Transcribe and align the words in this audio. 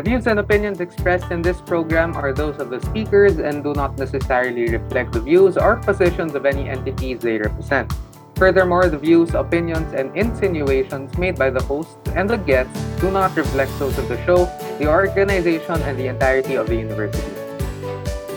The 0.00 0.08
views 0.08 0.26
and 0.26 0.38
opinions 0.38 0.80
expressed 0.80 1.30
in 1.30 1.42
this 1.42 1.60
program 1.60 2.16
are 2.16 2.32
those 2.32 2.58
of 2.58 2.70
the 2.70 2.80
speakers 2.80 3.36
and 3.36 3.62
do 3.62 3.74
not 3.74 3.98
necessarily 3.98 4.64
reflect 4.70 5.12
the 5.12 5.20
views 5.20 5.58
or 5.58 5.76
positions 5.76 6.34
of 6.34 6.46
any 6.46 6.70
entities 6.70 7.18
they 7.18 7.36
represent. 7.36 7.92
Furthermore, 8.34 8.88
the 8.88 8.96
views, 8.96 9.34
opinions, 9.34 9.92
and 9.92 10.16
insinuations 10.16 11.18
made 11.18 11.36
by 11.36 11.50
the 11.50 11.62
hosts 11.64 11.98
and 12.16 12.30
the 12.30 12.38
guests 12.38 12.80
do 13.02 13.10
not 13.10 13.36
reflect 13.36 13.78
those 13.78 13.98
of 13.98 14.08
the 14.08 14.16
show, 14.24 14.46
the 14.78 14.88
organization, 14.88 15.82
and 15.82 15.98
the 15.98 16.06
entirety 16.06 16.54
of 16.54 16.66
the 16.66 16.76
university. 16.76 17.39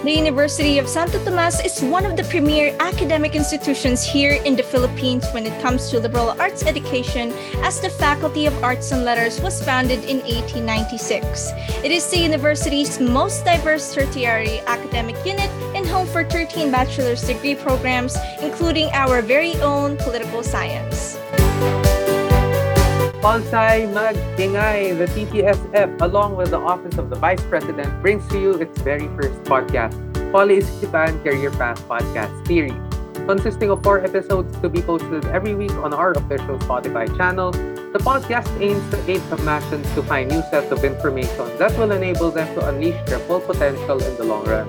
The 0.04 0.12
University 0.12 0.80
of 0.80 0.90
Santo 0.90 1.24
Tomas 1.24 1.64
is 1.64 1.82
one 1.82 2.06
of 2.06 2.18
the 2.18 2.26
premier 2.26 2.76
academic 2.82 3.36
institutions 3.36 4.04
here 4.04 4.34
in 4.44 4.54
the 4.54 4.62
Philippines 4.62 5.24
when 5.32 5.46
it 5.46 5.62
comes 5.62 5.90
to 5.92 6.00
liberal 6.02 6.36
arts 6.42 6.66
education, 6.66 7.32
as 7.64 7.80
the 7.80 7.90
Faculty 7.90 8.46
of 8.46 8.54
Arts 8.62 8.92
and 8.92 9.06
Letters 9.06 9.40
was 9.40 9.64
founded 9.64 10.04
in 10.04 10.20
1896. 10.28 11.52
It 11.86 11.92
is 11.92 12.12
the 12.12 12.20
university's 12.20 13.00
most 13.00 13.46
diverse 13.46 13.96
tertiary 13.96 14.60
academic 14.68 15.16
unit 15.26 15.50
and 15.74 15.88
home 15.88 16.08
for 16.08 16.26
13 16.26 16.70
bachelor's 16.70 17.24
degree 17.24 17.56
programs, 17.56 18.18
including 18.42 18.90
our 18.92 19.22
very 19.22 19.56
own 19.62 19.96
political 19.96 20.44
science. 20.44 21.18
Pulsai 23.24 23.88
Mag-Ingay, 23.94 24.98
the 25.00 25.08
TPSF, 25.16 26.02
along 26.02 26.36
with 26.36 26.50
the 26.50 26.60
Office 26.60 26.98
of 26.98 27.10
the 27.10 27.16
Vice 27.16 27.42
President, 27.44 27.88
brings 28.02 28.28
to 28.28 28.38
you 28.38 28.52
its 28.56 28.82
very 28.82 29.08
first 29.16 29.40
podcast, 29.48 29.96
Polyisipan 30.36 31.24
Career 31.24 31.50
Path 31.52 31.80
Podcast 31.88 32.36
Series. 32.46 32.76
Consisting 33.24 33.72
of 33.72 33.82
four 33.82 34.04
episodes 34.04 34.52
to 34.60 34.68
be 34.68 34.82
posted 34.82 35.24
every 35.28 35.56
week 35.56 35.72
on 35.88 35.94
our 35.94 36.12
official 36.12 36.60
Spotify 36.68 37.08
channel, 37.16 37.52
the 37.96 38.04
podcast 38.04 38.52
aims 38.60 38.84
to 38.92 39.00
aid 39.10 39.22
Tomasans 39.32 39.88
to 39.96 40.04
find 40.04 40.30
new 40.30 40.44
sets 40.52 40.70
of 40.74 40.84
information 40.84 41.48
that 41.60 41.72
will 41.80 41.94
enable 41.94 42.30
them 42.30 42.54
to 42.60 42.68
unleash 42.68 43.00
their 43.08 43.20
full 43.20 43.40
potential 43.40 44.04
in 44.04 44.18
the 44.18 44.26
long 44.26 44.44
run. 44.44 44.68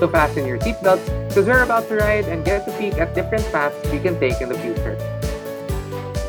So 0.00 0.08
fasten 0.08 0.46
your 0.46 0.56
seatbelts 0.56 1.04
because 1.28 1.44
we're 1.44 1.64
about 1.64 1.86
to 1.88 1.96
ride 1.96 2.24
and 2.32 2.46
get 2.46 2.64
to 2.64 2.72
peek 2.78 2.94
at 2.94 3.14
different 3.14 3.44
paths 3.52 3.76
we 3.92 3.98
can 3.98 4.18
take 4.18 4.40
in 4.40 4.48
the 4.48 4.56
future. 4.56 4.96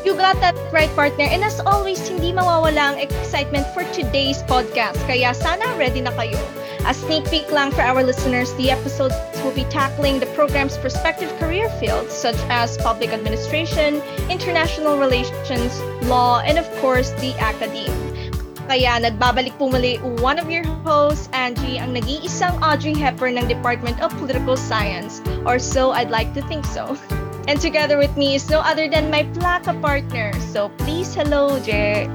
You 0.02 0.18
got 0.18 0.40
that 0.42 0.58
right, 0.72 0.90
partner. 0.98 1.30
And 1.30 1.44
as 1.46 1.62
always, 1.62 2.02
hindi 2.02 2.34
mawawala 2.34 2.94
ang 2.94 2.98
excitement 2.98 3.62
for 3.70 3.86
today's 3.94 4.42
podcast. 4.50 4.98
Kaya 5.06 5.30
sana 5.30 5.62
ready 5.78 6.02
na 6.02 6.10
kayo. 6.18 6.42
A 6.82 6.90
sneak 6.90 7.22
peek 7.30 7.46
lang 7.54 7.70
for 7.70 7.86
our 7.86 8.02
listeners, 8.02 8.50
the 8.58 8.74
episodes 8.74 9.14
will 9.46 9.54
be 9.54 9.62
tackling 9.70 10.18
the 10.18 10.26
program's 10.34 10.74
prospective 10.74 11.30
career 11.38 11.70
fields 11.78 12.10
such 12.10 12.38
as 12.50 12.74
public 12.82 13.14
administration, 13.14 14.02
international 14.26 14.98
relations, 14.98 15.78
law, 16.10 16.42
and 16.42 16.58
of 16.58 16.66
course, 16.82 17.14
the 17.22 17.30
academe. 17.38 17.94
Kaya 18.66 18.98
nagbabalik 18.98 19.54
po 19.54 19.70
muli 19.70 20.02
one 20.18 20.42
of 20.42 20.50
your 20.50 20.66
hosts, 20.82 21.30
Angie, 21.30 21.78
ang 21.78 21.94
nag-iisang 21.94 22.58
Audrey 22.58 22.98
Hepburn 22.98 23.38
ng 23.38 23.46
Department 23.46 24.02
of 24.02 24.10
Political 24.18 24.58
Science. 24.58 25.22
Or 25.46 25.62
so 25.62 25.94
I'd 25.94 26.10
like 26.10 26.34
to 26.34 26.42
think 26.50 26.66
so. 26.66 26.98
And 27.50 27.60
together 27.60 27.98
with 27.98 28.14
me 28.16 28.34
is 28.34 28.48
no 28.48 28.60
other 28.60 28.88
than 28.88 29.10
my 29.10 29.24
Plaka 29.34 29.74
partner. 29.82 30.30
So 30.54 30.70
please, 30.78 31.14
hello, 31.14 31.58
Je. 31.58 32.06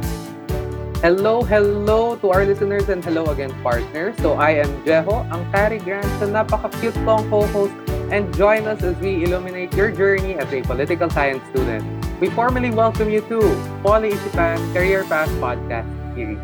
Hello, 1.03 1.44
hello 1.44 2.16
to 2.23 2.31
our 2.31 2.45
listeners 2.45 2.89
and 2.89 3.03
hello 3.03 3.28
again, 3.30 3.53
partners. 3.61 4.16
So 4.17 4.34
I 4.34 4.64
am 4.64 4.72
Jeho, 4.81 5.28
ang 5.30 5.45
Tari 5.52 5.78
Grant, 5.78 6.09
sa 6.17 6.25
napaka-cute 6.25 6.97
kong 7.06 7.30
co-host 7.30 7.75
and 8.09 8.34
join 8.34 8.66
us 8.66 8.81
as 8.81 8.95
we 8.97 9.22
illuminate 9.22 9.75
your 9.75 9.91
journey 9.91 10.34
as 10.40 10.50
a 10.50 10.63
political 10.63 11.12
science 11.12 11.44
student. 11.53 11.85
We 12.18 12.31
formally 12.34 12.72
welcome 12.72 13.12
you 13.12 13.22
to 13.29 13.38
Poly 13.85 14.16
Isipan 14.16 14.57
Career 14.73 15.06
Path 15.06 15.29
Podcast 15.38 15.85
Series. 16.16 16.41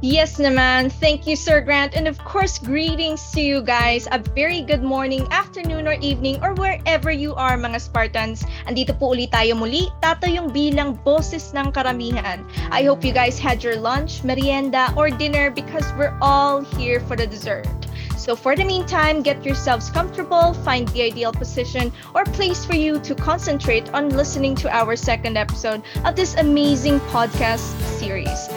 Yes 0.00 0.40
naman. 0.40 0.88
Thank 0.88 1.28
you, 1.28 1.36
Sir 1.36 1.60
Grant. 1.60 1.92
And 1.92 2.08
of 2.08 2.16
course, 2.24 2.56
greetings 2.56 3.20
to 3.36 3.44
you 3.44 3.60
guys. 3.60 4.08
A 4.08 4.16
very 4.16 4.64
good 4.64 4.80
morning, 4.80 5.28
afternoon, 5.28 5.84
or 5.84 6.00
evening, 6.00 6.40
or 6.40 6.56
wherever 6.56 7.12
you 7.12 7.36
are, 7.36 7.60
mga 7.60 7.84
Spartans. 7.84 8.40
Andito 8.64 8.96
po 8.96 9.12
ulit 9.12 9.28
tayo 9.28 9.60
muli, 9.60 9.92
tatayong 10.00 10.56
bilang 10.56 10.96
boses 11.04 11.52
ng 11.52 11.68
karamihan. 11.76 12.40
I 12.72 12.80
hope 12.88 13.04
you 13.04 13.12
guys 13.12 13.36
had 13.36 13.60
your 13.60 13.76
lunch, 13.76 14.24
merienda, 14.24 14.88
or 14.96 15.12
dinner 15.12 15.52
because 15.52 15.84
we're 16.00 16.16
all 16.24 16.64
here 16.80 17.04
for 17.04 17.12
the 17.12 17.28
dessert. 17.28 17.68
So 18.16 18.32
for 18.32 18.56
the 18.56 18.64
meantime, 18.64 19.20
get 19.20 19.44
yourselves 19.44 19.92
comfortable, 19.92 20.56
find 20.64 20.88
the 20.96 21.12
ideal 21.12 21.36
position 21.36 21.92
or 22.16 22.24
place 22.32 22.64
for 22.64 22.76
you 22.76 23.04
to 23.04 23.12
concentrate 23.12 23.92
on 23.92 24.16
listening 24.16 24.56
to 24.64 24.72
our 24.72 24.96
second 24.96 25.36
episode 25.36 25.84
of 26.08 26.16
this 26.16 26.40
amazing 26.40 27.04
podcast 27.12 27.68
series. 28.00 28.48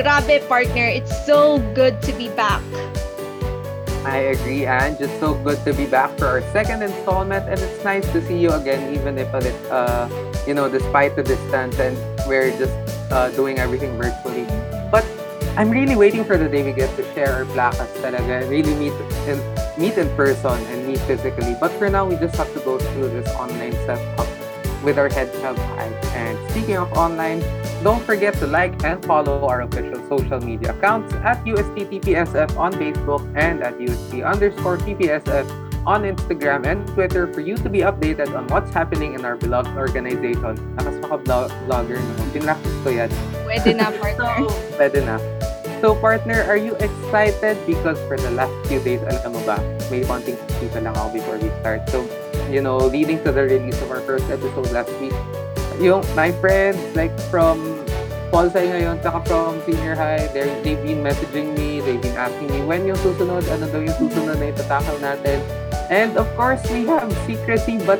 Grabe, 0.00 0.40
partner. 0.48 0.88
It's 0.88 1.12
so 1.26 1.60
good 1.76 2.00
to 2.08 2.12
be 2.16 2.32
back. 2.32 2.64
I 4.08 4.32
agree, 4.32 4.64
and 4.64 4.96
just 4.96 5.12
so 5.20 5.36
good 5.44 5.60
to 5.68 5.76
be 5.76 5.84
back 5.84 6.16
for 6.16 6.24
our 6.24 6.40
second 6.56 6.80
installment, 6.80 7.44
and 7.44 7.60
it's 7.60 7.84
nice 7.84 8.08
to 8.16 8.24
see 8.24 8.40
you 8.40 8.48
again, 8.56 8.96
even 8.96 9.18
if 9.20 9.28
a 9.34 9.44
lit, 9.44 9.60
uh, 9.68 10.08
you 10.48 10.54
know, 10.56 10.72
despite 10.72 11.16
the 11.16 11.22
distance, 11.22 11.76
and 11.76 11.92
we're 12.24 12.48
just 12.56 12.72
uh, 13.12 13.28
doing 13.36 13.58
everything 13.58 13.92
virtually. 14.00 14.48
But 14.88 15.04
I'm 15.60 15.68
really 15.68 15.96
waiting 15.96 16.24
for 16.24 16.40
the 16.40 16.48
day 16.48 16.64
we 16.64 16.72
get 16.72 16.88
to 16.96 17.04
share 17.12 17.36
our 17.36 17.44
placas 17.52 17.92
talaga, 18.00 18.48
really 18.48 18.72
meet 18.80 18.96
in 19.28 19.36
meet 19.76 20.00
in 20.00 20.08
person 20.16 20.56
and 20.72 20.88
meet 20.88 21.00
physically. 21.04 21.52
But 21.60 21.76
for 21.76 21.92
now, 21.92 22.08
we 22.08 22.16
just 22.16 22.40
have 22.40 22.48
to 22.56 22.60
go 22.64 22.80
through 22.80 23.12
this 23.12 23.28
online 23.36 23.76
setup 23.84 24.39
with 24.82 24.98
our 24.98 25.08
heads 25.08 25.36
held 25.40 25.58
high. 25.58 25.92
And 26.14 26.36
speaking 26.50 26.76
of 26.76 26.92
online, 26.92 27.40
don't 27.82 28.02
forget 28.04 28.34
to 28.40 28.46
like 28.46 28.76
and 28.84 29.02
follow 29.04 29.46
our 29.46 29.62
official 29.62 30.00
social 30.08 30.40
media 30.40 30.76
accounts 30.76 31.14
at 31.24 31.42
USTTPSF 31.44 32.56
on 32.56 32.72
Facebook 32.74 33.24
and 33.36 33.62
at 33.62 33.80
UST 33.80 34.22
underscore 34.22 34.78
TPSF 34.78 35.48
on 35.86 36.04
Instagram 36.04 36.66
and 36.66 36.86
Twitter 36.88 37.32
for 37.32 37.40
you 37.40 37.56
to 37.56 37.68
be 37.68 37.80
updated 37.80 38.36
on 38.36 38.46
what's 38.48 38.72
happening 38.72 39.14
in 39.14 39.24
our 39.24 39.36
beloved 39.36 39.72
organization. 39.76 40.56
Nakas 40.76 41.00
maka-vlogger 41.00 41.96
naman. 41.96 42.26
Pinractice 42.36 42.76
ko 42.84 42.88
yan. 42.92 43.10
Pwede 43.48 43.70
na, 43.76 43.88
partner. 44.00 44.34
So, 44.36 44.44
pwede 44.76 44.98
na. 45.04 45.16
So, 45.80 45.96
partner, 45.96 46.44
are 46.44 46.60
you 46.60 46.76
excited? 46.76 47.56
Because 47.64 47.96
for 48.04 48.20
the 48.20 48.28
last 48.36 48.52
few 48.68 48.84
days, 48.84 49.00
alam 49.00 49.32
mo 49.32 49.40
ba, 49.48 49.56
may 49.88 50.04
konting 50.04 50.36
kita 50.60 50.84
lang 50.84 50.92
ako 50.92 51.16
before 51.16 51.40
we 51.40 51.48
start. 51.64 51.80
So, 51.88 52.04
you 52.52 52.60
know, 52.60 52.78
leading 52.78 53.22
to 53.24 53.32
the 53.32 53.46
release 53.46 53.80
of 53.82 53.90
our 53.90 54.02
first 54.02 54.28
episode 54.30 54.70
last 54.74 54.92
week, 54.98 55.14
yung 55.80 56.04
my 56.14 56.30
friends, 56.42 56.78
like 56.92 57.14
from 57.32 57.80
Polsai 58.30 58.70
ngayon, 58.70 59.02
tsaka 59.02 59.26
from 59.26 59.58
senior 59.66 59.98
high, 59.98 60.30
they've 60.30 60.78
been 60.82 61.02
messaging 61.02 61.50
me, 61.58 61.82
they've 61.82 62.02
been 62.02 62.14
asking 62.14 62.46
me, 62.54 62.62
when 62.62 62.86
yung 62.86 62.98
susunod, 63.02 63.42
ano 63.50 63.64
daw 63.66 63.80
yung 63.82 63.96
susunod 63.98 64.38
na 64.38 64.54
itatakal 64.54 64.96
natin. 65.02 65.42
And 65.90 66.14
of 66.14 66.30
course, 66.38 66.62
we 66.70 66.86
have 66.86 67.10
secrecy, 67.26 67.82
but 67.82 67.98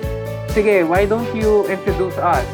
sige, 0.55 0.87
why 0.87 1.07
don't 1.07 1.27
you 1.35 1.67
introduce 1.67 2.15
us? 2.19 2.47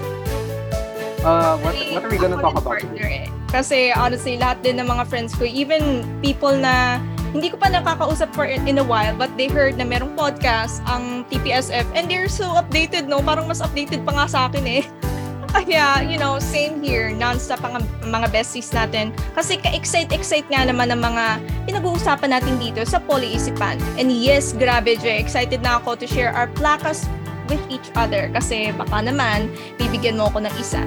Uh, 1.20 1.58
what, 1.60 1.74
what 1.92 2.00
are 2.06 2.10
we 2.12 2.16
gonna 2.16 2.40
talk 2.40 2.56
about 2.56 2.80
today? 2.80 3.28
Eh. 3.28 3.36
Kasi 3.52 3.92
honestly, 3.92 4.40
lahat 4.40 4.64
din 4.64 4.80
ng 4.80 4.88
mga 4.88 5.04
friends 5.10 5.36
ko, 5.36 5.44
even 5.44 6.06
people 6.24 6.54
na 6.56 6.96
hindi 7.36 7.52
ko 7.52 7.60
pa 7.60 7.68
nakakausap 7.68 8.32
for 8.32 8.48
in 8.48 8.80
a 8.80 8.86
while, 8.86 9.12
but 9.12 9.28
they 9.36 9.44
heard 9.44 9.76
na 9.76 9.84
merong 9.84 10.16
podcast 10.16 10.80
ang 10.88 11.28
TPSF 11.28 11.84
and 11.92 12.08
they're 12.08 12.32
so 12.32 12.56
updated, 12.56 13.04
no? 13.04 13.20
Parang 13.20 13.44
mas 13.44 13.60
updated 13.60 14.08
pa 14.08 14.16
nga 14.16 14.24
sa 14.24 14.40
akin 14.48 14.64
eh. 14.64 14.82
Kaya, 15.56 16.00
you 16.08 16.16
know, 16.16 16.40
same 16.40 16.80
here, 16.80 17.12
non-stop 17.12 17.60
ang 17.60 17.84
mga 18.08 18.32
besties 18.32 18.72
natin. 18.72 19.12
Kasi 19.36 19.60
ka-excite-excite 19.60 20.48
nga 20.48 20.64
naman 20.64 20.88
ng 20.92 21.00
mga 21.00 21.24
pinag-uusapan 21.68 22.32
natin 22.32 22.56
dito 22.56 22.80
sa 22.88 23.04
Polyisipan. 23.04 23.76
And 24.00 24.08
yes, 24.08 24.56
grabe, 24.56 24.96
Jay, 24.96 25.20
excited 25.20 25.60
na 25.60 25.76
ako 25.80 26.00
to 26.00 26.06
share 26.08 26.32
our 26.32 26.48
placas 26.56 27.04
with 27.52 27.62
each 27.70 27.92
other 27.94 28.26
kasi 28.34 28.74
baka 28.74 29.06
naman 29.06 29.52
bibigyan 29.78 30.18
mo 30.18 30.32
ako 30.32 30.44
ng 30.48 30.54
isa. 30.56 30.82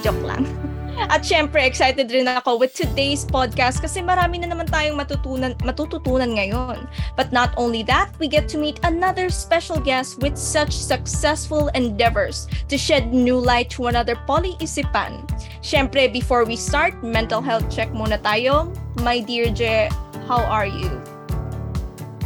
Joke 0.00 0.24
lang. 0.24 0.48
At 0.96 1.28
syempre, 1.28 1.60
excited 1.60 2.08
rin 2.08 2.24
ako 2.24 2.56
with 2.56 2.72
today's 2.72 3.28
podcast 3.28 3.84
kasi 3.84 4.00
marami 4.00 4.40
na 4.40 4.48
naman 4.48 4.64
tayong 4.64 4.96
matutunan, 4.96 5.52
matututunan 5.60 6.32
ngayon. 6.32 6.88
But 7.20 7.36
not 7.36 7.52
only 7.60 7.84
that, 7.84 8.16
we 8.16 8.32
get 8.32 8.48
to 8.52 8.58
meet 8.58 8.80
another 8.80 9.28
special 9.28 9.76
guest 9.76 10.24
with 10.24 10.40
such 10.40 10.72
successful 10.72 11.68
endeavors 11.76 12.48
to 12.72 12.80
shed 12.80 13.12
new 13.12 13.36
light 13.36 13.68
to 13.76 13.92
another 13.92 14.16
polyisipan. 14.24 15.28
Syempre, 15.60 16.08
before 16.08 16.48
we 16.48 16.56
start, 16.56 16.96
mental 17.04 17.44
health 17.44 17.68
check 17.68 17.92
muna 17.92 18.16
tayo. 18.24 18.72
My 19.04 19.20
dear 19.20 19.52
Je, 19.52 19.92
how 20.24 20.40
are 20.48 20.66
you? 20.66 20.88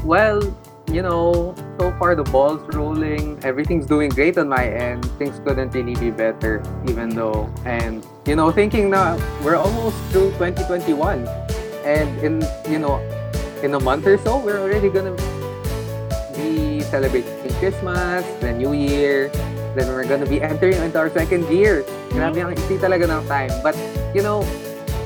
Well, 0.07 0.47
you 0.93 1.03
know, 1.03 1.55
so 1.79 1.95
far 1.99 2.15
the 2.15 2.25
ball's 2.25 2.61
rolling. 2.75 3.39
Everything's 3.45 3.87
doing 3.87 4.11
great 4.11 4.37
on 4.39 4.49
my 4.49 4.67
end. 4.67 5.05
Things 5.19 5.39
couldn't 5.47 5.71
really 5.71 5.95
be 5.95 6.11
better, 6.11 6.63
even 6.89 7.11
though. 7.11 7.49
And, 7.65 8.05
you 8.27 8.35
know, 8.35 8.51
thinking 8.51 8.91
now 8.91 9.15
we're 9.43 9.57
almost 9.57 9.97
through 10.11 10.35
2021. 10.43 11.27
And 11.87 12.11
in, 12.19 12.43
you 12.69 12.79
know, 12.79 12.99
in 13.63 13.75
a 13.75 13.81
month 13.81 14.07
or 14.07 14.19
so, 14.19 14.39
we're 14.39 14.59
already 14.59 14.91
gonna 14.91 15.15
be 16.35 16.81
celebrating 16.91 17.55
Christmas, 17.63 18.27
the 18.41 18.53
New 18.53 18.73
Year. 18.73 19.31
Then 19.79 19.87
we're 19.95 20.07
gonna 20.07 20.27
be 20.27 20.43
entering 20.43 20.83
into 20.83 20.99
our 20.99 21.11
second 21.11 21.47
year. 21.49 21.87
Grabe 22.11 22.43
hmm? 22.43 22.51
ang 22.51 22.59
isi 22.59 22.75
talaga 22.83 23.07
ng 23.07 23.23
time. 23.31 23.55
But, 23.63 23.79
you 24.11 24.27
know, 24.27 24.43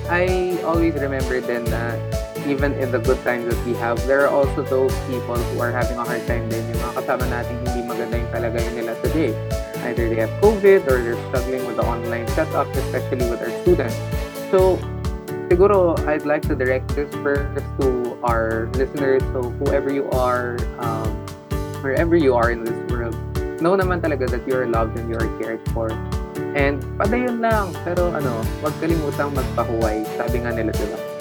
I 0.09 0.57
always 0.65 0.97
remember 0.97 1.41
then 1.41 1.69
na 1.69 1.97
even 2.47 2.73
in 2.77 2.93
the 2.93 2.99
good 2.99 3.21
times 3.25 3.49
that 3.49 3.61
we 3.67 3.73
have, 3.81 3.97
there 4.07 4.21
are 4.27 4.33
also 4.33 4.63
those 4.63 4.93
people 5.09 5.37
who 5.37 5.61
are 5.61 5.73
having 5.73 5.97
a 5.97 6.05
hard 6.05 6.25
time 6.27 6.49
din. 6.49 6.61
Yung 6.73 6.81
mga 6.81 6.95
kasama 7.01 7.25
natin 7.29 7.55
hindi 7.65 7.81
maganda 7.89 8.15
yung 8.21 8.33
kalagayan 8.33 8.75
nila 8.77 8.93
today. 9.01 9.33
Either 9.85 10.09
they 10.09 10.21
have 10.21 10.33
COVID 10.41 10.85
or 10.89 10.97
they're 11.01 11.21
struggling 11.29 11.65
with 11.65 11.77
the 11.77 11.87
online 11.87 12.29
setup, 12.37 12.69
especially 12.77 13.29
with 13.29 13.41
our 13.41 13.53
students. 13.65 13.97
So, 14.53 14.77
siguro 15.49 15.97
I'd 16.09 16.25
like 16.25 16.45
to 16.49 16.55
direct 16.57 16.93
this 16.97 17.09
first 17.25 17.65
to 17.81 18.17
our 18.25 18.69
listeners. 18.77 19.25
So, 19.33 19.53
whoever 19.65 19.93
you 19.93 20.09
are, 20.13 20.61
um, 20.81 21.09
wherever 21.81 22.17
you 22.17 22.37
are 22.37 22.53
in 22.53 22.65
this 22.65 22.77
world, 22.93 23.17
know 23.61 23.77
naman 23.77 24.05
talaga 24.05 24.29
that 24.29 24.45
you 24.45 24.57
are 24.57 24.69
loved 24.69 24.97
and 25.01 25.09
you 25.09 25.17
are 25.17 25.31
cared 25.41 25.61
for. 25.73 25.89
And 26.55 26.81
padayon 27.01 27.41
lang. 27.41 27.73
Pero 27.89 28.13
ano, 28.13 28.45
huwag 28.61 28.75
kalimutang 28.81 29.33
magpahuway. 29.33 30.05
Sabi 30.21 30.45
nga 30.45 30.53
nila, 30.53 30.73
diba? 30.77 31.14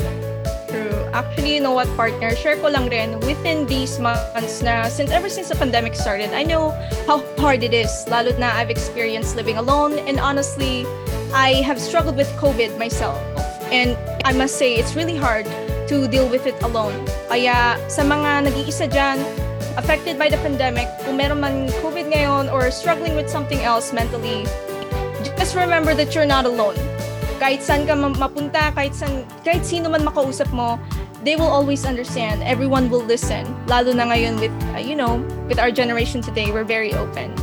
True. 0.73 1.05
Actually, 1.13 1.53
you 1.53 1.61
know 1.61 1.77
what, 1.77 1.85
partner? 1.93 2.33
Share 2.33 2.57
ko 2.57 2.65
lang 2.73 2.89
rin, 2.89 3.21
within 3.29 3.69
these 3.69 4.01
months 4.01 4.65
na, 4.65 4.89
since 4.89 5.13
ever 5.13 5.29
since 5.29 5.53
the 5.53 5.55
pandemic 5.55 5.93
started, 5.93 6.33
I 6.33 6.41
know 6.41 6.73
how 7.05 7.21
hard 7.37 7.61
it 7.61 7.77
is. 7.77 7.93
Lalo 8.09 8.33
na 8.41 8.49
I've 8.57 8.73
experienced 8.73 9.37
living 9.37 9.61
alone. 9.61 10.01
And 10.09 10.17
honestly, 10.17 10.89
I 11.29 11.61
have 11.61 11.77
struggled 11.77 12.17
with 12.17 12.25
COVID 12.41 12.73
myself. 12.81 13.21
And 13.69 13.93
I 14.25 14.33
must 14.33 14.57
say, 14.57 14.73
it's 14.73 14.97
really 14.97 15.13
hard 15.13 15.45
to 15.93 16.09
deal 16.09 16.25
with 16.25 16.49
it 16.49 16.57
alone. 16.65 17.05
Kaya 17.29 17.77
sa 17.85 18.01
mga 18.01 18.49
nag-iisa 18.49 18.89
dyan, 18.89 19.21
affected 19.77 20.17
by 20.17 20.25
the 20.25 20.41
pandemic, 20.41 20.89
kung 21.05 21.21
meron 21.21 21.37
man 21.37 21.69
COVID 21.85 22.09
ngayon 22.09 22.49
or 22.49 22.73
struggling 22.73 23.13
with 23.13 23.29
something 23.29 23.61
else 23.61 23.93
mentally, 23.93 24.49
just 25.37 25.53
remember 25.53 25.93
that 25.93 26.17
you're 26.17 26.25
not 26.25 26.49
alone. 26.49 26.73
Kahit 27.43 27.59
saan 27.59 27.83
ka 27.83 27.91
ma- 27.91 28.15
mapunta, 28.15 28.71
kahit, 28.71 28.95
saan, 28.95 29.27
kahit 29.43 29.67
sino 29.67 29.91
man 29.91 30.07
makausap 30.07 30.47
mo, 30.55 30.79
they 31.27 31.35
will 31.35 31.51
always 31.51 31.83
understand. 31.83 32.39
Everyone 32.39 32.87
will 32.87 33.03
listen. 33.03 33.43
Lalo 33.67 33.91
na 33.91 34.07
ngayon 34.07 34.39
with, 34.39 34.55
uh, 34.71 34.79
you 34.79 34.95
know, 34.95 35.19
with 35.51 35.59
our 35.59 35.67
generation 35.67 36.23
today, 36.23 36.55
we're 36.55 36.63
very 36.63 36.95
open. 36.95 37.35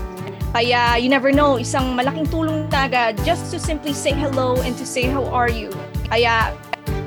Kaya 0.56 0.96
you 0.96 1.12
never 1.12 1.28
know, 1.28 1.60
isang 1.60 1.92
malaking 1.92 2.24
tulong 2.32 2.64
na 2.72 2.88
agad 2.88 3.20
just 3.28 3.52
to 3.52 3.60
simply 3.60 3.92
say 3.92 4.16
hello 4.16 4.56
and 4.64 4.72
to 4.80 4.88
say 4.88 5.04
how 5.04 5.28
are 5.28 5.52
you. 5.52 5.68
Kaya, 6.08 6.56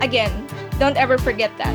again, 0.05 0.29
don't 0.77 0.95
ever 0.95 1.17
forget 1.17 1.49
that. 1.57 1.73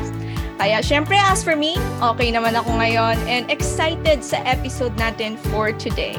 Kaya 0.55 0.79
syempre, 0.79 1.19
as 1.19 1.43
for 1.43 1.59
me, 1.59 1.75
okay 1.99 2.31
naman 2.31 2.55
ako 2.55 2.79
ngayon 2.79 3.19
and 3.27 3.51
excited 3.51 4.23
sa 4.23 4.39
episode 4.47 4.95
natin 4.95 5.35
for 5.51 5.75
today. 5.75 6.15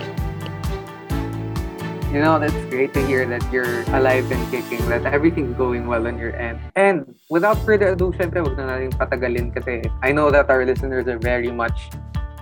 You 2.11 2.19
know, 2.19 2.43
that's 2.43 2.59
great 2.67 2.93
to 2.95 3.07
hear 3.07 3.23
that 3.27 3.39
you're 3.55 3.87
alive 3.95 4.27
and 4.35 4.43
kicking, 4.51 4.83
that 4.91 5.07
everything's 5.07 5.55
going 5.55 5.87
well 5.87 6.09
on 6.11 6.19
your 6.19 6.35
end. 6.35 6.59
And 6.75 7.15
without 7.31 7.55
further 7.62 7.95
ado, 7.95 8.11
syempre, 8.19 8.43
huwag 8.43 8.59
na 8.59 8.67
natin 8.67 8.91
patagalin 8.99 9.55
kasi 9.55 9.87
I 10.03 10.11
know 10.11 10.27
that 10.35 10.51
our 10.51 10.67
listeners 10.67 11.07
are 11.07 11.23
very 11.23 11.55
much, 11.55 11.95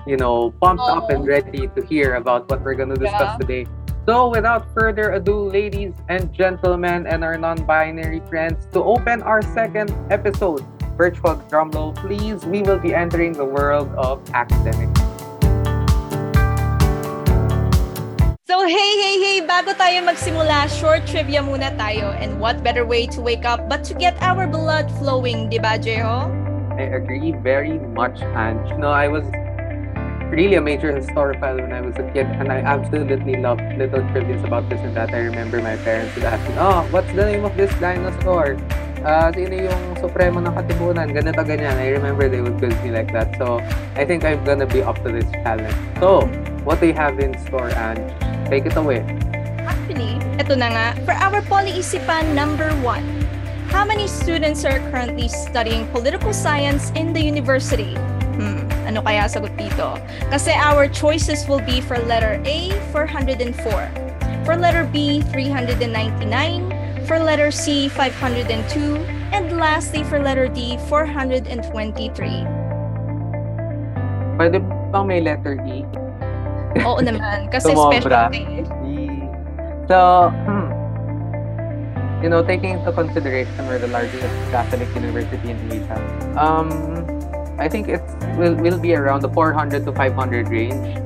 you 0.08 0.16
know, 0.16 0.56
pumped 0.64 0.88
up 0.88 1.12
and 1.12 1.20
oh. 1.20 1.28
ready 1.28 1.68
to 1.68 1.80
hear 1.84 2.16
about 2.16 2.48
what 2.48 2.64
we're 2.64 2.80
going 2.80 2.96
to 2.96 2.96
discuss 2.96 3.36
Yeah. 3.36 3.44
today. 3.44 3.64
So 4.08 4.32
without 4.32 4.64
further 4.72 5.12
ado, 5.12 5.52
ladies 5.52 5.92
and 6.08 6.32
gentlemen 6.32 7.04
and 7.04 7.20
our 7.20 7.36
non-binary 7.36 8.24
friends, 8.24 8.64
to 8.72 8.80
open 8.80 9.20
our 9.20 9.44
second 9.52 9.92
episode, 10.08 10.64
virtual 10.96 11.36
drumroll, 11.52 11.92
please, 11.92 12.40
we 12.48 12.64
will 12.64 12.80
be 12.80 12.96
entering 12.96 13.36
the 13.36 13.44
world 13.44 13.92
of 14.00 14.24
academics. 14.32 15.07
So 18.48 18.64
hey, 18.64 18.72
hey, 18.96 19.16
hey, 19.20 19.38
bago 19.44 19.76
tayo 19.76 20.08
magsimula, 20.08 20.72
short 20.72 21.04
trivia 21.04 21.44
muna 21.44 21.68
tayo. 21.76 22.16
And 22.16 22.40
what 22.40 22.64
better 22.64 22.80
way 22.80 23.04
to 23.12 23.20
wake 23.20 23.44
up 23.44 23.68
but 23.68 23.84
to 23.84 23.92
get 23.92 24.16
our 24.24 24.48
blood 24.48 24.88
flowing, 24.96 25.52
di 25.52 25.60
ba, 25.60 25.76
Jeho? 25.76 26.32
I 26.80 26.88
agree 26.96 27.36
very 27.44 27.76
much, 27.92 28.24
Ange. 28.32 28.72
No, 28.80 28.88
I 28.88 29.04
was 29.04 29.28
really 30.32 30.56
a 30.56 30.64
major 30.64 30.96
historiophile 30.96 31.60
when 31.60 31.76
I 31.76 31.84
was 31.84 31.92
a 32.00 32.08
kid, 32.16 32.24
and 32.40 32.48
I 32.48 32.64
absolutely 32.64 33.36
loved 33.36 33.60
little 33.76 34.00
trivia 34.16 34.40
about 34.40 34.64
this 34.72 34.80
and 34.80 34.96
that. 34.96 35.12
I 35.12 35.28
remember 35.28 35.60
my 35.60 35.76
parents 35.84 36.16
would 36.16 36.24
ask 36.24 36.40
me, 36.48 36.56
"Oh, 36.56 36.88
what's 36.88 37.12
the 37.12 37.28
name 37.28 37.44
of 37.44 37.52
this 37.52 37.68
dinosaur? 37.76 38.56
Uh, 39.04 39.28
sino 39.28 39.68
yung 39.68 39.84
supremo 40.00 40.40
ng 40.40 40.56
katibunan? 40.56 41.12
Ganito, 41.12 41.44
ganyan." 41.44 41.76
I 41.76 41.92
remember 41.92 42.32
they 42.32 42.40
would 42.40 42.56
quiz 42.56 42.72
me 42.80 42.96
like 42.96 43.12
that. 43.12 43.28
So, 43.36 43.60
I 43.92 44.08
think 44.08 44.24
I'm 44.24 44.40
gonna 44.48 44.64
be 44.64 44.80
up 44.80 45.04
to 45.04 45.12
this 45.12 45.28
challenge. 45.44 45.76
So, 46.00 46.24
what 46.64 46.80
do 46.80 46.88
you 46.88 46.96
have 46.96 47.20
in 47.20 47.36
store, 47.44 47.68
Ange? 47.76 48.27
Take 48.48 48.64
it 48.64 48.76
away. 48.80 49.04
Actually, 49.68 50.16
eto 50.40 50.56
na 50.56 50.72
nga. 50.72 50.86
For 51.04 51.12
our 51.12 51.44
Poli-Isipan 51.44 52.32
number 52.32 52.72
one, 52.80 53.04
how 53.68 53.84
many 53.84 54.08
students 54.08 54.64
are 54.64 54.80
currently 54.88 55.28
studying 55.28 55.84
political 55.92 56.32
science 56.32 56.88
in 56.96 57.12
the 57.12 57.20
university? 57.20 57.92
Hmm, 58.40 58.64
ano 58.88 59.04
kaya 59.04 59.28
sagot 59.28 59.52
dito? 59.60 60.00
Kasi 60.32 60.56
our 60.56 60.88
choices 60.88 61.44
will 61.44 61.60
be 61.60 61.84
for 61.84 62.00
letter 62.08 62.40
A, 62.48 62.72
404. 62.96 63.52
For 64.48 64.56
letter 64.56 64.88
B, 64.88 65.20
399. 65.28 67.04
For 67.04 67.20
letter 67.20 67.52
C, 67.52 67.92
502. 67.92 68.96
And 69.36 69.60
lastly, 69.60 70.00
for 70.08 70.16
letter 70.24 70.48
D, 70.48 70.80
423. 70.88 71.52
Pwede 74.40 74.56
bang 74.88 75.04
may 75.04 75.20
letter 75.20 75.60
E? 75.68 75.84
Oo 76.84 77.00
naman, 77.00 77.46
kasi 77.54 77.72
Sumobra. 77.72 78.28
specialty. 78.28 79.24
So, 79.88 80.28
hmm, 80.44 80.68
you 82.20 82.28
know, 82.28 82.44
taking 82.44 82.76
into 82.76 82.92
consideration 82.92 83.56
we're 83.64 83.80
the 83.80 83.88
largest 83.88 84.28
Catholic 84.52 84.88
university 84.92 85.54
in 85.54 85.58
Asia, 85.72 85.96
um, 86.36 86.68
I 87.58 87.66
think 87.66 87.88
it 87.88 88.04
will 88.36 88.54
will 88.54 88.78
be 88.78 88.94
around 88.94 89.24
the 89.24 89.32
400 89.32 89.88
to 89.88 89.92
500 89.92 90.48
range. 90.52 90.98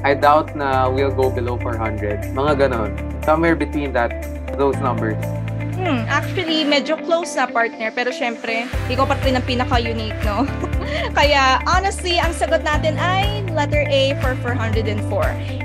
I 0.00 0.16
doubt 0.16 0.56
na 0.56 0.88
we'll 0.88 1.12
go 1.12 1.28
below 1.28 1.60
400. 1.60 2.32
Mga 2.32 2.52
ganon. 2.56 2.90
Somewhere 3.20 3.52
between 3.54 3.92
that, 3.92 4.24
those 4.56 4.74
numbers. 4.80 5.20
Hmm, 5.76 6.08
actually, 6.08 6.64
medyo 6.64 6.96
close 7.04 7.36
na 7.36 7.44
partner. 7.44 7.92
Pero 7.92 8.08
syempre, 8.08 8.64
ikaw 8.88 9.04
pa 9.04 9.20
rin 9.20 9.36
ang 9.36 9.44
pinaka-unique, 9.44 10.16
no? 10.24 10.48
Kaya, 11.18 11.60
honestly, 11.66 12.18
ang 12.20 12.32
sagot 12.32 12.62
natin 12.64 12.96
ay 12.96 13.44
letter 13.52 13.84
A 13.88 14.16
for 14.22 14.34
404. 14.42 14.96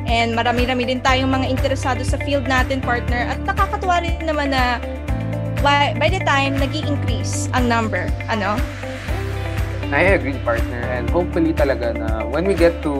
And 0.05 0.37
marami-rami 0.37 0.85
din 0.85 0.99
tayong 1.01 1.31
mga 1.31 1.47
interesado 1.49 2.01
sa 2.05 2.17
field 2.21 2.45
natin, 2.45 2.81
partner. 2.81 3.25
At 3.29 3.39
nakakatuwa 3.43 4.03
rin 4.03 4.21
naman 4.21 4.53
na 4.53 4.77
by, 5.65 5.97
by 5.97 6.09
the 6.13 6.21
time, 6.21 6.57
nag 6.61 6.75
increase 6.77 7.49
ang 7.57 7.65
number. 7.65 8.05
Ano? 8.29 8.59
I 9.93 10.17
agree, 10.17 10.37
partner. 10.41 10.81
And 10.81 11.09
hopefully 11.09 11.53
talaga 11.53 11.93
na 11.97 12.25
when 12.25 12.45
we 12.45 12.53
get 12.53 12.81
to, 12.85 12.93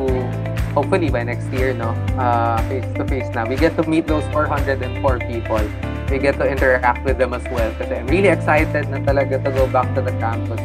hopefully 0.74 1.10
by 1.10 1.24
next 1.24 1.50
year, 1.54 1.74
no, 1.74 1.98
uh, 2.18 2.62
face-to-face 2.70 3.34
na, 3.34 3.46
we 3.46 3.58
get 3.58 3.78
to 3.78 3.84
meet 3.90 4.06
those 4.06 4.26
404 4.34 4.82
people. 5.26 5.62
We 6.10 6.22
get 6.22 6.38
to 6.38 6.46
interact 6.46 7.02
with 7.06 7.18
them 7.18 7.34
as 7.34 7.42
well. 7.50 7.74
Kasi 7.82 8.02
I'm 8.02 8.08
really 8.08 8.30
excited 8.30 8.90
na 8.90 9.02
talaga 9.02 9.42
to 9.42 9.50
go 9.50 9.66
back 9.66 9.90
to 9.98 10.02
the 10.02 10.14
campus. 10.22 10.62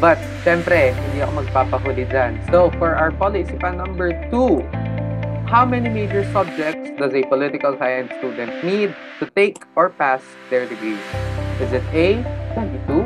But, 0.00 0.16
syempre, 0.40 0.96
hindi 0.96 1.20
ako 1.20 1.44
magpapahuli 1.44 2.08
dyan. 2.08 2.40
So, 2.48 2.72
for 2.80 2.96
our 2.96 3.12
policy 3.12 3.52
pa 3.60 3.68
number 3.76 4.16
two, 4.32 4.64
how 5.44 5.68
many 5.68 5.92
major 5.92 6.24
subjects 6.32 6.88
does 6.96 7.12
a 7.12 7.20
political 7.28 7.76
science 7.76 8.08
student 8.16 8.48
need 8.64 8.96
to 9.20 9.28
take 9.36 9.60
or 9.76 9.92
pass 9.92 10.24
their 10.48 10.64
degree? 10.64 10.96
Is 11.60 11.76
it 11.76 11.84
A, 11.92 12.24
22, 12.56 13.04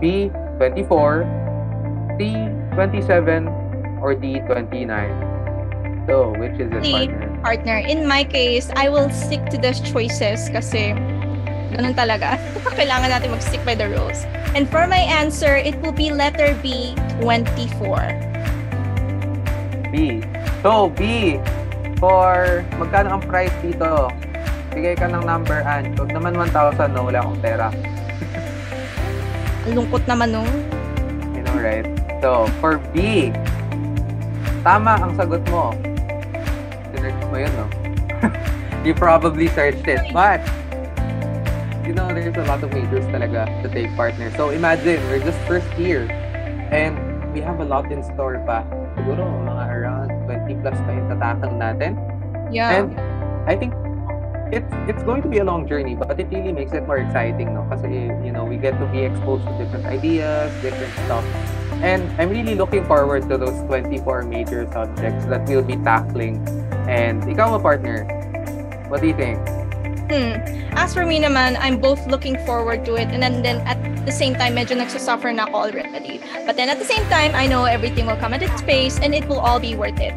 B, 0.00 0.32
24, 0.56 1.28
C, 2.16 2.48
27, 2.72 3.44
or 4.00 4.16
D, 4.16 4.40
29? 4.48 4.88
So, 6.08 6.32
which 6.40 6.56
is 6.56 6.72
it, 6.72 6.80
partner? 6.80 7.28
Partner, 7.44 7.78
in 7.84 8.08
my 8.08 8.24
case, 8.24 8.72
I 8.72 8.88
will 8.88 9.12
stick 9.12 9.44
to 9.52 9.60
the 9.60 9.76
choices 9.76 10.48
kasi 10.48 10.96
ganun 11.72 11.96
talaga. 11.96 12.36
Kailangan 12.78 13.08
natin 13.08 13.32
mag-stick 13.32 13.62
by 13.64 13.78
the 13.78 13.88
rules. 13.88 14.26
And 14.52 14.68
for 14.68 14.86
my 14.86 15.00
answer, 15.00 15.56
it 15.56 15.74
will 15.80 15.94
be 15.94 16.12
letter 16.12 16.52
B, 16.60 16.94
24. 17.22 18.12
B. 19.90 20.22
So, 20.62 20.90
B, 20.94 21.38
for 22.02 22.62
magkano 22.76 23.18
ang 23.18 23.24
price 23.24 23.54
dito? 23.62 24.10
Bigay 24.74 24.98
ka 24.98 25.06
ng 25.06 25.22
number, 25.22 25.62
and 25.62 25.94
Huwag 25.94 26.10
naman 26.10 26.34
1,000, 26.34 26.94
no? 26.94 27.06
Wala 27.06 27.22
akong 27.22 27.38
pera. 27.38 27.66
Lungkot 29.70 30.02
naman 30.10 30.34
nung. 30.34 30.50
You 31.32 31.42
know, 31.46 31.56
right? 31.56 31.86
So, 32.18 32.50
for 32.58 32.82
B, 32.90 33.30
tama 34.66 34.98
ang 34.98 35.14
sagot 35.14 35.44
mo. 35.52 35.72
Sinerch 36.90 37.22
mo 37.30 37.36
yun, 37.38 37.52
no? 37.54 37.66
you 38.86 38.92
probably 38.96 39.46
searched 39.54 39.86
it. 39.86 40.02
But, 40.10 40.42
you 41.86 41.92
know, 41.92 42.08
there's 42.08 42.36
a 42.36 42.44
lot 42.48 42.64
of 42.64 42.72
majors 42.72 43.04
talaga 43.12 43.44
to 43.62 43.68
take 43.68 43.92
partner. 43.96 44.32
So, 44.36 44.50
imagine, 44.50 45.00
we're 45.12 45.20
just 45.20 45.38
first 45.44 45.68
year. 45.76 46.08
And 46.72 46.96
we 47.32 47.40
have 47.40 47.60
a 47.60 47.64
lot 47.64 47.92
in 47.92 48.02
store 48.02 48.40
pa. 48.48 48.64
Siguro, 48.96 49.28
mga 49.44 49.64
around 49.68 50.08
20 50.24 50.64
plus 50.64 50.78
pa 50.88 50.90
yung 50.96 51.06
tatakang 51.12 51.56
natin. 51.60 51.92
Yeah. 52.48 52.72
And 52.72 52.96
I 53.44 53.56
think 53.56 53.76
it's 54.48 54.70
it's 54.88 55.02
going 55.02 55.20
to 55.22 55.28
be 55.28 55.38
a 55.38 55.46
long 55.46 55.68
journey, 55.68 55.94
but 55.94 56.16
it 56.16 56.30
really 56.32 56.52
makes 56.52 56.72
it 56.72 56.86
more 56.86 56.98
exciting, 56.98 57.52
no? 57.52 57.66
Kasi, 57.68 58.08
you 58.24 58.32
know, 58.32 58.44
we 58.44 58.56
get 58.56 58.78
to 58.80 58.86
be 58.88 59.04
exposed 59.04 59.44
to 59.44 59.52
different 59.60 59.84
ideas, 59.84 60.48
different 60.62 60.92
stuff. 61.04 61.26
And 61.84 62.08
I'm 62.16 62.30
really 62.30 62.54
looking 62.54 62.86
forward 62.86 63.28
to 63.28 63.36
those 63.36 63.60
24 63.68 64.24
major 64.24 64.64
subjects 64.72 65.26
that 65.26 65.44
we'll 65.44 65.66
be 65.66 65.76
tackling. 65.84 66.40
And 66.88 67.20
ikaw, 67.28 67.60
partner, 67.60 68.08
what 68.88 69.02
do 69.02 69.08
you 69.10 69.16
think? 69.16 69.42
Hmm. 70.04 70.36
As 70.76 70.92
for 70.92 71.08
me 71.08 71.16
naman, 71.16 71.56
I'm 71.56 71.80
both 71.80 72.04
looking 72.06 72.36
forward 72.44 72.84
to 72.84 73.00
it 73.00 73.08
and 73.08 73.24
then, 73.24 73.40
then 73.40 73.64
at 73.64 73.80
the 74.04 74.12
same 74.12 74.36
time, 74.36 74.52
medyo 74.52 74.76
nagsasuffer 74.76 75.32
na 75.32 75.48
ako 75.48 75.72
already. 75.72 76.20
But 76.44 76.60
then 76.60 76.68
at 76.68 76.76
the 76.76 76.84
same 76.84 77.08
time, 77.08 77.32
I 77.32 77.48
know 77.48 77.64
everything 77.64 78.04
will 78.04 78.20
come 78.20 78.36
at 78.36 78.44
its 78.44 78.60
pace 78.60 79.00
and 79.00 79.16
it 79.16 79.24
will 79.24 79.40
all 79.40 79.56
be 79.56 79.72
worth 79.72 79.96
it. 79.96 80.12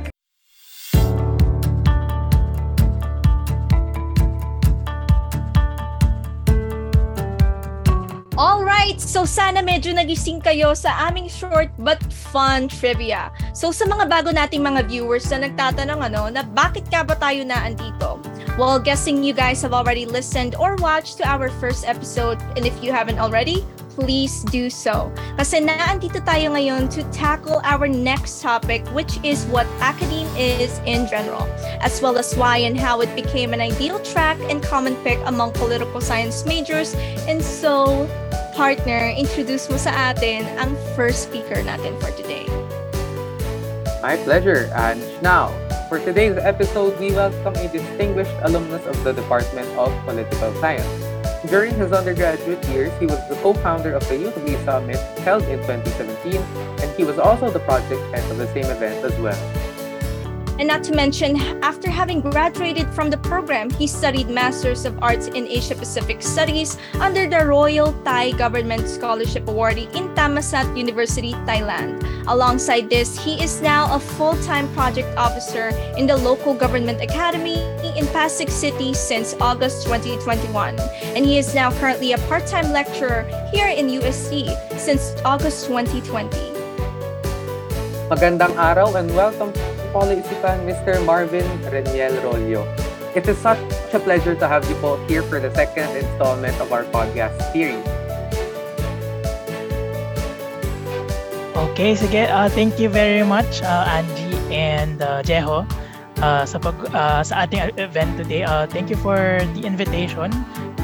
Alright, 8.37 8.99
so 8.99 9.23
sana 9.23 9.63
medyo 9.63 9.95
nagising 9.95 10.43
kayo 10.43 10.75
sa 10.75 11.09
aming 11.09 11.31
short 11.31 11.71
but 11.79 11.97
fun 12.11 12.67
trivia. 12.67 13.31
So 13.55 13.71
sa 13.71 13.87
mga 13.87 14.05
bago 14.11 14.29
nating 14.35 14.61
mga 14.61 14.91
viewers 14.91 15.25
na 15.31 15.47
nagtatanong 15.47 16.11
ano, 16.11 16.27
na 16.27 16.43
bakit 16.43 16.85
ka 16.91 17.07
ba 17.07 17.15
tayo 17.15 17.41
na 17.47 17.65
andito? 17.65 18.19
Well, 18.57 18.79
guessing 18.79 19.23
you 19.23 19.33
guys 19.33 19.61
have 19.61 19.71
already 19.71 20.07
listened 20.07 20.55
or 20.55 20.75
watched 20.77 21.17
to 21.17 21.27
our 21.29 21.49
first 21.61 21.85
episode 21.85 22.41
and 22.57 22.65
if 22.65 22.73
you 22.83 22.91
haven't 22.91 23.19
already, 23.19 23.63
please 23.93 24.41
do 24.49 24.65
so. 24.73 25.13
Kasi 25.37 25.61
naandito 25.61 26.25
tayo 26.25 26.57
ngayon 26.57 26.89
to 26.89 27.05
tackle 27.13 27.61
our 27.61 27.85
next 27.85 28.41
topic 28.41 28.81
which 28.97 29.21
is 29.21 29.45
what 29.53 29.69
academe 29.77 30.25
is 30.33 30.81
in 30.89 31.05
general, 31.05 31.45
as 31.85 32.01
well 32.01 32.17
as 32.17 32.33
why 32.33 32.57
and 32.57 32.73
how 32.73 32.97
it 33.05 33.13
became 33.13 33.53
an 33.53 33.61
ideal 33.61 34.01
track 34.01 34.41
and 34.49 34.65
common 34.65 34.97
pick 35.05 35.21
among 35.29 35.53
political 35.53 36.01
science 36.01 36.41
majors. 36.41 36.97
And 37.29 37.45
so, 37.45 38.09
partner, 38.57 39.13
introduce 39.13 39.69
mo 39.69 39.77
sa 39.77 40.17
atin 40.17 40.49
ang 40.57 40.73
first 40.97 41.29
speaker 41.29 41.61
natin 41.61 41.93
for 42.01 42.09
today. 42.17 42.49
My 44.01 44.15
pleasure. 44.17 44.69
And 44.75 45.01
now, 45.23 45.49
for 45.89 45.97
today's 45.97 46.37
episode, 46.37 46.99
we 46.99 47.11
welcome 47.11 47.55
a 47.55 47.67
distinguished 47.67 48.35
alumnus 48.43 48.85
of 48.85 49.03
the 49.03 49.11
Department 49.11 49.67
of 49.77 49.89
Political 50.05 50.53
Science. 50.61 50.85
During 51.49 51.73
his 51.75 51.91
undergraduate 51.91 52.63
years, 52.69 52.91
he 52.99 53.07
was 53.07 53.17
the 53.27 53.35
co-founder 53.41 53.93
of 53.93 54.07
the 54.07 54.17
Youth 54.17 54.37
Way 54.37 54.53
Summit 54.65 54.97
held 55.25 55.43
in 55.43 55.57
2017, 55.65 56.35
and 56.81 56.97
he 56.97 57.03
was 57.03 57.17
also 57.17 57.49
the 57.49 57.59
project 57.61 58.01
head 58.13 58.29
of 58.29 58.37
the 58.37 58.47
same 58.53 58.65
event 58.65 59.03
as 59.03 59.17
well. 59.19 59.76
And 60.59 60.67
not 60.67 60.83
to 60.85 60.91
mention, 60.91 61.37
after 61.61 61.87
having 61.87 62.19
graduated 62.19 62.89
from 62.89 63.11
the 63.11 63.17
program, 63.17 63.69
he 63.69 63.85
studied 63.85 64.27
Masters 64.27 64.85
of 64.85 64.97
Arts 65.03 65.27
in 65.27 65.45
Asia 65.45 65.75
Pacific 65.75 66.23
Studies 66.23 66.77
under 66.99 67.29
the 67.29 67.45
Royal 67.45 67.93
Thai 68.01 68.31
Government 68.31 68.89
Scholarship 68.89 69.45
Awardee 69.45 69.85
in 69.93 70.09
Thammasat 70.15 70.75
University, 70.75 71.33
Thailand. 71.45 72.01
Alongside 72.25 72.89
this, 72.89 73.21
he 73.23 73.37
is 73.37 73.61
now 73.61 73.85
a 73.93 73.99
full-time 73.99 74.65
project 74.73 75.15
officer 75.15 75.69
in 75.95 76.07
the 76.07 76.17
local 76.17 76.55
government 76.55 77.01
academy 77.01 77.61
in 77.93 78.07
Pasig 78.07 78.49
City 78.49 78.95
since 78.95 79.35
August 79.39 79.85
2021. 79.85 80.73
And 81.13 81.23
he 81.23 81.37
is 81.37 81.53
now 81.53 81.69
currently 81.77 82.13
a 82.13 82.17
part-time 82.25 82.73
lecturer 82.73 83.29
here 83.53 83.69
in 83.69 83.93
USC 83.93 84.49
since 84.79 85.13
August 85.23 85.69
2020. 85.69 86.33
Magandang 88.09 88.57
araw 88.57 88.97
and 88.97 89.13
welcome 89.13 89.53
to 89.87 89.93
Polo-Isipan, 89.93 90.67
Mr. 90.67 90.99
Marvin 91.05 91.47
Reniel 91.71 92.13
Rollo. 92.23 92.67
It 93.15 93.27
is 93.27 93.37
such 93.39 93.59
a 93.93 93.99
pleasure 93.99 94.35
to 94.35 94.47
have 94.47 94.67
you 94.69 94.75
both 94.83 94.99
here 95.07 95.23
for 95.23 95.39
the 95.39 95.53
second 95.55 95.89
installment 95.95 96.59
of 96.59 96.71
our 96.71 96.83
podcast 96.91 97.39
series. 97.51 97.81
Okay, 101.55 101.95
sige. 101.95 102.25
Uh, 102.29 102.49
thank 102.49 102.77
you 102.77 102.89
very 102.89 103.23
much, 103.23 103.61
uh, 103.61 103.85
Angie 103.89 104.37
and 104.53 105.01
uh, 105.01 105.21
Jeho, 105.21 105.65
uh, 106.21 106.45
sa, 106.45 106.57
pag, 106.57 106.77
uh, 106.93 107.21
sa 107.21 107.45
ating 107.45 107.73
event 107.77 108.17
today. 108.17 108.41
Uh, 108.41 108.65
thank 108.65 108.89
you 108.89 108.97
for 108.97 109.41
the 109.53 109.61
invitation, 109.65 110.33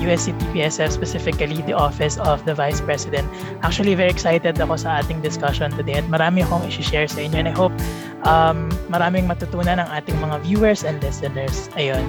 USC 0.02 0.34
TPSF, 0.38 0.94
specifically 0.94 1.62
the 1.66 1.74
Office 1.74 2.18
of 2.22 2.46
the 2.46 2.54
Vice 2.54 2.82
President. 2.82 3.26
Actually, 3.62 3.94
very 3.94 4.10
excited 4.10 4.58
ako 4.58 4.78
sa 4.78 5.02
ating 5.02 5.22
discussion 5.22 5.74
today 5.74 5.98
at 6.02 6.06
marami 6.10 6.46
akong 6.46 6.62
i-share 6.70 7.10
sa 7.10 7.26
inyo 7.26 7.42
and 7.42 7.50
I 7.50 7.56
hope 7.58 7.74
um, 8.26 8.72
maraming 8.90 9.28
matutunan 9.28 9.80
ng 9.80 9.88
ating 9.92 10.16
mga 10.20 10.42
viewers 10.44 10.84
and 10.84 11.02
listeners. 11.04 11.70
Ayun. 11.76 12.04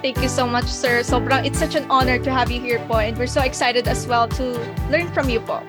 Thank 0.00 0.24
you 0.24 0.32
so 0.32 0.48
much, 0.48 0.64
sir. 0.64 1.04
Sobrang, 1.04 1.44
it's 1.44 1.58
such 1.58 1.76
an 1.76 1.84
honor 1.92 2.16
to 2.16 2.30
have 2.32 2.50
you 2.50 2.60
here 2.60 2.80
po 2.88 3.04
and 3.04 3.18
we're 3.20 3.28
so 3.28 3.44
excited 3.44 3.84
as 3.84 4.08
well 4.08 4.24
to 4.40 4.56
learn 4.88 5.12
from 5.12 5.28
you 5.28 5.40
po. 5.44 5.60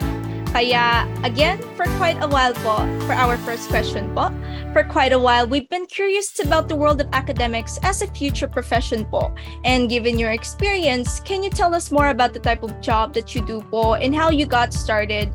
Kaya, 0.51 1.07
again, 1.23 1.59
for 1.79 1.87
quite 1.95 2.19
a 2.19 2.27
while 2.27 2.51
po, 2.59 2.83
for 3.07 3.15
our 3.15 3.39
first 3.47 3.71
question 3.71 4.11
po, 4.11 4.31
for 4.75 4.83
quite 4.83 5.11
a 5.11 5.19
while, 5.19 5.47
we've 5.47 5.67
been 5.67 5.87
curious 5.87 6.39
about 6.43 6.67
the 6.67 6.75
world 6.75 6.99
of 6.99 7.07
academics 7.11 7.79
as 7.83 8.01
a 8.01 8.07
future 8.11 8.47
profession 8.47 9.07
po. 9.07 9.31
And 9.63 9.87
given 9.87 10.19
your 10.19 10.31
experience, 10.31 11.19
can 11.23 11.43
you 11.43 11.49
tell 11.49 11.75
us 11.75 11.91
more 11.91 12.11
about 12.11 12.31
the 12.31 12.39
type 12.39 12.63
of 12.63 12.79
job 12.79 13.13
that 13.15 13.35
you 13.35 13.43
do 13.47 13.63
po 13.71 13.95
and 13.95 14.15
how 14.15 14.29
you 14.29 14.45
got 14.45 14.75
started? 14.75 15.31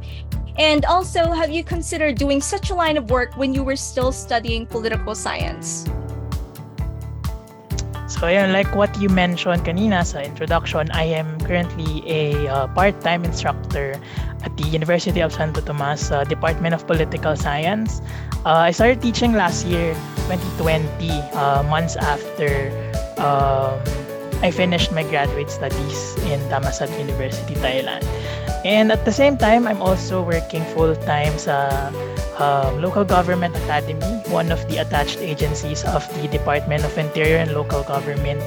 And 0.59 0.85
also, 0.87 1.33
have 1.33 1.51
you 1.51 1.63
considered 1.63 2.17
doing 2.17 2.41
such 2.41 2.71
a 2.71 2.75
line 2.75 2.97
of 2.97 3.11
work 3.11 3.37
when 3.37 3.53
you 3.53 3.63
were 3.63 3.77
still 3.77 4.11
studying 4.11 4.65
political 4.65 5.15
science? 5.15 5.85
So 8.07 8.25
ayan, 8.25 8.57
like 8.57 8.73
what 8.73 8.89
you 8.97 9.13
mentioned 9.13 9.69
kanina 9.69 10.01
sa 10.01 10.25
introduction, 10.25 10.89
I 10.97 11.05
am 11.05 11.37
currently 11.45 12.01
a 12.09 12.49
uh, 12.49 12.67
part-time 12.73 13.29
instructor 13.29 14.01
at 14.41 14.57
the 14.57 14.65
University 14.65 15.21
of 15.21 15.35
Santo 15.37 15.61
Tomas 15.61 16.09
uh, 16.09 16.25
Department 16.25 16.73
of 16.73 16.87
Political 16.87 17.37
Science. 17.37 18.01
Uh, 18.47 18.65
I 18.65 18.73
started 18.73 19.03
teaching 19.03 19.37
last 19.37 19.67
year, 19.67 19.93
2020, 20.33 21.13
uh, 21.37 21.67
months 21.69 22.01
after 22.01 22.73
um, 23.21 23.77
I 24.41 24.49
finished 24.55 24.93
my 24.93 25.03
graduate 25.03 25.51
studies 25.51 26.17
in 26.31 26.41
Thammasat 26.49 26.89
University, 26.97 27.53
Thailand. 27.61 28.07
And 28.67 28.91
at 28.91 29.07
the 29.07 29.15
same 29.15 29.39
time, 29.39 29.71
I'm 29.71 29.79
also 29.79 30.27
working 30.27 30.67
full-time 30.75 31.39
sa 31.39 31.71
um, 32.43 32.83
Local 32.83 33.07
Government 33.07 33.55
Academy, 33.63 34.03
one 34.27 34.51
of 34.51 34.59
the 34.67 34.83
attached 34.83 35.23
agencies 35.23 35.87
of 35.87 36.03
the 36.19 36.27
Department 36.27 36.83
of 36.83 36.91
Interior 36.99 37.39
and 37.39 37.55
Local 37.55 37.87
Government 37.87 38.43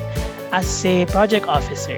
as 0.51 0.67
a 0.83 1.07
project 1.07 1.47
officer. 1.47 1.95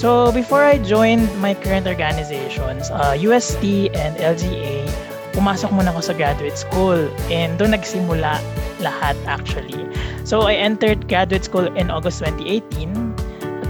So 0.00 0.32
before 0.32 0.64
I 0.64 0.80
joined 0.80 1.28
my 1.44 1.52
current 1.52 1.84
organizations, 1.84 2.88
uh, 2.88 3.20
UST 3.20 3.92
and 3.92 4.16
LGA, 4.16 4.88
pumasok 5.36 5.76
muna 5.76 5.92
ako 5.92 6.08
sa 6.08 6.16
graduate 6.16 6.56
school 6.56 6.96
and 7.28 7.60
doon 7.60 7.76
nagsimula 7.76 8.40
lahat 8.80 9.12
actually. 9.28 9.84
So 10.24 10.48
I 10.48 10.56
entered 10.56 11.04
graduate 11.04 11.44
school 11.44 11.68
in 11.76 11.92
August 11.92 12.24
2018 12.24 13.11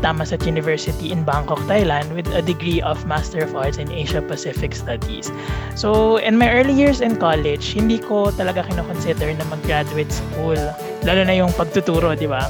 Thammasat 0.02 0.44
University 0.44 1.14
in 1.14 1.22
Bangkok, 1.22 1.62
Thailand 1.70 2.10
with 2.12 2.26
a 2.34 2.42
degree 2.42 2.82
of 2.82 3.06
Master 3.06 3.40
of 3.46 3.54
Arts 3.54 3.78
in 3.78 3.86
Asia 3.88 4.20
Pacific 4.20 4.74
Studies. 4.74 5.30
So, 5.78 6.18
in 6.18 6.36
my 6.36 6.50
early 6.50 6.74
years 6.74 7.00
in 7.00 7.16
college, 7.16 7.72
hindi 7.72 8.02
ko 8.02 8.34
talaga 8.34 8.66
kinoconsider 8.66 9.30
na 9.38 9.46
mag-graduate 9.46 10.10
school. 10.10 10.58
Lalo 11.06 11.22
na 11.22 11.34
yung 11.38 11.54
pagtuturo, 11.54 12.18
di 12.18 12.26
ba? 12.26 12.42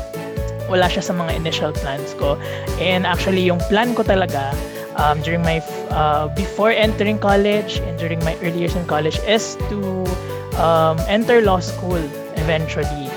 Wala 0.73 0.88
siya 0.88 1.04
sa 1.04 1.12
mga 1.12 1.37
initial 1.37 1.76
plans 1.76 2.16
ko. 2.16 2.40
And 2.80 3.04
actually, 3.04 3.44
yung 3.44 3.61
plan 3.68 3.92
ko 3.92 4.02
talaga 4.02 4.56
um, 4.97 5.21
during 5.21 5.44
my, 5.44 5.61
uh, 5.92 6.32
before 6.32 6.73
entering 6.73 7.21
college 7.21 7.85
and 7.85 8.00
during 8.00 8.25
my 8.25 8.32
early 8.40 8.64
years 8.64 8.73
in 8.73 8.88
college 8.88 9.21
is 9.28 9.61
to 9.68 10.09
um, 10.56 10.97
enter 11.04 11.44
law 11.44 11.61
school 11.61 12.00
eventually 12.40 13.12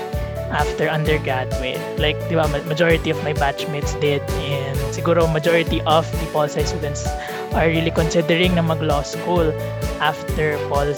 after 0.56 0.88
undergraduate. 0.88 1.78
Like, 2.00 2.16
di 2.32 2.40
ba, 2.40 2.48
majority 2.64 3.12
of 3.12 3.20
my 3.20 3.36
batchmates 3.36 3.92
did 4.00 4.24
and 4.40 4.76
siguro 4.88 5.28
majority 5.28 5.84
of 5.84 6.08
the 6.08 6.26
Pol 6.32 6.48
students 6.48 7.04
are 7.52 7.68
really 7.68 7.92
considering 7.92 8.56
na 8.56 8.64
mag-law 8.64 9.04
school 9.04 9.52
after 10.00 10.56
Pol. 10.72 10.96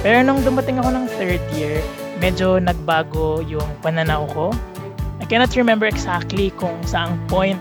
Pero 0.00 0.24
nung 0.24 0.40
dumating 0.40 0.80
ako 0.80 0.96
ng 0.96 1.04
third 1.20 1.42
year, 1.52 1.76
medyo 2.24 2.56
nagbago 2.56 3.44
yung 3.44 3.68
pananaw 3.84 4.24
ko. 4.32 4.48
I 5.20 5.28
cannot 5.28 5.52
remember 5.52 5.84
exactly 5.84 6.48
kung 6.56 6.80
saang 6.88 7.20
point 7.28 7.60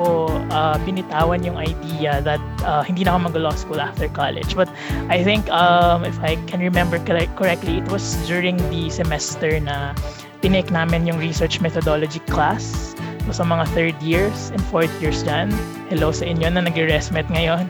ko 0.00 0.32
uh, 0.48 0.80
binitawan 0.88 1.44
yung 1.44 1.60
idea 1.60 2.24
that 2.24 2.40
uh, 2.64 2.80
hindi 2.80 3.04
na 3.04 3.12
ako 3.12 3.28
mag-law 3.28 3.52
school 3.52 3.76
after 3.76 4.08
college. 4.08 4.56
But 4.56 4.72
I 5.12 5.20
think 5.20 5.44
um, 5.52 6.08
if 6.08 6.16
I 6.24 6.40
can 6.48 6.64
remember 6.64 6.96
correctly, 7.36 7.84
it 7.84 7.88
was 7.92 8.16
during 8.24 8.56
the 8.72 8.88
semester 8.88 9.60
na 9.60 9.92
tinake 10.40 10.72
namin 10.72 11.04
yung 11.04 11.20
research 11.20 11.60
methodology 11.60 12.20
class 12.28 12.96
so, 13.28 13.40
sa 13.40 13.44
mga 13.44 13.64
third 13.76 13.96
years 14.00 14.50
and 14.50 14.60
fourth 14.72 14.92
years 14.98 15.20
dyan. 15.24 15.52
Hello 15.92 16.10
sa 16.10 16.24
inyo 16.24 16.48
na 16.48 16.64
nag-resmet 16.64 17.28
ngayon. 17.28 17.68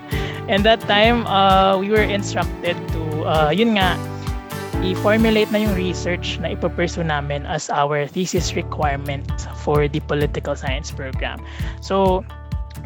And 0.51 0.67
that 0.67 0.83
time, 0.91 1.27
uh, 1.31 1.79
we 1.79 1.91
were 1.95 2.03
instructed 2.03 2.75
to, 2.75 3.03
uh, 3.23 3.51
yun 3.55 3.79
nga, 3.79 3.95
i-formulate 4.81 5.53
na 5.53 5.63
yung 5.63 5.77
research 5.77 6.41
na 6.41 6.57
ipapursue 6.57 7.05
namin 7.05 7.45
as 7.45 7.69
our 7.69 8.09
thesis 8.09 8.57
requirement 8.57 9.29
for 9.61 9.87
the 9.87 10.01
political 10.09 10.57
science 10.57 10.91
program. 10.91 11.39
So, 11.85 12.25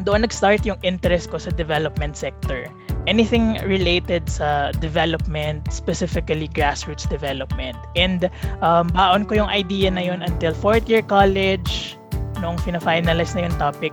doon 0.03 0.27
nag-start 0.27 0.67
yung 0.67 0.83
interest 0.83 1.31
ko 1.31 1.39
sa 1.39 1.55
development 1.55 2.19
sector. 2.19 2.67
Anything 3.05 3.61
related 3.69 4.33
sa 4.33 4.73
development, 4.81 5.69
specifically 5.69 6.49
grassroots 6.49 7.05
development. 7.05 7.77
And 7.97 8.33
um, 8.65 8.89
baon 8.97 9.29
ko 9.29 9.45
yung 9.45 9.51
idea 9.53 9.93
na 9.93 10.01
yun 10.01 10.25
until 10.25 10.57
fourth 10.57 10.89
year 10.89 11.05
college, 11.05 12.01
nung 12.45 12.61
fina-finalize 12.61 13.33
na 13.33 13.49
yung 13.49 13.57
topic 13.57 13.93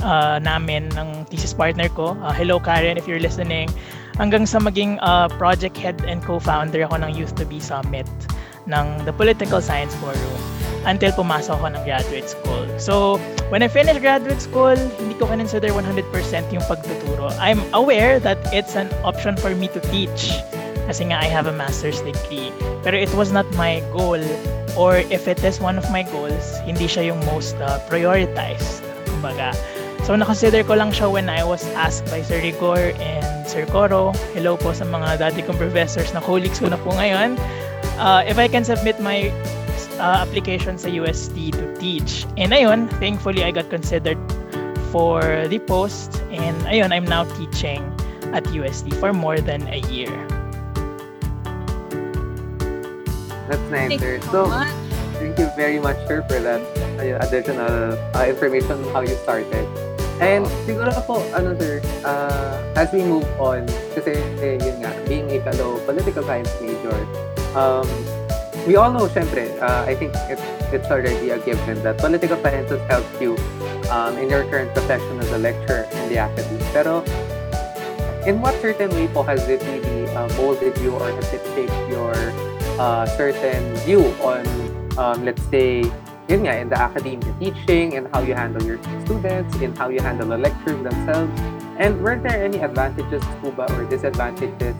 uh, 0.00 0.40
namin 0.40 0.88
ng 0.96 1.28
thesis 1.28 1.52
partner 1.52 1.92
ko. 1.92 2.16
Uh, 2.24 2.32
hello 2.32 2.56
Karen, 2.56 2.96
if 2.96 3.04
you're 3.04 3.20
listening. 3.20 3.68
Hanggang 4.16 4.48
sa 4.48 4.60
maging 4.60 5.00
uh, 5.04 5.28
project 5.40 5.76
head 5.76 6.00
and 6.08 6.24
co-founder 6.24 6.84
ako 6.84 7.00
ng 7.00 7.12
Youth 7.16 7.36
to 7.40 7.44
Be 7.48 7.60
Summit 7.60 8.08
ng 8.68 8.86
the 9.08 9.12
Political 9.12 9.60
Science 9.64 9.96
Forum 9.98 10.40
until 10.84 11.12
pumasok 11.12 11.60
ako 11.60 11.66
ng 11.76 11.82
graduate 11.84 12.28
school. 12.28 12.69
So, 12.80 13.20
when 13.52 13.62
I 13.62 13.68
finished 13.68 14.00
graduate 14.00 14.40
school, 14.40 14.72
hindi 14.72 15.12
ko 15.20 15.28
consider 15.28 15.68
100% 15.68 16.00
yung 16.48 16.64
pagtuturo. 16.64 17.28
I'm 17.36 17.60
aware 17.76 18.16
that 18.24 18.40
it's 18.56 18.72
an 18.72 18.88
option 19.04 19.36
for 19.36 19.52
me 19.52 19.68
to 19.76 19.80
teach 19.92 20.32
kasi 20.88 21.12
nga 21.12 21.20
I 21.20 21.28
have 21.28 21.44
a 21.44 21.52
master's 21.52 22.00
degree. 22.00 22.48
Pero 22.80 22.96
it 22.96 23.12
was 23.12 23.36
not 23.36 23.44
my 23.52 23.84
goal 23.92 24.18
or 24.80 25.04
if 25.12 25.28
it 25.28 25.44
is 25.44 25.60
one 25.60 25.76
of 25.76 25.84
my 25.92 26.08
goals, 26.08 26.56
hindi 26.64 26.88
siya 26.88 27.12
yung 27.12 27.20
most 27.28 27.60
uh, 27.60 27.76
prioritized. 27.92 28.80
Kumbaga. 29.12 29.52
So, 30.08 30.16
nakonsider 30.16 30.64
ko 30.64 30.80
lang 30.80 30.96
siya 30.96 31.12
when 31.12 31.28
I 31.28 31.44
was 31.44 31.60
asked 31.76 32.08
by 32.08 32.24
Sir 32.24 32.40
Rigor 32.40 32.96
and 32.96 33.44
Sir 33.44 33.68
Coro. 33.68 34.16
Hello 34.32 34.56
po 34.56 34.72
sa 34.72 34.88
mga 34.88 35.20
dati 35.20 35.44
kong 35.44 35.60
professors 35.60 36.16
na 36.16 36.24
colleagues 36.24 36.56
ko 36.56 36.72
na 36.72 36.80
po 36.80 36.96
ngayon. 36.96 37.36
Uh, 38.00 38.24
if 38.24 38.40
I 38.40 38.48
can 38.48 38.64
submit 38.64 38.96
my 39.04 39.28
uh, 40.00 40.24
application 40.24 40.80
sa 40.80 40.88
UST 40.88 41.52
to 41.52 41.64
teach. 41.76 42.24
And 42.40 42.50
ayun, 42.56 42.88
thankfully 42.98 43.44
I 43.44 43.52
got 43.52 43.68
considered 43.68 44.18
for 44.90 45.22
the 45.46 45.60
post 45.60 46.18
and 46.32 46.56
ayun, 46.66 46.90
I'm 46.90 47.04
now 47.06 47.28
teaching 47.38 47.84
at 48.32 48.48
UST 48.50 48.96
for 48.96 49.12
more 49.12 49.38
than 49.38 49.68
a 49.68 49.84
year. 49.92 50.10
That's 53.46 53.62
nice, 53.70 53.90
Thank 53.90 54.00
sir. 54.00 54.14
you 54.16 54.30
So, 54.30 54.46
much. 54.46 54.70
thank 55.18 55.38
you 55.38 55.50
very 55.58 55.78
much, 55.82 55.98
sir, 56.06 56.22
for 56.30 56.38
that 56.38 56.62
uh, 57.02 57.26
additional 57.26 57.98
uh, 58.14 58.24
information 58.26 58.78
on 58.78 58.86
how 58.94 59.02
you 59.02 59.14
started. 59.26 59.66
And 60.22 60.46
siguro 60.68 60.92
po, 61.08 61.24
ano 61.34 61.56
sir, 61.58 61.80
uh, 62.06 62.60
as 62.76 62.92
we 62.92 63.02
move 63.02 63.26
on, 63.40 63.66
kasi 63.96 64.20
yun 64.38 64.84
nga, 64.84 64.92
being 65.08 65.26
a 65.34 65.40
fellow 65.42 65.80
political 65.82 66.22
science 66.22 66.52
major, 66.62 66.94
um, 67.58 67.88
we 68.66 68.76
all 68.76 68.92
know, 68.92 69.08
syempre, 69.08 69.48
uh, 69.60 69.84
I 69.86 69.94
think 69.94 70.12
it, 70.28 70.38
it's 70.72 70.90
already 70.90 71.30
a 71.30 71.38
given 71.38 71.82
that 71.82 71.98
political 71.98 72.36
sciences 72.42 72.80
helps 72.88 73.08
you 73.20 73.36
um, 73.90 74.16
in 74.18 74.28
your 74.28 74.44
current 74.50 74.72
profession 74.74 75.18
as 75.20 75.30
a 75.32 75.38
lecturer 75.38 75.88
in 75.92 76.08
the 76.08 76.18
academy. 76.20 76.60
Pero, 76.72 77.04
in 78.26 78.40
what 78.40 78.54
certain 78.60 78.90
way 78.90 79.08
po 79.08 79.22
has 79.22 79.40
it 79.48 79.62
really 79.64 80.08
uh, 80.12 80.28
molded 80.36 80.76
you 80.78 80.92
or 80.92 81.08
has 81.08 81.32
it 81.32 81.42
shaped 81.56 81.80
your 81.88 82.12
uh, 82.76 83.06
certain 83.16 83.74
view 83.88 84.04
on, 84.20 84.44
um, 84.98 85.24
let's 85.24 85.42
say, 85.48 85.80
yun 86.28 86.44
nga, 86.44 86.60
in 86.60 86.68
the 86.68 86.78
academia 86.78 87.32
teaching 87.40 87.96
and 87.96 88.06
how 88.12 88.20
you 88.20 88.34
handle 88.34 88.62
your 88.62 88.78
students, 89.08 89.56
in 89.58 89.74
how 89.74 89.88
you 89.88 90.00
handle 90.00 90.28
the 90.28 90.38
lectures 90.38 90.78
themselves? 90.84 91.32
And 91.80 91.96
were 92.04 92.20
there 92.20 92.44
any 92.44 92.60
advantages 92.60 93.24
po 93.40 93.50
ba 93.56 93.64
or 93.72 93.88
disadvantages 93.88 94.76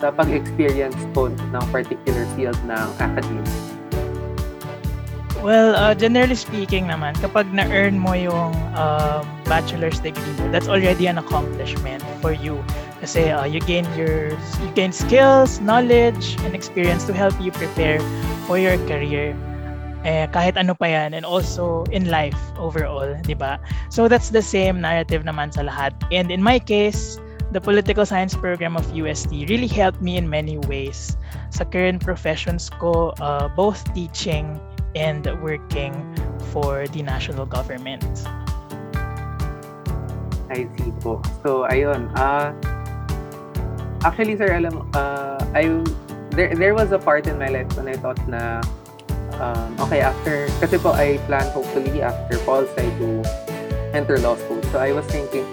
sa 0.00 0.08
pag-experience 0.08 0.96
po 1.12 1.28
ng 1.28 1.64
particular 1.68 2.24
field 2.34 2.56
ng 2.64 2.86
academia? 2.96 3.44
Well, 5.40 5.72
uh, 5.72 5.96
generally 5.96 6.36
speaking 6.36 6.92
naman, 6.92 7.16
kapag 7.16 7.48
na-earn 7.48 7.96
mo 7.96 8.12
yung 8.12 8.52
um, 8.76 9.24
bachelor's 9.48 9.96
degree 9.96 10.36
mo, 10.36 10.52
that's 10.52 10.68
already 10.68 11.08
an 11.08 11.16
accomplishment 11.16 12.04
for 12.20 12.36
you. 12.36 12.60
Kasi 13.00 13.32
uh, 13.32 13.48
you 13.48 13.64
gain 13.64 13.88
your 13.96 14.36
you 14.36 14.68
gain 14.76 14.92
skills, 14.92 15.56
knowledge, 15.64 16.36
and 16.44 16.52
experience 16.52 17.08
to 17.08 17.16
help 17.16 17.32
you 17.40 17.48
prepare 17.56 18.04
for 18.44 18.60
your 18.60 18.76
career. 18.84 19.32
Eh, 20.04 20.28
kahit 20.28 20.60
ano 20.60 20.76
pa 20.76 20.88
yan 20.88 21.16
and 21.16 21.24
also 21.24 21.88
in 21.88 22.12
life 22.12 22.36
overall, 22.60 23.08
di 23.24 23.32
ba? 23.32 23.56
So 23.88 24.12
that's 24.12 24.28
the 24.28 24.44
same 24.44 24.84
narrative 24.84 25.24
naman 25.24 25.56
sa 25.56 25.64
lahat. 25.64 25.96
And 26.12 26.28
in 26.28 26.44
my 26.44 26.60
case, 26.60 27.16
the 27.50 27.60
political 27.60 28.06
science 28.06 28.34
program 28.34 28.76
of 28.76 28.86
USD 28.94 29.48
really 29.48 29.66
helped 29.66 30.00
me 30.00 30.16
in 30.16 30.30
many 30.30 30.58
ways. 30.70 31.16
Sa 31.50 31.64
current 31.64 31.98
professions 31.98 32.70
ko, 32.70 33.10
uh, 33.18 33.50
both 33.58 33.82
teaching 33.94 34.60
and 34.94 35.26
working 35.42 35.94
for 36.54 36.86
the 36.94 37.02
national 37.02 37.46
government. 37.46 38.06
I 40.50 40.66
see 40.78 40.90
po. 41.02 41.22
So, 41.42 41.66
ayun. 41.70 42.10
Uh, 42.14 42.54
actually, 44.02 44.38
sir, 44.38 44.50
alam, 44.50 44.86
uh, 44.94 45.38
I, 45.54 45.82
there, 46.34 46.54
there 46.54 46.74
was 46.74 46.90
a 46.90 46.98
part 46.98 47.26
in 47.26 47.38
my 47.38 47.50
life 47.50 47.70
when 47.78 47.86
I 47.86 47.94
thought 47.94 48.18
na, 48.26 48.62
um, 49.38 49.78
okay, 49.78 50.02
after, 50.02 50.50
kasi 50.58 50.78
po, 50.78 50.90
I 50.90 51.22
plan 51.30 51.46
hopefully 51.54 52.02
after 52.02 52.38
Paul 52.42 52.66
Sai 52.74 52.90
to 52.98 53.22
enter 53.94 54.18
law 54.18 54.34
school. 54.34 54.62
So, 54.74 54.82
I 54.82 54.90
was 54.90 55.06
thinking, 55.06 55.46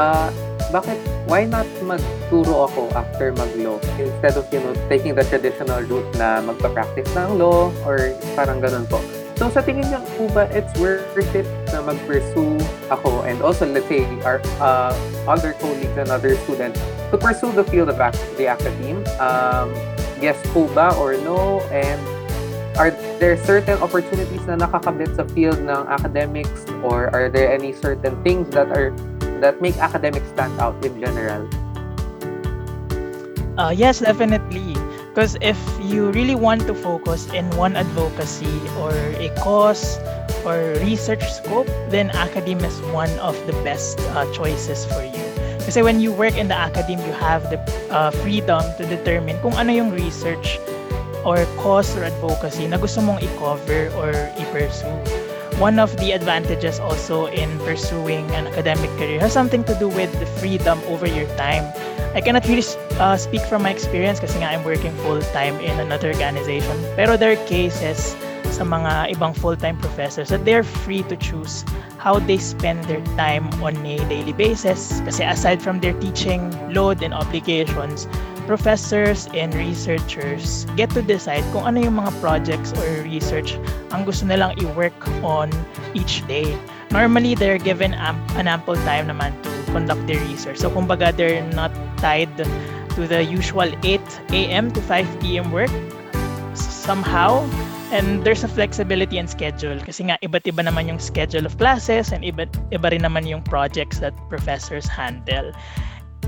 uh, 0.00 0.32
bakit, 0.70 0.98
why 1.26 1.44
not 1.44 1.66
magturo 1.82 2.66
ako 2.70 2.90
after 2.94 3.32
mag-law 3.34 3.78
instead 3.98 4.34
of, 4.36 4.44
you 4.52 4.60
know, 4.60 4.74
taking 4.88 5.14
the 5.14 5.24
traditional 5.26 5.82
route 5.86 6.06
na 6.18 6.42
magpa-practice 6.42 7.08
ng 7.14 7.38
law 7.38 7.70
or 7.86 8.14
parang 8.34 8.58
ganun 8.58 8.86
po. 8.86 8.98
So 9.36 9.52
sa 9.52 9.60
tingin 9.60 9.84
niyo 9.92 10.00
po 10.16 10.32
ba 10.32 10.48
it's 10.48 10.72
worth 10.80 11.36
it 11.36 11.44
na 11.68 11.84
mag-pursue 11.84 12.56
ako 12.88 13.20
and 13.28 13.36
also 13.44 13.68
let's 13.68 13.84
say 13.84 14.08
our 14.24 14.40
uh, 14.64 14.96
other 15.28 15.52
colleagues 15.60 15.92
and 16.00 16.08
other 16.08 16.40
students 16.48 16.80
to 17.12 17.20
pursue 17.20 17.52
the 17.52 17.64
field 17.68 17.92
of 17.92 18.00
ac- 18.00 18.16
the 18.40 18.48
academe? 18.48 19.04
Um, 19.20 19.76
yes 20.24 20.40
po 20.56 20.72
ba 20.72 20.96
or 20.96 21.20
no? 21.20 21.60
And 21.68 22.00
are 22.80 22.96
there 23.20 23.36
certain 23.44 23.76
opportunities 23.84 24.40
na 24.48 24.56
nakakabit 24.56 25.12
sa 25.16 25.28
field 25.36 25.60
ng 25.60 25.84
academics 25.84 26.64
or 26.80 27.12
are 27.12 27.28
there 27.28 27.52
any 27.52 27.76
certain 27.76 28.16
things 28.24 28.48
that 28.56 28.72
are 28.72 28.96
that 29.40 29.60
make 29.60 29.76
academics 29.78 30.28
stand 30.30 30.58
out 30.60 30.76
in 30.84 31.00
general? 31.00 31.48
Uh, 33.56 33.70
yes, 33.70 34.00
definitely. 34.00 34.76
Because 35.16 35.36
if 35.40 35.56
you 35.80 36.12
really 36.12 36.34
want 36.36 36.68
to 36.68 36.74
focus 36.74 37.24
in 37.32 37.48
one 37.56 37.74
advocacy 37.74 38.60
or 38.76 38.92
a 39.16 39.32
cause 39.40 39.96
or 40.44 40.76
research 40.84 41.24
scope, 41.24 41.66
then 41.88 42.10
academia 42.12 42.68
is 42.68 42.80
one 42.92 43.10
of 43.18 43.32
the 43.46 43.56
best 43.64 43.98
uh, 44.12 44.28
choices 44.36 44.84
for 44.84 45.00
you. 45.00 45.24
Kasi 45.64 45.80
when 45.80 45.98
you 45.98 46.12
work 46.12 46.36
in 46.36 46.52
the 46.52 46.54
academe, 46.54 47.00
you 47.00 47.16
have 47.16 47.48
the 47.48 47.58
uh, 47.88 48.12
freedom 48.22 48.60
to 48.76 48.84
determine 48.84 49.40
kung 49.40 49.56
ano 49.56 49.72
yung 49.72 49.90
research 49.90 50.60
or 51.26 51.42
cause 51.58 51.90
or 51.96 52.04
advocacy 52.04 52.70
na 52.70 52.78
gusto 52.78 53.02
mong 53.02 53.18
i-cover 53.18 53.90
or 53.98 54.14
i-pursue. 54.38 55.25
One 55.56 55.78
of 55.78 55.96
the 55.96 56.12
advantages 56.12 56.78
also 56.78 57.32
in 57.32 57.48
pursuing 57.64 58.28
an 58.36 58.46
academic 58.46 58.90
career 59.00 59.20
has 59.20 59.32
something 59.32 59.64
to 59.64 59.74
do 59.80 59.88
with 59.88 60.12
the 60.20 60.26
freedom 60.36 60.78
over 60.84 61.08
your 61.08 61.24
time. 61.40 61.64
I 62.12 62.20
cannot 62.20 62.44
really 62.44 62.64
uh, 63.00 63.16
speak 63.16 63.40
from 63.48 63.64
my 63.64 63.72
experience 63.72 64.20
kasi 64.20 64.36
nga 64.36 64.52
I'm 64.52 64.64
working 64.68 64.92
full-time 65.00 65.56
in 65.64 65.80
another 65.80 66.12
organization. 66.12 66.76
Pero 66.92 67.16
there 67.16 67.32
are 67.32 67.40
cases 67.48 68.12
sa 68.52 68.68
mga 68.68 69.16
ibang 69.16 69.32
full-time 69.32 69.80
professors 69.80 70.28
that 70.28 70.44
they're 70.44 70.64
free 70.64 71.00
to 71.08 71.16
choose 71.16 71.64
how 71.96 72.20
they 72.20 72.36
spend 72.36 72.84
their 72.84 73.00
time 73.16 73.48
on 73.64 73.80
a 73.80 73.96
daily 74.12 74.36
basis. 74.36 75.00
Kasi 75.08 75.24
aside 75.24 75.64
from 75.64 75.80
their 75.80 75.96
teaching 76.04 76.52
load 76.68 77.00
and 77.00 77.16
obligations, 77.16 78.04
professors 78.46 79.28
and 79.34 79.52
researchers 79.54 80.64
get 80.78 80.88
to 80.94 81.02
decide 81.02 81.42
kung 81.50 81.66
ano 81.66 81.82
yung 81.82 81.98
mga 81.98 82.14
projects 82.22 82.70
or 82.78 83.02
research 83.02 83.58
ang 83.90 84.06
gusto 84.06 84.24
nilang 84.24 84.54
i-work 84.62 84.96
on 85.26 85.50
each 85.94 86.22
day. 86.30 86.54
Normally, 86.94 87.34
they're 87.34 87.58
given 87.58 87.92
amp- 87.92 88.22
an 88.38 88.46
ample 88.46 88.78
time 88.86 89.10
naman 89.10 89.34
to 89.42 89.50
conduct 89.74 90.06
their 90.06 90.22
research. 90.30 90.62
So, 90.62 90.70
kumbaga, 90.70 91.10
they're 91.10 91.42
not 91.52 91.74
tied 91.98 92.30
to 92.38 93.00
the 93.04 93.26
usual 93.26 93.68
8 93.84 94.00
a.m. 94.32 94.70
to 94.72 94.80
5 94.80 95.04
p.m. 95.20 95.50
work 95.50 95.72
somehow. 96.54 97.44
And 97.94 98.24
there's 98.24 98.42
a 98.42 98.50
flexibility 98.50 99.18
in 99.18 99.30
schedule 99.30 99.78
kasi 99.78 100.10
nga 100.10 100.18
iba't 100.18 100.42
iba 100.42 100.66
naman 100.66 100.90
yung 100.90 100.98
schedule 100.98 101.46
of 101.46 101.54
classes 101.54 102.10
and 102.10 102.26
iba, 102.26 102.50
iba 102.74 102.90
rin 102.90 103.06
naman 103.06 103.30
yung 103.30 103.46
projects 103.46 104.02
that 104.02 104.10
professors 104.26 104.90
handle. 104.90 105.54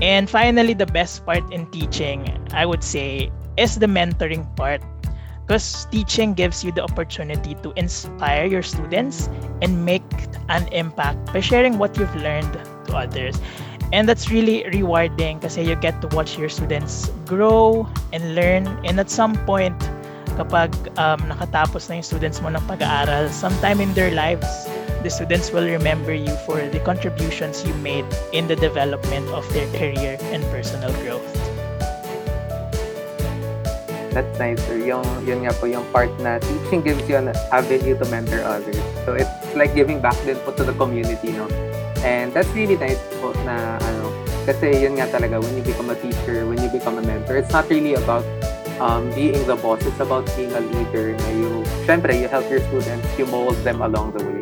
And 0.01 0.29
finally, 0.29 0.73
the 0.73 0.85
best 0.85 1.25
part 1.25 1.43
in 1.51 1.65
teaching, 1.71 2.23
I 2.53 2.65
would 2.65 2.83
say, 2.83 3.31
is 3.57 3.75
the 3.75 3.87
mentoring 3.87 4.47
part. 4.55 4.81
Because 5.45 5.87
teaching 5.89 6.35
gives 6.35 6.63
you 6.63 6.71
the 6.71 6.83
opportunity 6.83 7.55
to 7.63 7.73
inspire 7.75 8.45
your 8.45 8.61
students 8.61 9.27
and 9.61 9.83
make 9.83 10.05
an 10.47 10.67
impact 10.69 11.33
by 11.33 11.39
sharing 11.39 11.79
what 11.79 11.97
you've 11.97 12.15
learned 12.17 12.53
to 12.85 12.95
others. 12.95 13.41
And 13.91 14.07
that's 14.07 14.29
really 14.29 14.69
rewarding 14.69 15.39
kasi 15.39 15.65
you 15.65 15.75
get 15.75 15.99
to 16.05 16.07
watch 16.15 16.37
your 16.37 16.49
students 16.49 17.09
grow 17.25 17.89
and 18.13 18.35
learn. 18.35 18.67
And 18.85 18.99
at 18.99 19.09
some 19.09 19.33
point, 19.49 19.73
kapag 20.39 20.71
um, 20.95 21.19
nakatapos 21.27 21.91
na 21.91 21.99
yung 21.99 22.07
students 22.07 22.39
mo 22.39 22.47
ng 22.47 22.63
pag-aaral, 22.63 23.27
sometime 23.27 23.83
in 23.83 23.91
their 23.91 24.15
lives, 24.15 24.47
the 25.03 25.11
students 25.11 25.51
will 25.51 25.67
remember 25.67 26.15
you 26.15 26.31
for 26.47 26.63
the 26.71 26.79
contributions 26.87 27.67
you 27.67 27.75
made 27.83 28.07
in 28.31 28.47
the 28.47 28.55
development 28.55 29.27
of 29.35 29.43
their 29.51 29.67
career 29.75 30.15
and 30.31 30.39
personal 30.47 30.95
growth. 31.03 31.27
That's 34.15 34.31
nice, 34.39 34.57
sir. 34.63 34.79
Yung, 34.79 35.05
yun 35.27 35.43
nga 35.43 35.53
po, 35.53 35.67
yung 35.67 35.83
part 35.91 36.09
na 36.23 36.39
teaching 36.39 36.81
gives 36.81 37.03
you 37.05 37.19
an 37.19 37.35
avenue 37.51 37.99
to 37.99 38.05
mentor 38.07 38.41
others. 38.41 38.79
So 39.03 39.19
it's 39.19 39.29
like 39.53 39.75
giving 39.75 39.99
back 39.99 40.17
din 40.23 40.39
po 40.47 40.55
to 40.55 40.63
the 40.63 40.73
community, 40.73 41.35
no? 41.35 41.45
And 42.01 42.31
that's 42.31 42.49
really 42.55 42.79
nice 42.79 42.99
po 43.19 43.35
na, 43.43 43.77
ano, 43.77 44.09
kasi 44.47 44.81
yun 44.81 44.97
nga 44.97 45.11
talaga, 45.11 45.37
when 45.43 45.51
you 45.53 45.61
become 45.67 45.91
a 45.91 45.97
teacher, 45.99 46.47
when 46.47 46.57
you 46.63 46.71
become 46.71 46.97
a 46.97 47.03
mentor, 47.05 47.37
it's 47.37 47.53
not 47.53 47.69
really 47.69 47.93
about 47.93 48.25
um, 48.79 49.11
being 49.11 49.39
the 49.45 49.55
boss. 49.55 49.85
It's 49.85 49.99
about 49.99 50.25
being 50.35 50.51
a 50.51 50.63
leader 50.63 51.13
na 51.13 51.29
you, 51.35 51.63
syempre, 51.85 52.15
you 52.19 52.27
help 52.27 52.49
your 52.49 52.63
students, 52.71 53.07
you 53.19 53.25
mold 53.27 53.55
them 53.63 53.81
along 53.81 54.17
the 54.17 54.23
way. 54.23 54.41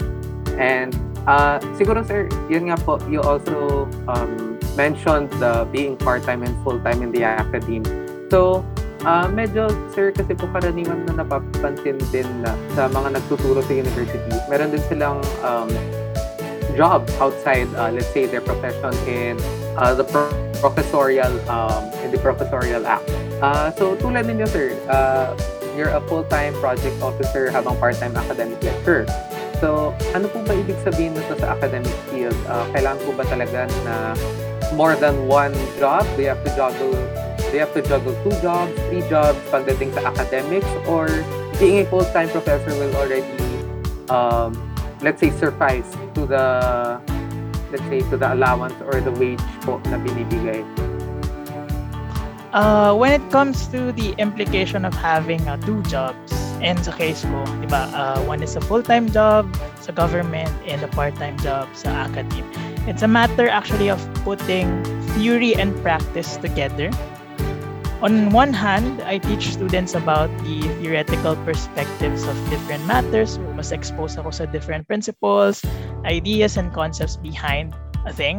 And 0.57 0.93
uh, 1.27 1.59
siguro, 1.77 2.05
sir, 2.05 2.29
yun 2.49 2.69
nga 2.69 2.77
po, 2.77 2.97
you 3.09 3.21
also 3.21 3.89
um, 4.07 4.57
mentioned 4.77 5.29
the 5.41 5.67
being 5.69 5.97
part-time 5.97 6.41
and 6.41 6.53
full-time 6.63 7.01
in 7.01 7.11
the 7.11 7.25
academe. 7.25 7.85
So, 8.29 8.65
uh, 9.05 9.27
medyo, 9.29 9.69
sir, 9.93 10.13
kasi 10.13 10.33
po 10.33 10.49
karaniwan 10.49 11.05
na 11.09 11.25
napapansin 11.25 11.97
din 12.13 12.29
na 12.41 12.53
sa 12.73 12.89
mga 12.89 13.21
nagtuturo 13.21 13.61
sa 13.65 13.73
university, 13.73 14.37
meron 14.49 14.73
din 14.73 14.81
silang 14.89 15.21
um, 15.41 15.69
job 16.77 17.09
outside, 17.17 17.69
uh, 17.73 17.89
let's 17.89 18.09
say, 18.13 18.29
their 18.29 18.41
profession 18.41 18.93
in 19.09 19.37
uh, 19.77 19.93
the 19.93 20.03
pro- 20.03 20.33
professorial, 20.59 21.31
um, 21.49 21.85
in 22.01 22.11
the 22.11 22.17
professorial 22.17 22.85
act. 22.85 23.07
Uh, 23.39 23.69
so, 23.77 23.95
tulad 23.95 24.25
ninyo, 24.25 24.49
sir, 24.49 24.73
uh, 24.89 25.37
you're 25.77 25.93
a 25.93 26.01
full-time 26.09 26.57
project 26.57 26.97
officer 26.99 27.53
habang 27.53 27.77
part-time 27.77 28.17
academic 28.17 28.57
lecturer. 28.65 29.05
So, 29.61 29.93
ano 30.13 30.29
po 30.29 30.41
ba 30.45 30.53
ibig 30.57 30.77
sabihin 30.81 31.17
nito 31.17 31.37
sa 31.37 31.53
academic 31.53 31.93
field? 32.09 32.37
Uh, 32.49 32.65
kailangan 32.73 32.99
po 33.05 33.11
ba 33.13 33.25
talaga 33.29 33.69
na 33.85 34.13
more 34.73 34.97
than 34.97 35.29
one 35.29 35.53
job? 35.81 36.05
Do 36.17 36.25
you 36.25 36.33
have 36.33 36.41
to 36.45 36.51
juggle 36.53 36.97
you 37.57 37.65
have 37.65 37.73
to 37.73 37.81
juggle 37.81 38.13
two 38.23 38.35
jobs, 38.41 38.69
three 38.87 39.01
jobs 39.09 39.39
pagdating 39.49 39.89
sa 39.97 40.13
academics? 40.13 40.69
Or 40.85 41.09
being 41.57 41.81
a 41.81 41.85
full-time 41.89 42.29
professor 42.29 42.69
will 42.77 42.93
already, 42.93 43.25
um, 44.13 44.53
let's 45.01 45.19
say, 45.19 45.31
suffice 45.33 45.89
to 46.13 46.29
the, 46.29 46.45
let's 47.71 47.83
say, 47.89 48.01
to 48.09 48.17
the 48.17 48.33
allowance 48.33 48.75
or 48.81 49.01
the 49.01 49.11
wage 49.15 49.43
po 49.61 49.79
na 49.87 49.97
binibigay? 49.99 50.63
Uh, 52.53 52.95
when 52.95 53.11
it 53.11 53.23
comes 53.29 53.67
to 53.67 53.91
the 53.91 54.15
implication 54.17 54.85
of 54.85 54.93
having 54.95 55.43
uh, 55.47 55.57
two 55.67 55.83
jobs, 55.83 56.33
and 56.61 56.81
sa 56.81 56.91
case 56.91 57.21
ko, 57.21 57.45
di 57.61 57.67
ba, 57.69 57.85
uh, 57.93 58.17
one 58.25 58.41
is 58.41 58.55
a 58.57 58.61
full-time 58.61 59.09
job 59.13 59.45
sa 59.77 59.93
government 59.93 60.49
and 60.65 60.81
a 60.81 60.89
part-time 60.89 61.37
job 61.37 61.69
sa 61.77 62.09
academe. 62.09 62.45
It's 62.89 63.05
a 63.05 63.07
matter 63.09 63.45
actually 63.45 63.89
of 63.93 64.01
putting 64.25 64.81
theory 65.13 65.53
and 65.53 65.75
practice 65.83 66.37
together. 66.37 66.89
On 67.97 68.29
one 68.29 68.53
hand, 68.53 69.01
I 69.01 69.17
teach 69.17 69.57
students 69.57 69.97
about 69.97 70.29
the 70.45 70.61
theoretical 70.77 71.33
perspectives 71.41 72.29
of 72.29 72.37
different 72.49 72.85
matters. 72.85 73.41
Mas 73.57 73.73
expose 73.73 74.21
ako 74.21 74.29
sa 74.29 74.45
different 74.45 74.85
principles, 74.85 75.65
ideas, 76.05 76.61
and 76.61 76.69
concepts 76.69 77.17
behind 77.17 77.73
a 78.05 78.13
thing. 78.13 78.37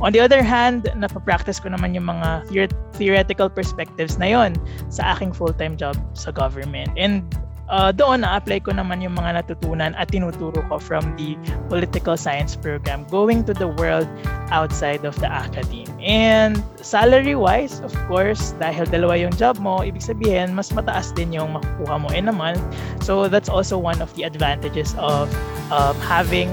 On 0.00 0.08
the 0.08 0.24
other 0.24 0.40
hand, 0.40 0.88
napapractice 0.96 1.60
ko 1.60 1.68
naman 1.68 1.92
yung 1.92 2.08
mga 2.08 2.48
theor- 2.48 2.76
theoretical 2.96 3.52
perspectives 3.52 4.16
na 4.16 4.32
yon 4.32 4.56
sa 4.88 5.12
aking 5.12 5.36
full-time 5.36 5.76
job 5.76 6.00
sa 6.16 6.32
government. 6.32 6.88
And 6.96 7.28
uh, 7.68 7.92
doon 7.92 8.20
na-apply 8.24 8.60
ko 8.64 8.72
naman 8.72 9.00
yung 9.00 9.16
mga 9.16 9.44
natutunan 9.44 9.92
at 9.96 10.10
tinuturo 10.12 10.60
ko 10.68 10.76
from 10.78 11.14
the 11.16 11.36
political 11.68 12.16
science 12.16 12.56
program 12.56 13.04
going 13.08 13.44
to 13.44 13.54
the 13.54 13.68
world 13.80 14.08
outside 14.52 15.04
of 15.04 15.16
the 15.20 15.30
academe. 15.30 15.88
And 16.04 16.60
salary-wise, 16.84 17.80
of 17.80 17.94
course, 18.06 18.52
dahil 18.60 18.84
dalawa 18.92 19.16
yung 19.16 19.32
job 19.40 19.56
mo, 19.56 19.80
ibig 19.80 20.04
sabihin, 20.04 20.52
mas 20.52 20.68
mataas 20.68 21.16
din 21.16 21.32
yung 21.32 21.56
makukuha 21.56 21.96
mo 21.96 22.08
in 22.12 22.28
a 22.28 22.34
month. 22.34 22.60
So 23.00 23.28
that's 23.28 23.48
also 23.48 23.80
one 23.80 24.04
of 24.04 24.12
the 24.12 24.28
advantages 24.28 24.92
of 25.00 25.32
um, 25.72 25.96
having 26.04 26.52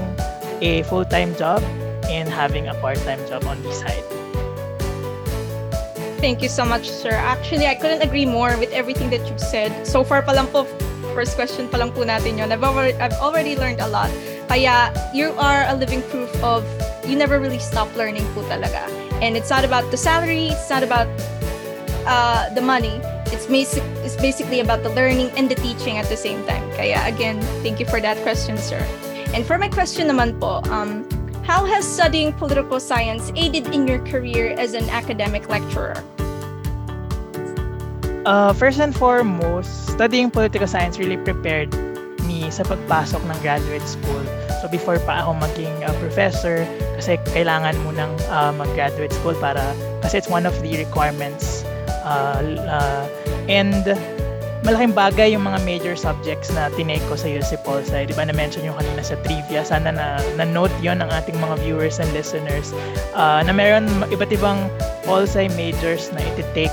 a 0.64 0.82
full-time 0.88 1.36
job 1.36 1.60
and 2.08 2.28
having 2.28 2.68
a 2.68 2.74
part-time 2.80 3.20
job 3.28 3.44
on 3.44 3.60
the 3.60 3.72
side. 3.72 4.04
Thank 6.22 6.38
you 6.38 6.48
so 6.48 6.64
much, 6.64 6.86
sir. 6.86 7.10
Actually, 7.10 7.66
I 7.66 7.74
couldn't 7.74 8.00
agree 8.00 8.24
more 8.24 8.54
with 8.56 8.70
everything 8.70 9.10
that 9.10 9.26
you've 9.26 9.42
said. 9.42 9.74
So 9.82 10.06
far 10.06 10.22
pa 10.22 10.30
lang 10.38 10.46
po, 10.54 10.62
first 11.12 11.36
question 11.36 11.68
pa 11.68 11.78
lang 11.78 11.92
po 11.92 12.02
natin 12.02 12.40
yun. 12.40 12.52
I've 12.52 12.64
already, 12.64 12.96
I've 12.98 13.16
already 13.20 13.54
learned 13.56 13.80
a 13.80 13.88
lot. 13.88 14.10
Kaya, 14.48 14.92
you 15.14 15.32
are 15.38 15.64
a 15.68 15.74
living 15.76 16.02
proof 16.12 16.28
of 16.42 16.64
you 17.06 17.16
never 17.16 17.40
really 17.40 17.60
stop 17.60 17.88
learning 17.96 18.26
po 18.34 18.42
talaga. 18.48 18.88
And 19.20 19.36
it's 19.36 19.48
not 19.48 19.64
about 19.64 19.88
the 19.90 19.96
salary, 19.96 20.50
it's 20.50 20.68
not 20.68 20.82
about 20.82 21.06
uh, 22.06 22.52
the 22.54 22.60
money. 22.60 23.00
It's, 23.32 23.46
basic, 23.46 23.82
it's 24.04 24.16
basically 24.16 24.60
about 24.60 24.82
the 24.82 24.90
learning 24.92 25.32
and 25.40 25.48
the 25.48 25.56
teaching 25.56 25.96
at 25.96 26.04
the 26.12 26.16
same 26.16 26.44
time. 26.44 26.68
Kaya, 26.76 27.00
again, 27.06 27.40
thank 27.64 27.80
you 27.80 27.86
for 27.86 28.00
that 28.00 28.20
question, 28.20 28.58
sir. 28.58 28.80
And 29.32 29.46
for 29.46 29.56
my 29.56 29.68
question 29.68 30.08
naman 30.08 30.36
po, 30.36 30.60
um, 30.68 31.08
how 31.42 31.64
has 31.64 31.88
studying 31.88 32.32
political 32.32 32.78
science 32.78 33.32
aided 33.34 33.72
in 33.72 33.88
your 33.88 34.04
career 34.04 34.54
as 34.58 34.74
an 34.74 34.84
academic 34.90 35.48
lecturer? 35.48 36.04
Uh, 38.22 38.52
first 38.54 38.78
and 38.78 38.94
foremost, 38.94 39.90
studying 39.90 40.30
political 40.30 40.66
science 40.66 40.98
really 40.98 41.18
prepared 41.18 41.74
me 42.22 42.46
sa 42.54 42.62
pagpasok 42.62 43.18
ng 43.18 43.38
graduate 43.42 43.82
school. 43.82 44.22
So 44.62 44.70
before 44.70 45.02
pa 45.02 45.26
ako 45.26 45.42
maging 45.42 45.74
uh, 45.82 45.90
professor, 45.98 46.62
kasi 46.94 47.18
kailangan 47.34 47.74
mo 47.82 47.90
ng 47.90 48.10
uh, 48.30 48.54
mag-graduate 48.54 49.10
school 49.10 49.34
para, 49.42 49.58
kasi 50.06 50.22
it's 50.22 50.30
one 50.30 50.46
of 50.46 50.54
the 50.62 50.78
requirements. 50.78 51.66
Uh, 52.06 52.62
uh, 52.70 53.10
and 53.50 53.90
malaking 54.62 54.94
bagay 54.94 55.34
yung 55.34 55.42
mga 55.42 55.58
major 55.66 55.94
subjects 55.98 56.46
na 56.54 56.70
tinake 56.78 57.02
ko 57.10 57.18
sa 57.18 57.26
UC 57.26 57.58
Polsai. 57.66 58.06
Di 58.06 58.14
ba 58.14 58.22
na-mention 58.22 58.62
yung 58.62 58.78
kanina 58.78 59.02
sa 59.02 59.18
trivia? 59.26 59.66
Sana 59.66 59.90
na, 59.90 60.22
na-note 60.38 60.74
yon 60.78 61.02
ng 61.02 61.10
ating 61.10 61.34
mga 61.42 61.58
viewers 61.66 61.98
and 61.98 62.06
listeners 62.14 62.70
uh, 63.18 63.42
na 63.42 63.50
meron 63.50 63.90
iba't 64.14 64.30
ibang 64.30 64.70
Polsai 65.02 65.50
majors 65.58 66.14
na 66.14 66.22
iti-take 66.22 66.70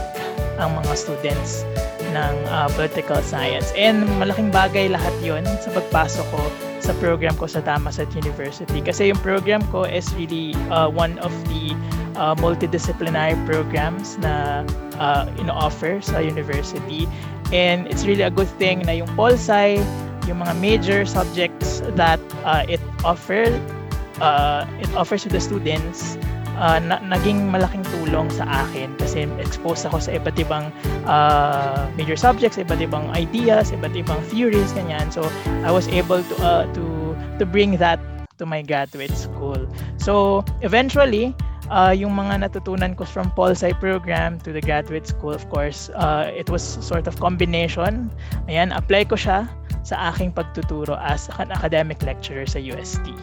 ang 0.59 0.75
mga 0.75 0.93
students 0.93 1.63
ng 2.11 2.35
uh, 2.51 2.67
political 2.75 3.23
science. 3.23 3.71
And 3.79 4.03
malaking 4.19 4.51
bagay 4.51 4.91
lahat 4.91 5.15
yon 5.23 5.47
sa 5.63 5.71
pagpasok 5.71 6.27
ko 6.29 6.43
sa 6.79 6.91
program 6.97 7.35
ko 7.37 7.45
sa 7.45 7.63
Thammasat 7.63 8.11
University. 8.15 8.81
Kasi 8.83 9.13
yung 9.13 9.21
program 9.21 9.61
ko 9.69 9.85
is 9.85 10.09
really 10.15 10.55
uh, 10.71 10.89
one 10.89 11.19
of 11.23 11.31
the 11.47 11.75
uh, 12.17 12.33
multidisciplinary 12.39 13.37
programs 13.45 14.17
na 14.19 14.65
uh, 14.97 15.29
ino-offer 15.37 16.01
sa 16.01 16.19
university. 16.19 17.05
And 17.53 17.85
it's 17.89 18.05
really 18.05 18.25
a 18.25 18.33
good 18.33 18.49
thing 18.57 18.85
na 18.85 18.99
yung 18.99 19.09
Polsci, 19.13 19.81
yung 20.25 20.39
mga 20.41 20.53
major 20.61 20.99
subjects 21.05 21.81
that 21.97 22.21
uh, 22.45 22.65
it 22.69 22.81
offered, 23.05 23.53
uh, 24.21 24.65
it 24.79 24.89
offers 24.93 25.23
to 25.25 25.29
the 25.29 25.41
students 25.41 26.17
uh, 26.59 26.77
na, 26.77 26.99
naging 27.01 27.47
malaking 27.49 27.81
tulong 27.87 28.27
sa 28.29 28.67
akin 28.67 28.93
kasi 28.99 29.25
exposed 29.39 29.87
ako 29.87 30.03
sa 30.03 30.11
iba't 30.19 30.35
ibang 30.35 30.69
uh, 31.07 31.87
major 31.95 32.19
subjects, 32.19 32.59
iba't 32.59 32.83
ibang 32.83 33.07
ideas, 33.15 33.71
iba't 33.71 33.95
ibang 33.95 34.19
theories, 34.29 34.75
ganyan. 34.75 35.09
So, 35.09 35.25
I 35.63 35.71
was 35.71 35.87
able 35.89 36.21
to 36.21 36.35
uh, 36.43 36.63
to 36.75 37.15
to 37.39 37.43
bring 37.47 37.79
that 37.79 37.97
to 38.37 38.45
my 38.45 38.61
graduate 38.61 39.15
school. 39.15 39.59
So, 39.97 40.43
eventually, 40.61 41.35
uh, 41.71 41.95
yung 41.95 42.15
mga 42.15 42.47
natutunan 42.47 42.95
ko 42.95 43.07
from 43.07 43.31
Paul 43.35 43.55
Sai 43.55 43.71
program 43.71 44.39
to 44.43 44.51
the 44.51 44.61
graduate 44.61 45.07
school, 45.07 45.31
of 45.31 45.47
course, 45.47 45.91
uh, 45.95 46.27
it 46.31 46.51
was 46.51 46.61
sort 46.61 47.07
of 47.07 47.15
combination. 47.19 48.11
Ayan, 48.47 48.75
apply 48.75 49.07
ko 49.07 49.15
siya 49.15 49.47
sa 49.83 50.11
aking 50.11 50.35
pagtuturo 50.35 50.99
as 50.99 51.31
an 51.39 51.51
academic 51.51 52.03
lecturer 52.03 52.45
sa 52.45 52.59
UST. 52.59 53.15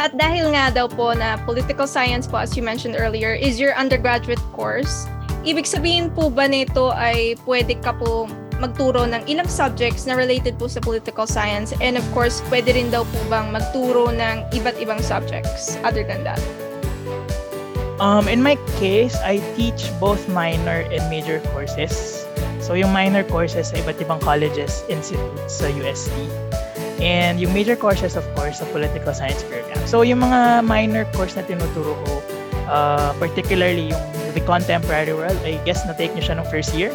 At 0.00 0.16
dahil 0.16 0.56
nga 0.56 0.72
daw 0.72 0.88
po 0.88 1.12
na 1.12 1.36
political 1.44 1.84
science 1.84 2.24
po, 2.24 2.40
as 2.40 2.56
you 2.56 2.64
mentioned 2.64 2.96
earlier, 2.96 3.36
is 3.36 3.60
your 3.60 3.76
undergraduate 3.76 4.40
course, 4.56 5.04
ibig 5.44 5.68
sabihin 5.68 6.08
po 6.08 6.32
ba 6.32 6.48
nito 6.48 6.88
ay 6.96 7.36
pwede 7.44 7.76
ka 7.84 7.92
po 7.92 8.24
magturo 8.64 9.04
ng 9.04 9.28
ilang 9.28 9.44
subjects 9.44 10.08
na 10.08 10.16
related 10.16 10.56
po 10.56 10.72
sa 10.72 10.80
political 10.80 11.28
science 11.28 11.76
and 11.84 12.00
of 12.00 12.04
course, 12.16 12.40
pwede 12.48 12.72
rin 12.72 12.88
daw 12.88 13.04
po 13.04 13.20
bang 13.28 13.52
magturo 13.52 14.08
ng 14.08 14.48
iba't 14.56 14.80
ibang 14.80 15.04
subjects 15.04 15.76
other 15.84 16.00
than 16.00 16.24
that? 16.24 16.40
Um, 18.00 18.24
in 18.24 18.40
my 18.40 18.56
case, 18.80 19.20
I 19.20 19.44
teach 19.52 19.92
both 20.00 20.24
minor 20.32 20.88
and 20.88 21.04
major 21.12 21.44
courses. 21.52 22.24
So 22.64 22.72
yung 22.72 22.96
minor 22.96 23.20
courses 23.28 23.68
sa 23.68 23.84
iba't 23.84 24.00
ibang 24.00 24.24
colleges, 24.24 24.80
institutes 24.88 25.60
sa 25.60 25.68
UST. 25.68 26.08
And 27.00 27.40
yung 27.40 27.56
major 27.56 27.76
courses, 27.76 28.14
of 28.14 28.28
course, 28.36 28.60
sa 28.60 28.68
political 28.76 29.16
science 29.16 29.40
program. 29.48 29.80
So 29.88 30.04
yung 30.04 30.20
mga 30.20 30.68
minor 30.68 31.08
course 31.16 31.34
na 31.34 31.42
tinuturo 31.42 31.96
ko, 32.04 32.12
uh, 32.68 33.16
particularly 33.16 33.90
yung 33.90 34.04
the 34.36 34.44
contemporary 34.44 35.12
world, 35.12 35.36
I 35.42 35.58
guess 35.64 35.82
na-take 35.88 36.14
nyo 36.14 36.22
siya 36.22 36.36
nung 36.38 36.48
first 36.52 36.76
year. 36.76 36.92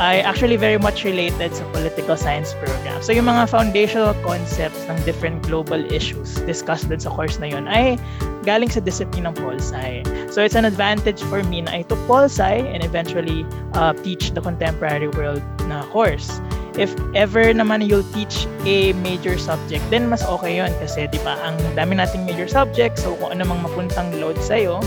I 0.00 0.24
actually 0.24 0.56
very 0.56 0.80
much 0.80 1.04
related 1.04 1.52
sa 1.52 1.64
political 1.76 2.16
science 2.16 2.56
program. 2.56 3.04
So 3.04 3.12
yung 3.12 3.28
mga 3.28 3.52
foundational 3.52 4.16
concepts 4.24 4.80
ng 4.88 4.96
different 5.04 5.44
global 5.44 5.76
issues 5.92 6.40
discussed 6.48 6.88
dun 6.88 7.04
sa 7.04 7.12
course 7.12 7.36
na 7.36 7.52
yun 7.52 7.68
ay 7.68 8.00
galing 8.48 8.72
sa 8.72 8.80
discipline 8.80 9.28
ng 9.28 9.36
Pol-Sci. 9.36 10.00
So 10.32 10.40
it's 10.40 10.56
an 10.56 10.64
advantage 10.64 11.20
for 11.28 11.44
me 11.44 11.60
na 11.68 11.80
I 11.80 11.82
took 11.84 12.00
Pol-Sci 12.08 12.64
and 12.72 12.80
eventually 12.80 13.44
uh, 13.76 13.92
teach 14.00 14.32
the 14.32 14.40
contemporary 14.40 15.12
world 15.12 15.44
na 15.68 15.84
course. 15.92 16.40
If 16.80 16.96
ever 17.12 17.52
naman 17.52 17.84
you'll 17.84 18.08
teach 18.16 18.48
a 18.64 18.96
major 19.04 19.36
subject, 19.36 19.84
then 19.92 20.08
mas 20.08 20.24
okay 20.24 20.64
yon 20.64 20.72
kasi 20.80 21.12
di 21.12 21.20
ba 21.20 21.36
ang 21.44 21.60
dami 21.76 22.00
nating 22.00 22.24
major 22.24 22.48
subjects 22.48 23.04
so 23.04 23.12
kung 23.20 23.36
ano 23.36 23.52
mang 23.52 23.60
mapuntang 23.60 24.16
load 24.16 24.40
sa'yo, 24.40 24.80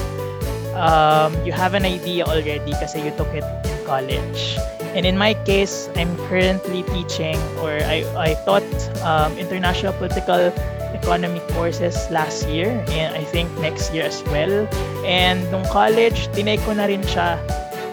um, 0.74 1.30
you 1.46 1.54
have 1.54 1.78
an 1.78 1.86
idea 1.86 2.26
already 2.26 2.74
kasi 2.82 2.98
you 2.98 3.14
took 3.14 3.30
it 3.38 3.46
in 3.46 3.78
college. 3.86 4.58
And 4.98 5.06
in 5.06 5.22
my 5.22 5.38
case, 5.46 5.86
I'm 5.94 6.18
currently 6.26 6.82
teaching 6.90 7.38
or 7.62 7.78
I, 7.86 8.02
I 8.18 8.42
taught 8.42 8.66
um, 9.06 9.38
international 9.38 9.94
political 9.94 10.50
economy 10.98 11.46
courses 11.54 11.94
last 12.10 12.50
year 12.50 12.74
and 12.90 13.14
I 13.14 13.22
think 13.30 13.54
next 13.62 13.94
year 13.94 14.10
as 14.10 14.26
well. 14.34 14.66
And 15.06 15.46
nung 15.54 15.66
college, 15.70 16.26
tinay 16.34 16.58
ko 16.66 16.74
na 16.74 16.90
rin 16.90 17.06
siya 17.06 17.38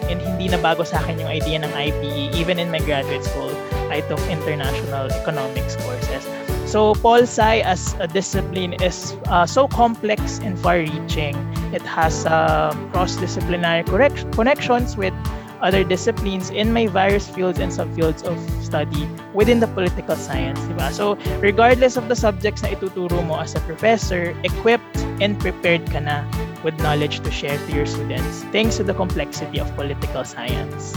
and 0.09 0.21
hindi 0.21 0.51
na 0.51 0.59
bago 0.59 0.83
sa 0.83 0.99
akin 1.05 1.21
yung 1.21 1.31
idea 1.31 1.57
ng 1.63 1.73
IPE. 1.73 2.35
Even 2.35 2.59
in 2.59 2.69
my 2.69 2.83
graduate 2.83 3.25
school, 3.25 3.50
I 3.91 4.01
took 4.07 4.21
international 4.31 5.11
economics 5.11 5.77
courses. 5.77 6.25
So 6.71 6.95
Pol 6.95 7.27
Sci 7.27 7.61
as 7.67 7.95
a 7.99 8.07
discipline 8.07 8.75
is 8.79 9.19
uh, 9.27 9.45
so 9.45 9.67
complex 9.67 10.39
and 10.39 10.57
far-reaching. 10.59 11.35
It 11.75 11.83
has 11.83 12.25
uh, 12.27 12.71
cross-disciplinary 12.93 13.83
correct- 13.85 14.31
connections 14.33 14.97
with 14.97 15.15
other 15.61 15.85
disciplines 15.85 16.51
in 16.51 16.73
my 16.73 16.87
various 16.87 17.29
fields 17.29 17.59
and 17.59 17.71
subfields 17.71 18.23
of 18.23 18.39
study 18.65 19.09
within 19.35 19.61
the 19.61 19.67
political 19.67 20.17
science, 20.17 20.59
diba? 20.61 20.91
So, 20.93 21.19
regardless 21.41 21.97
of 21.97 22.09
the 22.09 22.17
subjects 22.17 22.63
na 22.63 22.71
ituturo 22.71 23.21
mo 23.27 23.43
as 23.43 23.55
a 23.55 23.61
professor, 23.69 24.33
equipped 24.43 24.97
and 25.21 25.39
prepared 25.39 25.85
ka 25.91 26.01
na 26.01 26.25
with 26.65 26.79
knowledge 26.81 27.21
to 27.21 27.31
share 27.31 27.57
to 27.57 27.71
your 27.73 27.87
students 27.87 28.45
thanks 28.53 28.77
to 28.77 28.85
the 28.85 28.95
complexity 28.95 29.61
of 29.61 29.69
political 29.77 30.25
science. 30.25 30.97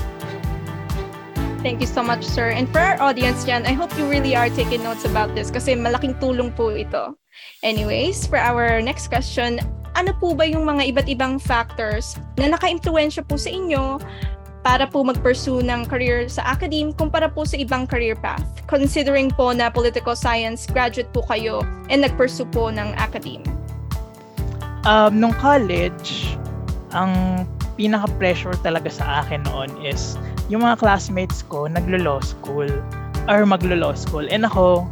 Thank 1.63 1.80
you 1.80 1.88
so 1.88 2.04
much, 2.04 2.28
sir. 2.28 2.52
And 2.52 2.67
for 2.67 2.84
our 2.84 2.99
audience 2.99 3.47
dyan, 3.47 3.63
I 3.63 3.71
hope 3.71 3.95
you 3.95 4.04
really 4.04 4.36
are 4.36 4.52
taking 4.52 4.84
notes 4.84 5.08
about 5.08 5.32
this 5.32 5.47
kasi 5.47 5.80
malaking 5.80 6.19
tulong 6.19 6.52
po 6.52 6.76
ito. 6.76 7.15
Anyways, 7.63 8.28
for 8.28 8.36
our 8.36 8.84
next 8.84 9.08
question, 9.08 9.63
ano 9.95 10.12
po 10.12 10.36
ba 10.36 10.43
yung 10.43 10.67
mga 10.67 10.91
iba't 10.91 11.08
ibang 11.08 11.39
factors 11.39 12.19
na 12.36 12.52
naka-impluensya 12.52 13.23
po 13.23 13.39
sa 13.39 13.47
inyo 13.47 13.95
para 14.60 14.91
po 14.91 15.08
mag-pursue 15.08 15.63
ng 15.63 15.88
career 15.88 16.28
sa 16.28 16.43
academe 16.52 16.91
kumpara 16.91 17.32
po 17.32 17.47
sa 17.47 17.56
ibang 17.56 17.88
career 17.88 18.19
path. 18.19 18.43
Considering 18.67 19.32
po 19.32 19.56
na 19.56 19.71
political 19.71 20.19
science 20.19 20.67
graduate 20.67 21.15
po 21.15 21.23
kayo 21.32 21.63
and 21.88 22.04
nag-pursue 22.04 22.43
po 22.52 22.76
ng 22.76 22.91
academe. 22.99 23.47
Um, 24.84 25.15
nung 25.15 25.36
college, 25.39 26.36
ang 26.91 27.47
pinaka-pressure 27.80 28.60
talaga 28.60 28.91
sa 28.91 29.23
akin 29.23 29.47
noon 29.47 29.71
is 29.80 30.19
yung 30.51 30.63
mga 30.63 30.79
classmates 30.79 31.45
ko 31.47 31.67
naglo-law 31.67 32.19
school 32.23 32.67
or 33.32 33.47
maglo-law 33.47 33.95
school. 33.95 34.27
And 34.27 34.43
ako, 34.43 34.88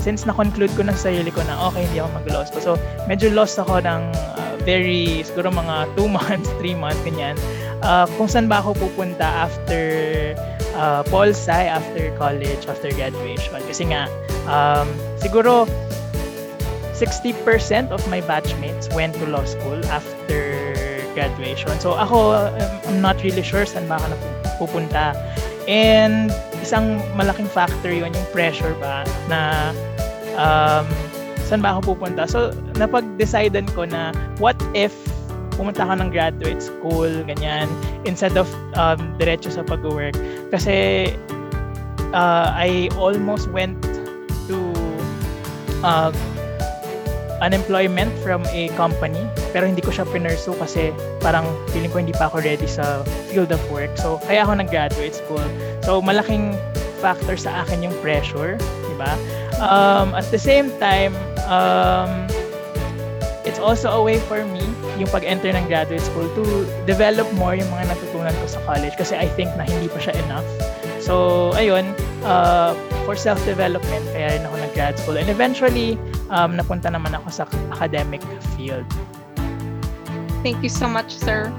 since 0.00 0.24
na-conclude 0.24 0.72
ko 0.76 0.86
na 0.86 0.96
sa 0.96 1.12
sarili 1.12 1.28
ko 1.28 1.44
na 1.44 1.56
okay, 1.68 1.84
hindi 1.84 2.00
ako 2.00 2.10
mag-law 2.24 2.42
school. 2.48 2.64
So, 2.64 2.72
medyo 3.04 3.28
lost 3.32 3.60
ako 3.60 3.84
ng 3.84 4.02
uh, 4.16 4.54
very, 4.64 5.20
siguro 5.26 5.52
mga 5.52 5.92
2 5.98 6.08
months, 6.16 6.48
3 6.60 6.76
months, 6.76 7.00
ganyan 7.04 7.36
uh, 7.84 8.06
kung 8.16 8.30
saan 8.30 8.46
ba 8.48 8.62
ako 8.62 8.76
pupunta 8.78 9.24
after 9.24 9.82
uh, 10.78 11.02
Pol 11.10 11.34
Sci, 11.34 11.66
after 11.66 12.08
college, 12.16 12.64
after 12.70 12.88
graduation. 12.94 13.52
Kasi 13.66 13.90
nga, 13.90 14.08
um, 14.48 14.88
siguro 15.20 15.68
60% 16.96 17.92
of 17.92 18.00
my 18.08 18.24
batchmates 18.24 18.88
went 18.96 19.12
to 19.20 19.28
law 19.28 19.44
school 19.44 19.76
after 19.92 20.40
graduation. 21.12 21.72
So 21.80 21.96
ako, 21.96 22.48
um, 22.48 22.72
I'm 22.88 23.00
not 23.04 23.20
really 23.20 23.44
sure 23.44 23.68
saan 23.68 23.88
ba 23.88 24.00
ako 24.00 24.16
pupunta. 24.56 25.16
And 25.66 26.30
isang 26.62 27.02
malaking 27.18 27.50
factor 27.50 27.90
yun, 27.90 28.14
yung 28.14 28.28
pressure 28.30 28.74
ba 28.78 29.02
na 29.26 29.72
um, 30.38 30.86
saan 31.46 31.62
ba 31.62 31.74
ako 31.76 31.96
pupunta. 31.96 32.26
So 32.26 32.54
napag-decidean 32.78 33.70
ko 33.74 33.86
na 33.86 34.10
what 34.42 34.58
if 34.74 34.94
pumunta 35.56 35.88
ka 35.88 35.94
ng 35.96 36.12
graduate 36.12 36.60
school, 36.60 37.08
ganyan, 37.24 37.66
instead 38.04 38.36
of 38.36 38.46
um, 38.76 39.16
diretso 39.16 39.48
sa 39.48 39.64
pag-work. 39.64 40.14
Kasi 40.52 41.10
uh, 42.12 42.52
I 42.52 42.92
almost 43.00 43.48
went 43.50 43.80
to 44.46 44.58
uh, 45.80 46.12
unemployment 47.40 48.12
from 48.24 48.44
a 48.52 48.68
company 48.74 49.20
pero 49.52 49.68
hindi 49.68 49.80
ko 49.80 49.92
siya 49.92 50.04
pinursu 50.08 50.56
kasi 50.56 50.92
parang 51.20 51.44
feeling 51.72 51.92
ko 51.92 51.98
hindi 52.00 52.16
pa 52.16 52.28
ako 52.28 52.44
ready 52.44 52.68
sa 52.68 53.04
field 53.28 53.52
of 53.52 53.60
work. 53.72 53.92
So, 53.96 54.20
kaya 54.24 54.44
ako 54.44 54.60
nag-graduate 54.60 55.16
school. 55.16 55.44
So, 55.84 56.00
malaking 56.00 56.56
factor 57.00 57.36
sa 57.36 57.64
akin 57.64 57.84
yung 57.84 57.94
pressure, 58.00 58.56
di 58.60 58.96
ba? 58.96 59.12
Um, 59.60 60.12
at 60.16 60.28
the 60.32 60.40
same 60.40 60.72
time, 60.80 61.12
um, 61.48 62.28
it's 63.44 63.60
also 63.60 63.92
a 63.92 64.02
way 64.02 64.18
for 64.26 64.44
me 64.44 64.64
yung 64.96 65.08
pag-enter 65.12 65.52
ng 65.52 65.68
graduate 65.68 66.02
school 66.02 66.28
to 66.36 66.64
develop 66.88 67.28
more 67.36 67.54
yung 67.54 67.68
mga 67.68 67.92
natutunan 67.92 68.34
ko 68.42 68.46
sa 68.48 68.60
college 68.64 68.96
kasi 68.96 69.16
I 69.16 69.28
think 69.36 69.52
na 69.54 69.64
hindi 69.64 69.88
pa 69.88 70.00
siya 70.00 70.16
enough. 70.24 70.48
So, 71.00 71.54
ayun, 71.54 71.94
uh, 72.26 72.74
for 73.06 73.14
self-development, 73.14 74.04
kaya 74.10 74.36
rin 74.36 74.42
ako 74.42 74.54
nag-grad 74.58 74.94
school. 74.98 75.14
And 75.14 75.30
eventually, 75.30 75.94
um, 76.30 76.56
napunta 76.56 76.90
naman 76.90 77.14
ako 77.14 77.28
sa 77.30 77.44
academic 77.74 78.22
field. 78.54 78.86
Thank 80.42 80.62
you 80.62 80.70
so 80.70 80.86
much, 80.86 81.10
sir. 81.10 81.50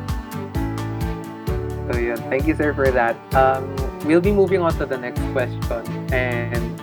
So, 1.88 1.95
yun. 1.95 2.19
Thank 2.27 2.47
you, 2.47 2.56
sir, 2.56 2.73
for 2.75 2.91
that. 2.91 3.15
Um, 3.36 3.71
we'll 4.03 4.23
be 4.23 4.32
moving 4.32 4.62
on 4.62 4.75
to 4.80 4.86
the 4.86 4.97
next 4.97 5.23
question. 5.32 5.84
And 6.12 6.80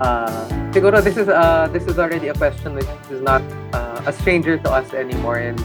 uh, 0.00 0.48
siguro 0.72 1.00
this 1.00 1.16
is 1.16 1.28
uh, 1.28 1.68
this 1.72 1.86
is 1.86 1.98
already 1.98 2.28
a 2.28 2.36
question 2.36 2.74
which 2.74 2.88
is 3.10 3.22
not 3.22 3.40
uh, 3.72 4.02
a 4.04 4.12
stranger 4.12 4.58
to 4.58 4.68
us 4.68 4.92
anymore 4.92 5.38
in 5.38 5.56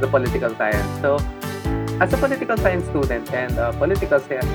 the 0.00 0.08
political 0.08 0.52
science. 0.56 0.88
So, 1.00 1.16
as 2.00 2.12
a 2.12 2.18
political 2.18 2.56
science 2.56 2.84
student 2.88 3.32
and 3.32 3.56
a 3.56 3.72
political 3.72 4.20
science 4.20 4.48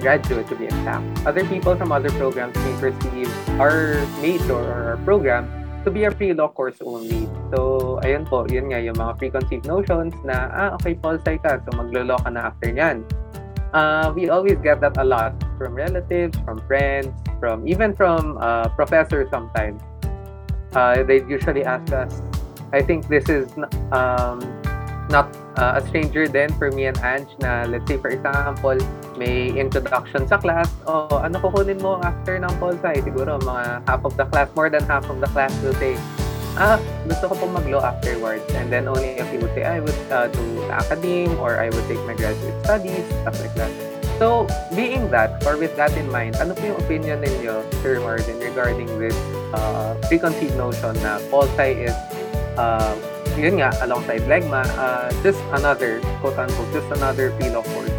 graduate 0.00 0.46
to 0.48 0.56
be 0.56 0.66
exact, 0.66 1.04
other 1.26 1.44
people 1.46 1.74
from 1.76 1.92
other 1.92 2.10
programs 2.18 2.54
may 2.62 2.74
perceive 2.80 3.30
our 3.60 4.00
major 4.20 4.54
or 4.54 4.94
our 4.94 4.98
program 5.04 5.46
to 5.84 5.90
be 5.90 6.04
a 6.04 6.10
pre-law 6.10 6.48
course 6.48 6.80
only. 6.80 7.28
So, 7.52 8.00
ayun 8.02 8.24
po, 8.24 8.48
yun 8.48 8.72
nga, 8.72 8.80
yung 8.80 8.96
mga 8.96 9.20
preconceived 9.20 9.68
notions 9.68 10.16
na, 10.24 10.48
ah, 10.50 10.70
okay, 10.80 10.96
pol-sci 10.96 11.36
ka, 11.44 11.60
so 11.60 11.70
maglo-law 11.76 12.18
ka 12.24 12.30
na 12.32 12.48
after 12.50 12.72
nyan. 12.72 13.04
Uh, 13.74 14.14
we 14.14 14.30
always 14.30 14.56
get 14.62 14.80
that 14.80 14.96
a 14.96 15.04
lot 15.04 15.34
from 15.58 15.74
relatives, 15.74 16.38
from 16.46 16.62
friends, 16.64 17.10
from 17.42 17.66
even 17.68 17.92
from 17.92 18.38
uh, 18.40 18.70
professors 18.78 19.28
sometimes. 19.30 19.82
Uh, 20.72 21.02
they 21.02 21.22
usually 21.26 21.66
ask 21.66 21.92
us, 21.92 22.22
I 22.72 22.82
think 22.82 23.06
this 23.06 23.28
is 23.28 23.50
um, 23.92 24.40
not 25.14 25.30
uh, 25.54 25.78
a 25.78 25.80
stranger 25.86 26.26
then 26.26 26.50
for 26.58 26.74
me 26.74 26.90
and 26.90 26.98
Ange 26.98 27.30
na 27.38 27.62
let's 27.70 27.86
say 27.86 27.94
for 27.94 28.10
example, 28.10 28.74
may 29.14 29.54
introduction 29.54 30.26
sa 30.26 30.42
class, 30.42 30.66
o 30.90 31.06
oh, 31.06 31.22
ano 31.22 31.38
kukunin 31.38 31.78
mo 31.78 32.02
after 32.02 32.34
ng 32.34 32.50
pol 32.58 32.74
sci? 32.82 32.98
Siguro 33.06 33.38
mga 33.38 33.86
half 33.86 34.02
of 34.02 34.18
the 34.18 34.26
class, 34.26 34.50
more 34.58 34.66
than 34.66 34.82
half 34.90 35.06
of 35.06 35.22
the 35.22 35.30
class 35.30 35.54
will 35.62 35.76
say, 35.78 35.94
ah, 36.58 36.82
gusto 37.06 37.30
ko 37.30 37.38
pong 37.38 37.54
mag-law 37.54 37.86
afterwards. 37.86 38.42
And 38.58 38.66
then 38.74 38.90
only 38.90 39.22
a 39.22 39.24
few 39.30 39.38
would 39.38 39.54
say, 39.54 39.62
I 39.62 39.78
would 39.78 40.00
uh, 40.10 40.26
do 40.34 40.42
academe 40.74 41.38
or 41.38 41.62
I 41.62 41.70
would 41.70 41.86
take 41.86 42.02
my 42.02 42.18
graduate 42.18 42.58
studies, 42.66 43.06
stuff 43.22 43.38
like 43.38 43.54
that. 43.54 43.70
So, 44.18 44.46
being 44.74 45.10
that, 45.10 45.42
or 45.42 45.58
with 45.58 45.74
that 45.74 45.90
in 45.98 46.06
mind, 46.06 46.38
ano 46.38 46.54
po 46.54 46.62
yung 46.62 46.78
opinion 46.78 47.18
ninyo, 47.18 47.66
Sir 47.82 47.98
Marvin, 47.98 48.38
regarding 48.38 48.86
this 49.02 49.14
uh, 49.50 49.98
preconceived 50.06 50.54
notion 50.54 50.94
na 51.02 51.18
pol 51.34 51.50
sci 51.58 51.90
is, 51.90 51.96
uh, 52.54 52.94
yun 53.36 53.58
nga, 53.58 53.74
alongside 53.82 54.22
Legma, 54.30 54.62
uh, 54.78 55.10
just 55.22 55.38
another, 55.52 56.00
quote-unquote, 56.20 56.70
just 56.72 56.88
another 56.94 57.30
pre-law 57.38 57.62
course? 57.62 57.90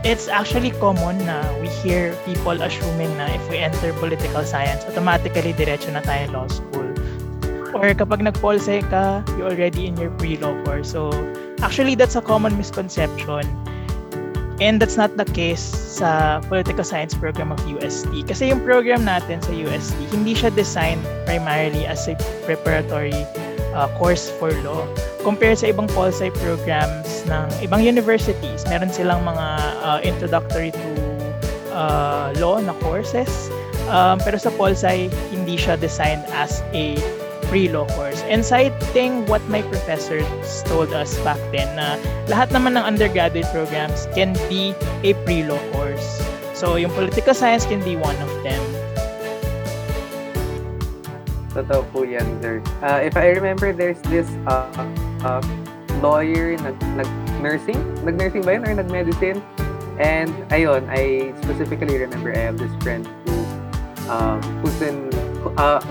It's 0.00 0.28
actually 0.32 0.72
common 0.80 1.20
na 1.28 1.44
we 1.60 1.68
hear 1.68 2.16
people 2.24 2.56
assuming 2.56 3.12
na 3.20 3.28
if 3.36 3.44
we 3.52 3.60
enter 3.60 3.92
political 4.00 4.44
science, 4.48 4.84
automatically 4.88 5.52
diretso 5.52 5.92
na 5.92 6.00
tayo 6.00 6.32
law 6.32 6.46
school. 6.48 6.88
Or 7.76 7.92
kapag 7.92 8.24
nag-pol 8.24 8.56
sci 8.56 8.80
ka, 8.88 9.22
you're 9.36 9.52
already 9.52 9.86
in 9.86 9.94
your 10.00 10.10
pre-law 10.16 10.56
course. 10.64 10.90
So, 10.90 11.12
actually, 11.60 11.94
that's 11.94 12.16
a 12.16 12.24
common 12.24 12.56
misconception 12.56 13.44
And 14.60 14.76
that's 14.76 15.00
not 15.00 15.16
the 15.16 15.24
case 15.24 15.64
sa 15.64 16.44
political 16.44 16.84
science 16.84 17.16
program 17.16 17.48
of 17.48 17.60
UST. 17.64 18.28
Kasi 18.28 18.52
yung 18.52 18.60
program 18.60 19.08
natin 19.08 19.40
sa 19.40 19.52
UST, 19.56 19.96
hindi 20.12 20.36
siya 20.36 20.52
designed 20.52 21.00
primarily 21.24 21.88
as 21.88 22.04
a 22.12 22.14
preparatory 22.44 23.16
uh, 23.72 23.88
course 23.96 24.28
for 24.36 24.52
law. 24.60 24.84
Compared 25.24 25.56
sa 25.56 25.72
ibang 25.72 25.88
pol 25.96 26.12
sci 26.12 26.28
programs 26.44 27.24
ng 27.24 27.48
ibang 27.64 27.80
universities, 27.80 28.68
meron 28.68 28.92
silang 28.92 29.24
mga 29.24 29.46
uh, 29.80 29.98
introductory 30.04 30.76
to 30.76 30.92
uh, 31.72 32.28
law 32.36 32.60
na 32.60 32.76
courses. 32.84 33.48
Um, 33.88 34.20
pero 34.20 34.36
sa 34.36 34.52
pol 34.54 34.76
hindi 34.76 35.56
siya 35.56 35.80
designed 35.80 36.22
as 36.36 36.62
a 36.76 36.94
pre-law 37.50 37.84
course. 37.98 38.22
And 38.30 38.46
citing 38.46 39.26
what 39.26 39.42
my 39.50 39.60
professors 39.66 40.24
told 40.70 40.94
us 40.94 41.18
back 41.26 41.42
then 41.50 41.66
na 41.74 41.98
lahat 42.30 42.54
naman 42.54 42.78
ng 42.78 42.84
undergraduate 42.86 43.50
programs 43.50 44.06
can 44.14 44.38
be 44.46 44.72
a 45.02 45.18
pre-law 45.26 45.58
course. 45.74 46.22
So 46.54 46.78
yung 46.78 46.94
political 46.94 47.34
science 47.34 47.66
can 47.66 47.82
be 47.82 47.98
one 47.98 48.16
of 48.22 48.30
them. 48.46 48.62
Totoo 51.50 51.82
po 51.90 52.06
yan, 52.06 52.24
sir. 52.38 52.62
Uh, 52.78 53.02
if 53.02 53.18
I 53.18 53.34
remember, 53.34 53.74
there's 53.74 53.98
this 54.06 54.30
uh, 54.46 54.70
uh, 55.26 55.42
lawyer, 55.98 56.54
nag, 56.62 56.78
nag-nursing? 56.94 57.76
Nag-nursing 58.06 58.46
ba 58.46 58.54
yun 58.54 58.62
or 58.70 58.74
nag-medicine? 58.78 59.42
And 59.98 60.30
ayun, 60.54 60.86
I 60.86 61.34
specifically 61.42 61.98
remember 61.98 62.30
I 62.30 62.46
have 62.46 62.56
this 62.56 62.70
friend 62.80 63.02
who 63.26 63.34
um, 64.06 64.38
who's 64.62 64.78
in 64.80 65.10
uh, 65.58 65.82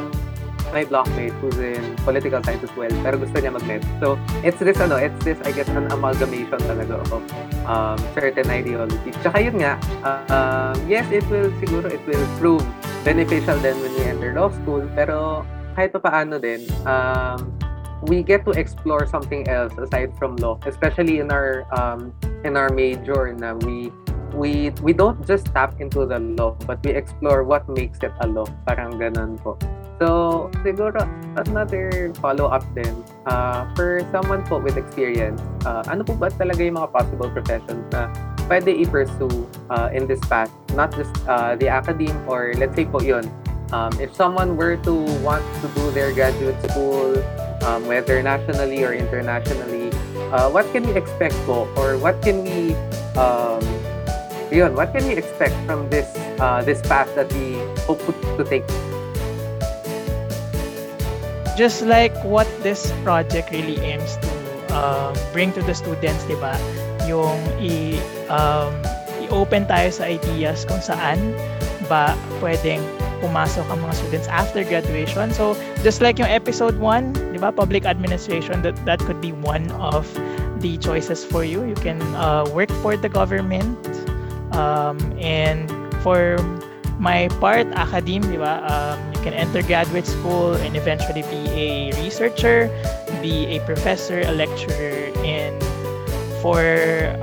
my 0.71 0.85
blockmate 0.85 1.33
who's 1.41 1.57
in 1.57 1.81
political 2.05 2.41
science 2.43 2.63
as 2.63 2.73
well, 2.77 2.91
pero 3.01 3.17
gusto 3.17 3.37
niya 3.39 3.53
mag-med. 3.53 3.81
So, 3.99 4.17
it's 4.45 4.59
this, 4.61 4.77
ano, 4.79 4.97
it's 4.97 5.17
this, 5.25 5.37
I 5.45 5.51
guess, 5.51 5.69
an 5.69 5.89
amalgamation 5.91 6.59
talaga 6.61 7.01
of 7.09 7.21
um, 7.65 7.97
certain 8.13 8.47
ideologies. 8.49 9.15
Tsaka 9.21 9.37
yun 9.41 9.61
nga, 9.61 9.81
uh, 10.05 10.25
um, 10.29 10.75
yes, 10.89 11.05
it 11.09 11.25
will, 11.29 11.49
siguro, 11.57 11.89
it 11.89 12.01
will 12.05 12.25
prove 12.37 12.63
beneficial 13.03 13.57
then 13.63 13.77
when 13.81 13.93
we 13.95 14.03
enter 14.05 14.31
law 14.35 14.51
school, 14.63 14.83
pero 14.93 15.45
kahit 15.73 15.95
pa 15.95 15.99
paano 16.03 16.37
din, 16.37 16.65
um, 16.83 17.39
we 18.07 18.23
get 18.23 18.45
to 18.45 18.51
explore 18.51 19.05
something 19.05 19.47
else 19.47 19.73
aside 19.77 20.15
from 20.17 20.35
law, 20.37 20.59
especially 20.65 21.19
in 21.19 21.31
our 21.31 21.67
um, 21.75 22.13
in 22.43 22.55
our 22.55 22.69
major 22.69 23.33
na 23.33 23.53
we 23.65 23.91
we 24.33 24.71
we 24.81 24.93
don't 24.93 25.25
just 25.25 25.51
tap 25.51 25.79
into 25.81 26.05
the 26.05 26.19
law, 26.39 26.55
but 26.65 26.79
we 26.85 26.91
explore 26.91 27.43
what 27.43 27.67
makes 27.67 27.99
it 27.99 28.13
a 28.21 28.27
law. 28.27 28.47
Parang 28.67 28.95
ganun 28.95 29.35
po. 29.41 29.57
So, 29.99 30.47
siguro, 30.63 31.03
another 31.35 32.15
follow-up 32.23 32.63
din, 32.71 33.03
uh, 33.27 33.67
for 33.75 33.99
someone 34.15 34.47
po 34.47 34.55
with 34.63 34.79
experience, 34.79 35.43
uh, 35.67 35.83
ano 35.91 36.07
po 36.07 36.15
ba 36.15 36.31
talaga 36.31 36.63
yung 36.63 36.79
mga 36.79 36.95
possible 36.95 37.27
professions 37.27 37.83
na 37.91 38.07
pwede 38.47 38.71
i-pursue 38.79 39.43
uh, 39.67 39.91
in 39.91 40.07
this 40.07 40.23
path? 40.31 40.47
Not 40.71 40.95
just 40.95 41.11
uh, 41.27 41.59
the 41.59 41.67
academe 41.67 42.15
or 42.31 42.55
let's 42.55 42.79
say 42.79 42.87
po 42.87 43.03
yun, 43.03 43.27
um, 43.75 43.91
if 43.99 44.15
someone 44.15 44.55
were 44.55 44.79
to 44.87 44.93
want 45.19 45.43
to 45.59 45.67
do 45.75 45.91
their 45.91 46.15
graduate 46.15 46.55
school, 46.71 47.19
um, 47.63 47.87
whether 47.87 48.21
nationally 48.21 48.83
or 48.83 48.93
internationally, 48.93 49.91
uh, 50.31 50.49
what 50.49 50.65
can 50.71 50.85
we 50.87 50.93
expect 50.93 51.35
po? 51.45 51.67
Or 51.75 51.97
what 51.97 52.21
can 52.21 52.43
we, 52.43 52.75
um, 53.19 53.63
yun, 54.51 54.75
what 54.75 54.93
can 54.93 55.05
we 55.05 55.13
expect 55.15 55.55
from 55.65 55.89
this 55.89 56.07
uh, 56.39 56.61
this 56.63 56.81
path 56.81 57.09
that 57.15 57.31
we 57.33 57.59
hope 57.83 58.01
to 58.37 58.43
take 58.45 58.65
just 61.59 61.83
like 61.83 62.15
what 62.23 62.47
this 62.63 62.87
project 63.03 63.51
really 63.51 63.75
aims 63.83 64.15
to 64.15 64.31
uh, 64.71 65.11
bring 65.35 65.51
to 65.51 65.61
the 65.67 65.75
students, 65.75 66.23
di 66.23 66.39
ba? 66.39 66.55
Yung 67.03 67.35
i, 67.59 67.99
um, 68.31 68.71
i-open 69.27 69.67
tayo 69.67 69.91
sa 69.91 70.07
ideas 70.07 70.63
kung 70.63 70.79
saan 70.79 71.35
ba 71.91 72.15
pwedeng 72.39 72.79
pumasok 73.19 73.67
ang 73.69 73.79
mga 73.83 73.93
students 73.95 74.27
after 74.27 74.63
graduation. 74.63 75.31
So, 75.31 75.55
just 75.83 76.01
like 76.01 76.19
yung 76.19 76.31
episode 76.31 76.79
1, 76.79 77.35
di 77.35 77.39
ba, 77.39 77.51
public 77.51 77.85
administration, 77.85 78.63
that, 78.63 78.75
that 78.85 78.99
could 79.03 79.21
be 79.21 79.31
one 79.31 79.71
of 79.77 80.07
the 80.59 80.77
choices 80.77 81.23
for 81.23 81.43
you. 81.43 81.63
You 81.63 81.75
can 81.75 82.01
uh, 82.15 82.47
work 82.51 82.71
for 82.83 82.97
the 82.97 83.09
government 83.09 83.77
um, 84.51 84.99
and 85.19 85.71
for 86.03 86.37
my 86.99 87.31
part, 87.39 87.67
academe, 87.75 88.23
di 88.27 88.37
ba, 88.37 88.59
um, 88.67 88.99
can 89.23 89.33
enter 89.33 89.63
graduate 89.63 90.07
school 90.07 90.55
and 90.59 90.75
eventually 90.75 91.23
be 91.27 91.43
a 91.55 91.69
researcher, 92.03 92.67
be 93.21 93.47
a 93.55 93.59
professor, 93.63 94.19
a 94.23 94.31
lecturer, 94.31 95.11
and 95.23 95.55
for 96.41 96.63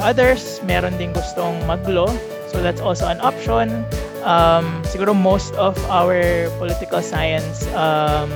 others, 0.00 0.60
meron 0.64 0.96
din 1.00 1.12
gustong 1.12 1.56
mag-law. 1.64 2.08
So 2.52 2.60
that's 2.62 2.80
also 2.80 3.08
an 3.08 3.20
option. 3.20 3.84
Um, 4.26 4.82
siguro 4.90 5.14
most 5.14 5.54
of 5.54 5.78
our 5.86 6.50
political 6.58 6.98
science 6.98 7.62
um, 7.78 8.26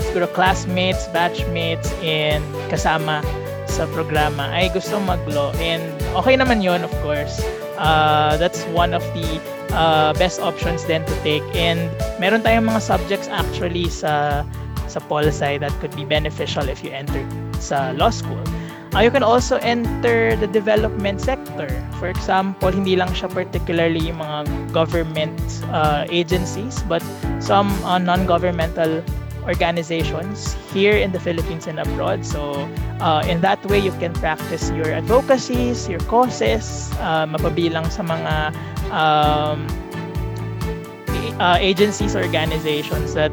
siguro 0.00 0.24
classmates, 0.32 1.04
batchmates, 1.12 1.92
and 2.00 2.40
kasama 2.72 3.20
sa 3.68 3.84
programa 3.92 4.48
ay 4.50 4.72
gusto 4.72 4.96
mag-law. 4.98 5.52
And 5.60 5.84
okay 6.16 6.34
naman 6.34 6.64
yon 6.64 6.80
of 6.82 6.92
course. 7.04 7.38
Uh, 7.76 8.36
that's 8.36 8.64
one 8.76 8.92
of 8.92 9.04
the 9.16 9.40
uh, 9.72 10.12
best 10.16 10.40
options 10.40 10.84
then 10.88 11.04
to 11.04 11.14
take. 11.22 11.44
And 11.52 11.92
meron 12.16 12.42
tayong 12.42 12.66
mga 12.66 12.80
subjects 12.80 13.28
actually 13.28 13.88
sa 13.92 14.44
sa 14.90 14.98
policy 15.06 15.60
that 15.60 15.70
could 15.78 15.94
be 15.94 16.02
beneficial 16.02 16.66
if 16.66 16.82
you 16.82 16.90
enter 16.90 17.22
sa 17.62 17.94
law 17.94 18.10
school. 18.10 18.42
Uh, 18.94 19.00
you 19.00 19.10
can 19.10 19.22
also 19.22 19.56
enter 19.62 20.34
the 20.34 20.46
development 20.46 21.20
sector. 21.20 21.70
For 22.02 22.08
example, 22.08 22.74
hindi 22.74 22.96
lang 22.96 23.14
siya 23.14 23.30
particularly 23.30 24.10
yung 24.10 24.18
mga 24.18 24.72
government 24.74 25.38
uh, 25.70 26.10
agencies, 26.10 26.82
but 26.90 27.02
some 27.38 27.70
uh, 27.86 28.02
non-governmental 28.02 29.02
organizations 29.46 30.58
here 30.74 30.98
in 30.98 31.12
the 31.12 31.20
Philippines 31.20 31.70
and 31.70 31.78
abroad. 31.78 32.26
So, 32.26 32.66
uh, 33.00 33.22
in 33.30 33.40
that 33.46 33.62
way, 33.70 33.78
you 33.78 33.94
can 34.02 34.12
practice 34.18 34.70
your 34.74 34.90
advocacies, 34.90 35.88
your 35.88 36.02
causes, 36.10 36.90
uh, 36.98 37.30
mapabilang 37.30 37.86
sa 37.94 38.02
mga 38.02 38.34
um, 38.90 39.70
uh, 41.38 41.56
agencies 41.62 42.16
organizations 42.18 43.14
that 43.14 43.32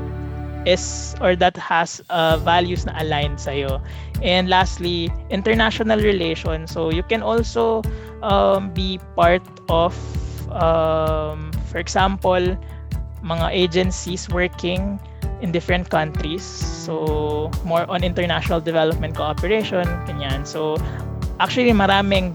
is 0.68 1.16
or 1.22 1.36
that 1.36 1.56
has 1.56 2.04
uh, 2.10 2.38
values 2.44 2.86
na 2.86 2.94
aligned 3.00 3.40
sa'yo. 3.40 3.80
And 4.22 4.50
lastly, 4.50 5.12
international 5.30 6.00
relations. 6.00 6.72
So 6.72 6.90
you 6.90 7.04
can 7.04 7.22
also 7.22 7.84
um, 8.22 8.74
be 8.74 9.00
part 9.16 9.46
of, 9.70 9.94
um, 10.52 11.52
for 11.70 11.78
example, 11.78 12.58
mga 13.24 13.50
agencies 13.52 14.30
working 14.30 15.00
in 15.42 15.52
different 15.52 15.90
countries. 15.90 16.44
So 16.44 17.52
more 17.64 17.86
on 17.90 18.04
international 18.04 18.60
development 18.60 19.16
cooperation, 19.16 19.86
kanyan. 20.10 20.48
So 20.48 20.78
actually 21.40 21.72
maraming 21.72 22.34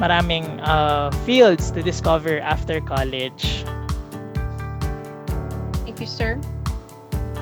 maraming 0.00 0.58
uh, 0.64 1.12
fields 1.28 1.70
to 1.70 1.82
discover 1.82 2.40
after 2.40 2.80
college. 2.80 3.62
Thank 5.84 6.00
you, 6.00 6.08
sir. 6.08 6.40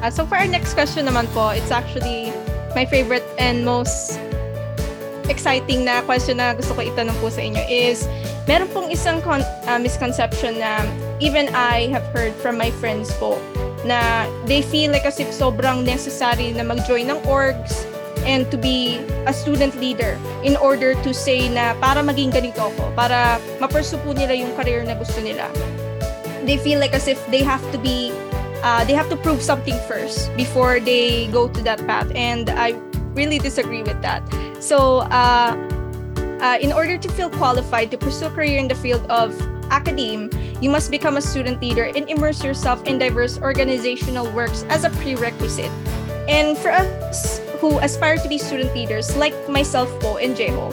Uh, 0.03 0.11
so 0.11 0.27
for 0.27 0.37
our 0.37 0.47
next 0.47 0.75
question 0.75 1.07
naman 1.07 1.31
po, 1.31 1.55
it's 1.55 1.71
actually 1.71 2.35
my 2.79 2.87
favorite 2.87 3.27
and 3.43 3.67
most 3.67 4.23
exciting 5.27 5.83
na 5.83 5.99
question 6.07 6.39
na 6.39 6.55
gusto 6.55 6.79
ko 6.79 6.87
itanong 6.87 7.19
po 7.19 7.27
sa 7.27 7.43
inyo 7.43 7.59
is, 7.67 8.07
meron 8.47 8.71
pong 8.71 8.87
isang 8.95 9.19
con- 9.19 9.43
uh, 9.67 9.83
misconception 9.83 10.63
na 10.63 10.87
even 11.19 11.51
I 11.59 11.91
have 11.91 12.07
heard 12.15 12.31
from 12.39 12.55
my 12.55 12.71
friends 12.79 13.11
po 13.19 13.35
na 13.83 14.31
they 14.47 14.63
feel 14.63 14.95
like 14.95 15.03
as 15.03 15.19
if 15.19 15.27
sobrang 15.35 15.83
necessary 15.83 16.55
na 16.55 16.63
mag-join 16.63 17.11
ng 17.11 17.19
orgs 17.27 17.83
and 18.23 18.47
to 18.55 18.55
be 18.55 19.03
a 19.27 19.35
student 19.35 19.75
leader 19.83 20.15
in 20.47 20.55
order 20.63 20.95
to 21.03 21.11
say 21.11 21.51
na 21.51 21.75
para 21.83 21.99
maging 21.99 22.31
ganito 22.31 22.63
ako, 22.63 22.95
para 22.95 23.43
ma-pursue 23.59 23.99
po 24.07 24.15
nila 24.15 24.39
yung 24.39 24.55
career 24.55 24.87
na 24.87 24.95
gusto 24.95 25.19
nila. 25.19 25.51
They 26.47 26.63
feel 26.63 26.79
like 26.79 26.95
as 26.95 27.11
if 27.11 27.19
they 27.35 27.43
have 27.43 27.63
to 27.75 27.79
be, 27.83 28.15
uh, 28.63 28.85
they 28.85 28.95
have 28.95 29.09
to 29.11 29.17
prove 29.17 29.43
something 29.43 29.79
first 29.87 30.35
before 30.37 30.81
they 30.81 31.29
go 31.29 31.49
to 31.49 31.63
that 31.63 31.79
path. 31.87 32.11
And 32.15 32.51
I 32.51 32.73
really 33.15 33.39
disagree 33.39 33.83
with 33.83 34.01
that. 34.03 34.23
So, 34.61 35.07
uh, 35.11 35.57
uh, 36.41 36.59
in 36.61 36.73
order 36.73 36.97
to 36.99 37.09
feel 37.13 37.31
qualified 37.31 37.91
to 37.91 37.99
pursue 37.99 38.27
a 38.27 38.31
career 38.31 38.59
in 38.59 38.69
the 38.69 38.75
field 38.75 39.05
of 39.11 39.35
academe, 39.71 40.31
you 40.61 40.71
must 40.71 40.91
become 40.91 41.17
a 41.17 41.23
student 41.23 41.61
leader 41.61 41.85
and 41.85 42.09
immerse 42.09 42.43
yourself 42.45 42.83
in 42.85 42.99
diverse 42.99 43.39
organizational 43.39 44.31
works 44.31 44.65
as 44.69 44.85
a 44.85 44.91
prerequisite. 45.03 45.71
And 46.29 46.57
for 46.57 46.71
us 46.71 47.41
who 47.61 47.79
aspire 47.79 48.19
to 48.19 48.29
be 48.29 48.39
student 48.39 48.75
leaders 48.75 49.17
like 49.17 49.35
myself 49.49 49.91
po 50.01 50.17
and 50.19 50.37
Jeho, 50.37 50.71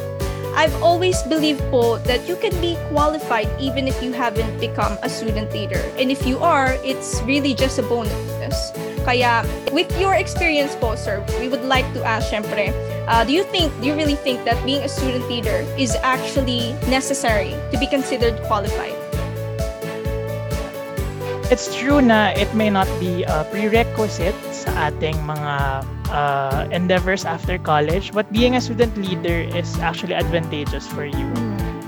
I've 0.56 0.74
always 0.82 1.20
believed 1.28 1.60
po 1.68 2.00
that 2.08 2.24
you 2.32 2.40
can 2.40 2.56
be 2.64 2.80
qualified 2.88 3.52
even 3.60 3.92
if 3.92 4.00
you 4.00 4.16
haven't 4.16 4.56
become 4.64 4.96
a 5.04 5.10
student 5.12 5.52
leader. 5.52 5.84
And 6.00 6.08
if 6.08 6.24
you 6.24 6.40
are, 6.40 6.80
it's 6.80 7.20
really 7.28 7.54
just 7.54 7.76
a 7.78 7.84
bonus. 7.84 8.72
Kaya, 9.04 9.44
with 9.76 9.92
your 10.00 10.16
experience 10.16 10.72
po, 10.80 10.96
sir, 10.96 11.20
we 11.44 11.52
would 11.52 11.68
like 11.68 11.86
to 11.92 12.02
ask, 12.08 12.32
syempre, 12.32 12.72
uh, 13.06 13.28
do 13.28 13.36
you 13.36 13.44
think, 13.52 13.70
do 13.84 13.92
you 13.92 14.00
really 14.00 14.16
think 14.16 14.48
that 14.48 14.56
being 14.64 14.82
a 14.82 14.90
student 14.90 15.28
leader 15.28 15.68
is 15.78 15.94
actually 16.02 16.72
necessary 16.88 17.52
to 17.70 17.78
be 17.78 17.86
considered 17.86 18.40
qualified? 18.48 18.96
It's 21.52 21.70
true 21.76 22.02
na 22.02 22.32
it 22.34 22.50
may 22.56 22.72
not 22.72 22.88
be 22.98 23.28
a 23.28 23.46
prerequisite 23.52 24.40
sa 24.50 24.90
ating 24.90 25.20
mga 25.22 25.86
uh, 26.10 26.68
endeavors 26.72 27.26
after 27.26 27.58
college, 27.58 28.12
but 28.14 28.30
being 28.32 28.56
a 28.56 28.62
student 28.62 28.96
leader 28.98 29.46
is 29.56 29.78
actually 29.80 30.14
advantageous 30.14 30.88
for 30.88 31.06
you 31.06 31.30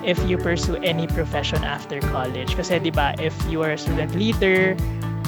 if 0.08 0.18
you 0.24 0.38
pursue 0.38 0.80
any 0.80 1.06
profession 1.08 1.64
after 1.64 2.00
college. 2.14 2.56
Kasi 2.56 2.80
'di 2.80 2.96
ba, 2.96 3.14
if 3.20 3.36
you 3.52 3.62
are 3.62 3.76
a 3.76 3.80
student 3.80 4.16
leader, 4.16 4.74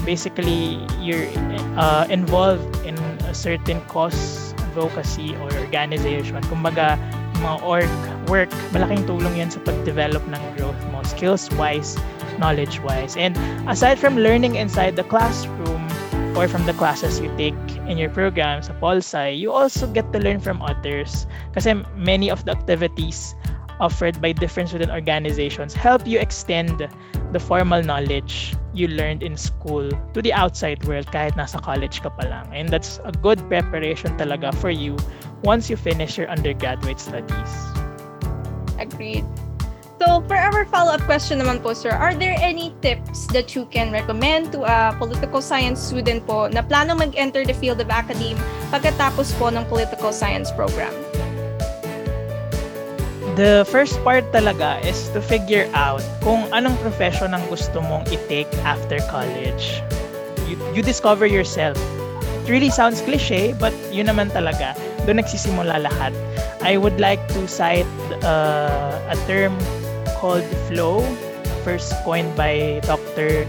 basically 0.07 0.79
you're 0.97 1.27
uh, 1.75 2.07
involved 2.09 2.65
in 2.87 2.95
a 3.27 3.35
certain 3.35 3.83
cause, 3.91 4.55
advocacy 4.71 5.35
or 5.43 5.51
organization. 5.59 6.39
Kumbaga, 6.47 6.95
mga 7.43 7.57
org 7.61 7.93
work, 8.31 8.51
malaking 8.71 9.03
tulong 9.03 9.35
'yan 9.35 9.51
sa 9.51 9.59
pag-develop 9.67 10.23
ng 10.31 10.41
growth 10.55 10.79
mo, 10.89 11.03
skills-wise, 11.03 11.99
knowledge-wise. 12.39 13.19
And 13.19 13.35
aside 13.67 13.99
from 13.99 14.15
learning 14.15 14.55
inside 14.55 14.95
the 14.95 15.03
classroom 15.05 15.68
or 16.35 16.47
from 16.47 16.65
the 16.65 16.73
classes 16.73 17.19
you 17.19 17.31
take 17.37 17.57
in 17.87 17.97
your 17.97 18.09
program 18.09 18.61
sa 18.61 18.73
Polsci, 18.77 19.37
you 19.37 19.51
also 19.51 19.87
get 19.87 20.11
to 20.13 20.19
learn 20.19 20.39
from 20.39 20.61
others. 20.61 21.25
Kasi 21.53 21.81
many 21.95 22.29
of 22.29 22.45
the 22.45 22.51
activities 22.51 23.35
offered 23.79 24.19
by 24.21 24.31
different 24.31 24.69
student 24.69 24.91
organizations 24.91 25.73
help 25.73 26.05
you 26.05 26.19
extend 26.19 26.87
the 27.31 27.39
formal 27.39 27.81
knowledge 27.81 28.53
you 28.73 28.87
learned 28.87 29.23
in 29.23 29.35
school 29.35 29.89
to 30.13 30.21
the 30.21 30.33
outside 30.33 30.83
world 30.85 31.07
kahit 31.07 31.33
nasa 31.39 31.57
college 31.63 32.03
ka 32.03 32.11
pa 32.11 32.27
lang. 32.27 32.45
And 32.53 32.69
that's 32.69 32.99
a 33.03 33.11
good 33.11 33.39
preparation 33.47 34.15
talaga 34.19 34.53
for 34.53 34.69
you 34.69 34.99
once 35.43 35.69
you 35.69 35.77
finish 35.79 36.19
your 36.19 36.29
undergraduate 36.29 36.99
studies. 36.99 37.51
Agreed. 38.77 39.25
So, 39.99 40.23
for 40.31 40.39
our 40.39 40.63
follow-up 40.71 41.03
question 41.03 41.43
naman 41.43 41.59
po, 41.59 41.75
sir, 41.75 41.91
are 41.91 42.15
there 42.15 42.39
any 42.39 42.71
tips 42.79 43.27
that 43.35 43.51
you 43.51 43.67
can 43.67 43.91
recommend 43.91 44.47
to 44.55 44.63
a 44.63 44.95
political 44.95 45.43
science 45.43 45.83
student 45.83 46.23
po 46.23 46.47
na 46.47 46.63
plano 46.63 46.95
mag-enter 46.95 47.43
the 47.43 47.51
field 47.51 47.83
of 47.83 47.91
academe 47.91 48.39
pagkatapos 48.71 49.35
po 49.35 49.51
ng 49.51 49.67
political 49.67 50.15
science 50.15 50.55
program? 50.55 50.95
The 53.35 53.67
first 53.67 53.99
part 54.07 54.23
talaga 54.31 54.79
is 54.87 55.11
to 55.11 55.19
figure 55.19 55.67
out 55.75 55.99
kung 56.23 56.47
anong 56.55 56.79
profession 56.79 57.35
ang 57.35 57.43
gusto 57.51 57.83
mong 57.83 58.07
i-take 58.07 58.47
after 58.63 59.03
college. 59.11 59.83
You, 60.47 60.55
you 60.71 60.79
discover 60.79 61.27
yourself. 61.27 61.75
It 62.47 62.47
really 62.47 62.71
sounds 62.71 63.03
cliche, 63.03 63.51
but 63.51 63.75
yun 63.91 64.07
naman 64.07 64.31
talaga. 64.31 64.79
Doon 65.03 65.19
nagsisimula 65.19 65.83
lahat. 65.83 66.15
I 66.63 66.79
would 66.79 67.03
like 67.03 67.19
to 67.35 67.47
cite 67.51 67.87
uh, 68.23 68.95
a 69.11 69.15
term 69.27 69.55
called 70.19 70.43
flow, 70.67 71.01
first 71.63 71.95
coined 72.03 72.35
by 72.35 72.83
Dr. 72.83 73.47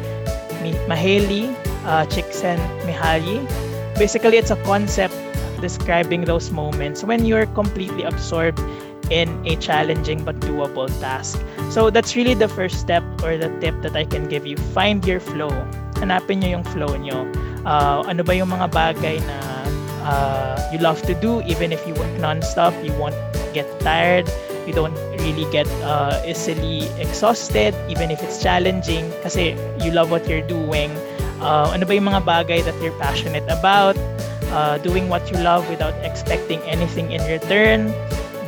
Maheli 0.87 1.51
uh, 1.85 2.07
Csikszentmihalyi. 2.07 3.43
Basically, 3.99 4.39
it's 4.39 4.51
a 4.51 4.61
concept 4.64 5.14
describing 5.61 6.25
those 6.25 6.51
moments 6.51 7.05
when 7.05 7.27
you're 7.27 7.47
completely 7.53 8.03
absorbed 8.03 8.62
in 9.11 9.29
a 9.45 9.57
challenging 9.57 10.25
but 10.25 10.39
doable 10.41 10.89
task. 11.01 11.43
So 11.68 11.91
that's 11.91 12.16
really 12.16 12.35
the 12.35 12.49
first 12.49 12.81
step 12.81 13.03
or 13.23 13.37
the 13.37 13.51
tip 13.61 13.83
that 13.83 13.95
I 13.95 14.05
can 14.05 14.29
give 14.29 14.47
you. 14.47 14.57
Find 14.73 15.05
your 15.05 15.21
flow. 15.21 15.51
Hanapin 16.01 16.41
nyo 16.41 16.62
yung 16.62 16.64
flow 16.64 16.95
nyo. 16.97 17.27
Uh, 17.66 18.07
ano 18.09 18.23
ba 18.23 18.33
yung 18.33 18.49
mga 18.49 18.73
bagay 18.73 19.21
na 19.21 19.37
uh, 20.07 20.57
you 20.73 20.79
love 20.79 21.03
to 21.05 21.12
do 21.18 21.43
even 21.45 21.73
if 21.73 21.83
you 21.87 21.93
work 21.95 22.11
non-stop, 22.23 22.73
you 22.81 22.95
won't 22.97 23.18
get 23.53 23.66
tired, 23.83 24.31
you 24.71 24.77
don't 24.77 24.95
really 25.18 25.51
get 25.51 25.66
uh, 25.83 26.23
easily 26.23 26.87
exhausted 27.03 27.75
even 27.91 28.14
if 28.14 28.23
it's 28.23 28.39
challenging 28.39 29.11
kasi 29.27 29.59
you 29.83 29.91
love 29.91 30.14
what 30.14 30.23
you're 30.31 30.47
doing. 30.47 30.95
Uh, 31.43 31.75
ano 31.75 31.83
ba 31.83 31.99
yung 31.99 32.07
mga 32.07 32.23
bagay 32.23 32.62
that 32.62 32.79
you're 32.79 32.95
passionate 33.03 33.43
about? 33.51 33.99
Uh, 34.55 34.79
doing 34.79 35.11
what 35.11 35.27
you 35.31 35.39
love 35.43 35.66
without 35.66 35.95
expecting 36.07 36.62
anything 36.71 37.11
in 37.11 37.23
return 37.27 37.91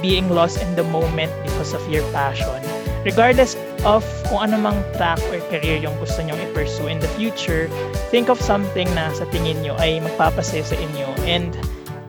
being 0.02 0.30
lost 0.30 0.62
in 0.62 0.74
the 0.74 0.82
moment 0.94 1.30
because 1.42 1.74
of 1.74 1.82
your 1.90 2.02
passion. 2.10 2.58
Regardless 3.02 3.58
of 3.82 4.06
kung 4.30 4.46
ano 4.50 4.58
mang 4.62 4.78
track 4.94 5.18
or 5.30 5.42
career 5.50 5.78
yung 5.78 5.94
gusto 5.98 6.22
nyong 6.22 6.38
i-pursue 6.50 6.86
in 6.86 7.02
the 7.02 7.10
future, 7.18 7.66
think 8.14 8.30
of 8.30 8.38
something 8.38 8.86
na 8.94 9.10
sa 9.14 9.26
tingin 9.30 9.58
nyo 9.62 9.74
ay 9.78 9.98
magpapasaya 9.98 10.62
sa 10.62 10.78
inyo 10.78 11.06
and 11.26 11.54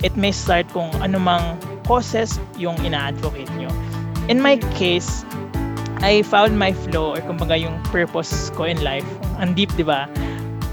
it 0.05 0.13
may 0.17 0.33
start 0.33 0.65
kung 0.73 0.89
ano 1.01 1.17
mang 1.17 1.57
causes 1.85 2.41
yung 2.57 2.77
ina-advocate 2.81 3.49
nyo. 3.57 3.69
In 4.31 4.39
my 4.39 4.55
case, 4.79 5.27
I 5.99 6.23
found 6.23 6.55
my 6.55 6.71
flow 6.71 7.11
or 7.11 7.19
kumbaga 7.19 7.59
yung 7.59 7.75
purpose 7.91 8.47
ko 8.55 8.63
in 8.63 8.79
life. 8.79 9.07
Ang 9.43 9.51
deep, 9.51 9.67
di 9.75 9.83
ba? 9.83 10.07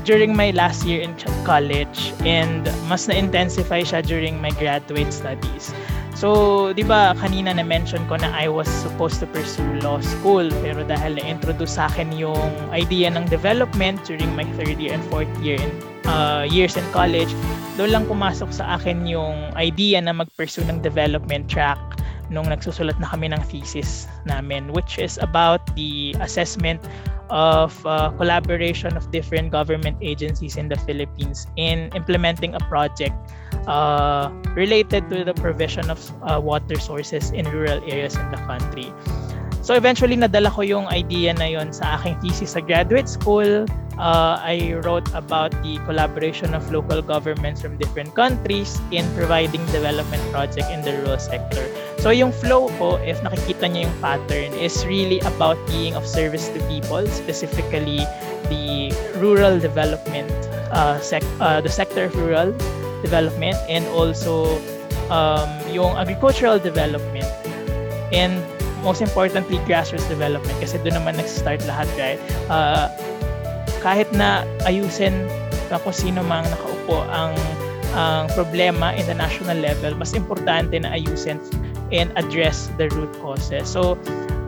During 0.06 0.38
my 0.38 0.54
last 0.54 0.86
year 0.86 1.02
in 1.02 1.18
college 1.42 2.14
and 2.22 2.70
mas 2.86 3.10
na-intensify 3.10 3.82
siya 3.82 4.06
during 4.06 4.38
my 4.38 4.54
graduate 4.54 5.10
studies. 5.10 5.74
So, 6.14 6.70
di 6.78 6.86
ba 6.86 7.18
kanina 7.18 7.58
na-mention 7.58 8.06
ko 8.06 8.22
na 8.22 8.30
I 8.30 8.46
was 8.46 8.70
supposed 8.70 9.18
to 9.18 9.26
pursue 9.26 9.66
law 9.82 9.98
school 9.98 10.46
pero 10.62 10.86
dahil 10.86 11.18
na-introduce 11.18 11.74
sa 11.74 11.90
akin 11.90 12.14
yung 12.14 12.54
idea 12.70 13.10
ng 13.10 13.26
development 13.26 14.06
during 14.06 14.30
my 14.38 14.46
third 14.54 14.78
year 14.78 14.94
and 14.94 15.02
fourth 15.10 15.30
year 15.42 15.58
in 15.58 15.74
uh, 16.06 16.46
years 16.46 16.78
in 16.78 16.86
college, 16.94 17.34
doon 17.74 17.90
lang 17.98 18.04
pumasok 18.06 18.52
sa 18.54 18.78
akin 18.78 19.10
yung 19.10 19.50
idea 19.58 19.98
na 19.98 20.14
mag-pursue 20.14 20.62
ng 20.70 20.78
development 20.84 21.50
track 21.50 21.80
nung 22.30 22.46
nagsusulat 22.46 22.94
na 23.02 23.10
kami 23.10 23.28
ng 23.28 23.42
thesis 23.50 24.06
namin 24.24 24.70
which 24.72 24.96
is 25.02 25.18
about 25.18 25.60
the 25.74 26.14
assessment 26.22 26.78
of 27.30 27.74
uh, 27.86 28.10
collaboration 28.18 28.96
of 28.96 29.10
different 29.10 29.50
government 29.50 29.96
agencies 30.02 30.56
in 30.56 30.68
the 30.68 30.76
Philippines 30.86 31.46
in 31.56 31.90
implementing 31.94 32.54
a 32.54 32.62
project 32.66 33.14
uh, 33.66 34.30
related 34.54 35.08
to 35.10 35.24
the 35.24 35.34
provision 35.34 35.90
of 35.90 35.98
uh, 36.22 36.40
water 36.42 36.78
sources 36.78 37.30
in 37.30 37.46
rural 37.50 37.78
areas 37.86 38.16
in 38.16 38.30
the 38.30 38.40
country. 38.50 38.92
So 39.62 39.74
eventually 39.74 40.16
nadala 40.16 40.50
ko 40.50 40.62
yung 40.66 40.90
idea 40.90 41.36
na 41.36 41.46
yon 41.46 41.70
sa 41.70 42.00
aking 42.00 42.18
thesis 42.18 42.58
sa 42.58 42.60
graduate 42.60 43.06
school. 43.06 43.68
Uh, 44.00 44.40
I 44.40 44.80
wrote 44.80 45.06
about 45.12 45.52
the 45.60 45.76
collaboration 45.84 46.56
of 46.56 46.72
local 46.72 47.04
governments 47.04 47.60
from 47.60 47.76
different 47.76 48.16
countries 48.16 48.80
in 48.90 49.04
providing 49.12 49.60
development 49.68 50.24
project 50.32 50.72
in 50.72 50.80
the 50.80 50.96
rural 51.04 51.20
sector. 51.20 51.60
So 52.00 52.08
yung 52.08 52.32
flow 52.32 52.72
ko, 52.80 52.96
if 53.04 53.20
nakikita 53.20 53.68
niyo 53.68 53.92
yung 53.92 53.96
pattern, 54.00 54.56
is 54.56 54.72
really 54.88 55.20
about 55.28 55.60
being 55.68 55.92
of 55.92 56.08
service 56.08 56.48
to 56.56 56.58
people, 56.64 57.04
specifically 57.12 58.08
the 58.48 58.88
rural 59.20 59.60
development, 59.60 60.32
uh, 60.72 60.96
sec- 61.04 61.28
uh, 61.44 61.60
the 61.60 61.68
sector 61.68 62.08
of 62.08 62.16
rural 62.16 62.56
development 63.04 63.60
and 63.68 63.84
also 63.92 64.56
um, 65.12 65.52
yung 65.68 65.92
agricultural 66.00 66.56
development. 66.56 67.28
And 68.16 68.40
most 68.80 69.04
importantly 69.04 69.60
grassroots 69.68 70.08
development 70.08 70.56
kasi 70.60 70.80
doon 70.80 71.04
naman 71.04 71.20
nag-start 71.20 71.60
lahat 71.68 71.88
right? 72.00 72.20
Uh, 72.48 72.88
kahit 73.84 74.08
na 74.16 74.44
ayusin 74.64 75.28
na 75.68 75.76
kung 75.80 75.92
sino 75.92 76.24
mang 76.24 76.44
nakaupo 76.48 77.04
ang 77.12 77.36
ang 77.90 78.30
problema 78.38 78.94
in 78.94 79.04
the 79.10 79.16
national 79.16 79.58
level 79.58 79.92
mas 79.98 80.14
importante 80.14 80.78
na 80.78 80.94
ayusin 80.94 81.42
and 81.92 82.12
address 82.16 82.70
the 82.78 82.88
root 82.90 83.12
causes 83.20 83.68
so 83.68 83.98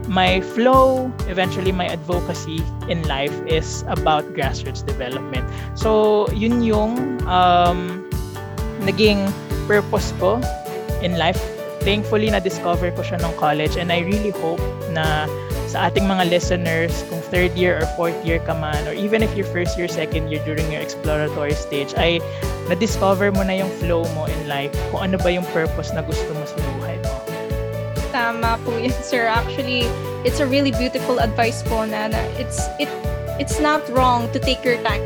my 0.08 0.40
flow 0.40 1.10
eventually 1.28 1.70
my 1.70 1.86
advocacy 1.86 2.62
in 2.88 3.02
life 3.06 3.34
is 3.46 3.84
about 3.86 4.24
grassroots 4.34 4.84
development 4.84 5.46
so 5.74 6.26
yun 6.32 6.62
yung 6.62 7.20
um, 7.26 8.02
naging 8.82 9.30
purpose 9.66 10.12
ko 10.18 10.42
in 11.02 11.18
life. 11.18 11.38
Thankfully, 11.82 12.30
na-discover 12.30 12.94
ko 12.94 13.02
siya 13.02 13.18
nung 13.22 13.34
college 13.34 13.74
and 13.74 13.90
I 13.90 14.06
really 14.06 14.30
hope 14.38 14.62
na 14.94 15.26
sa 15.66 15.88
ating 15.88 16.04
mga 16.04 16.28
listeners, 16.28 16.92
kung 17.08 17.18
third 17.32 17.56
year 17.56 17.80
or 17.80 17.86
fourth 17.96 18.18
year 18.22 18.38
ka 18.44 18.52
man, 18.54 18.84
or 18.84 18.92
even 18.92 19.24
if 19.24 19.32
your 19.34 19.48
first 19.48 19.74
year, 19.80 19.88
second 19.88 20.28
year 20.28 20.38
during 20.44 20.68
your 20.68 20.84
exploratory 20.84 21.56
stage, 21.56 21.96
ay 21.96 22.20
na-discover 22.68 23.32
mo 23.32 23.42
na 23.42 23.56
yung 23.64 23.72
flow 23.80 24.04
mo 24.14 24.28
in 24.28 24.40
life, 24.46 24.70
kung 24.92 25.10
ano 25.10 25.16
ba 25.16 25.32
yung 25.32 25.46
purpose 25.50 25.90
na 25.96 26.04
gusto 26.04 26.28
mo 26.36 26.44
sa. 26.44 26.71
Tama 28.32 28.56
po 28.64 28.72
yan, 28.80 28.96
sir. 29.04 29.28
Actually, 29.28 29.84
it's 30.24 30.40
a 30.40 30.46
really 30.48 30.72
beautiful 30.72 31.20
advice 31.20 31.60
po 31.68 31.84
na, 31.84 32.08
na 32.08 32.20
it's, 32.40 32.64
it, 32.80 32.88
it's 33.36 33.60
not 33.60 33.84
wrong 33.92 34.24
to 34.32 34.40
take 34.40 34.64
your 34.64 34.80
time. 34.80 35.04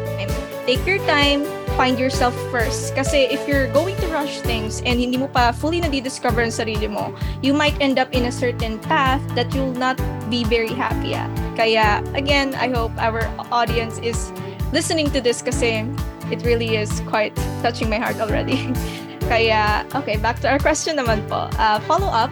Take 0.67 0.87
your 0.87 0.99
time, 1.07 1.47
find 1.79 1.99
yourself 1.99 2.35
first. 2.51 2.95
Kasi 2.95 3.27
if 3.31 3.47
you're 3.47 3.71
going 3.71 3.95
to 4.03 4.07
rush 4.11 4.43
things 4.43 4.83
and 4.83 4.99
hindi 4.99 5.19
mo 5.19 5.27
pa 5.27 5.51
fully 5.51 5.79
na-discover 5.83 6.43
ang 6.43 6.55
sarili 6.55 6.91
mo, 6.91 7.15
you 7.43 7.55
might 7.55 7.75
end 7.83 7.99
up 7.99 8.11
in 8.15 8.27
a 8.27 8.35
certain 8.35 8.79
path 8.87 9.23
that 9.35 9.51
you'll 9.55 9.79
not 9.79 9.99
be 10.31 10.43
very 10.47 10.75
happy 10.75 11.15
at. 11.15 11.31
Kaya, 11.55 12.03
again, 12.19 12.55
I 12.59 12.71
hope 12.71 12.91
our 12.99 13.27
audience 13.51 13.99
is 14.03 14.31
listening 14.75 15.11
to 15.15 15.23
this 15.23 15.43
kasi 15.43 15.87
it 16.31 16.43
really 16.43 16.75
is 16.79 17.03
quite 17.07 17.35
touching 17.63 17.91
my 17.91 17.99
heart 17.99 18.19
already. 18.19 18.71
Kaya, 19.27 19.83
okay, 19.95 20.19
back 20.19 20.39
to 20.43 20.51
our 20.51 20.59
question 20.59 21.03
naman 21.03 21.27
po. 21.27 21.51
Uh, 21.59 21.83
follow 21.91 22.07
up, 22.07 22.31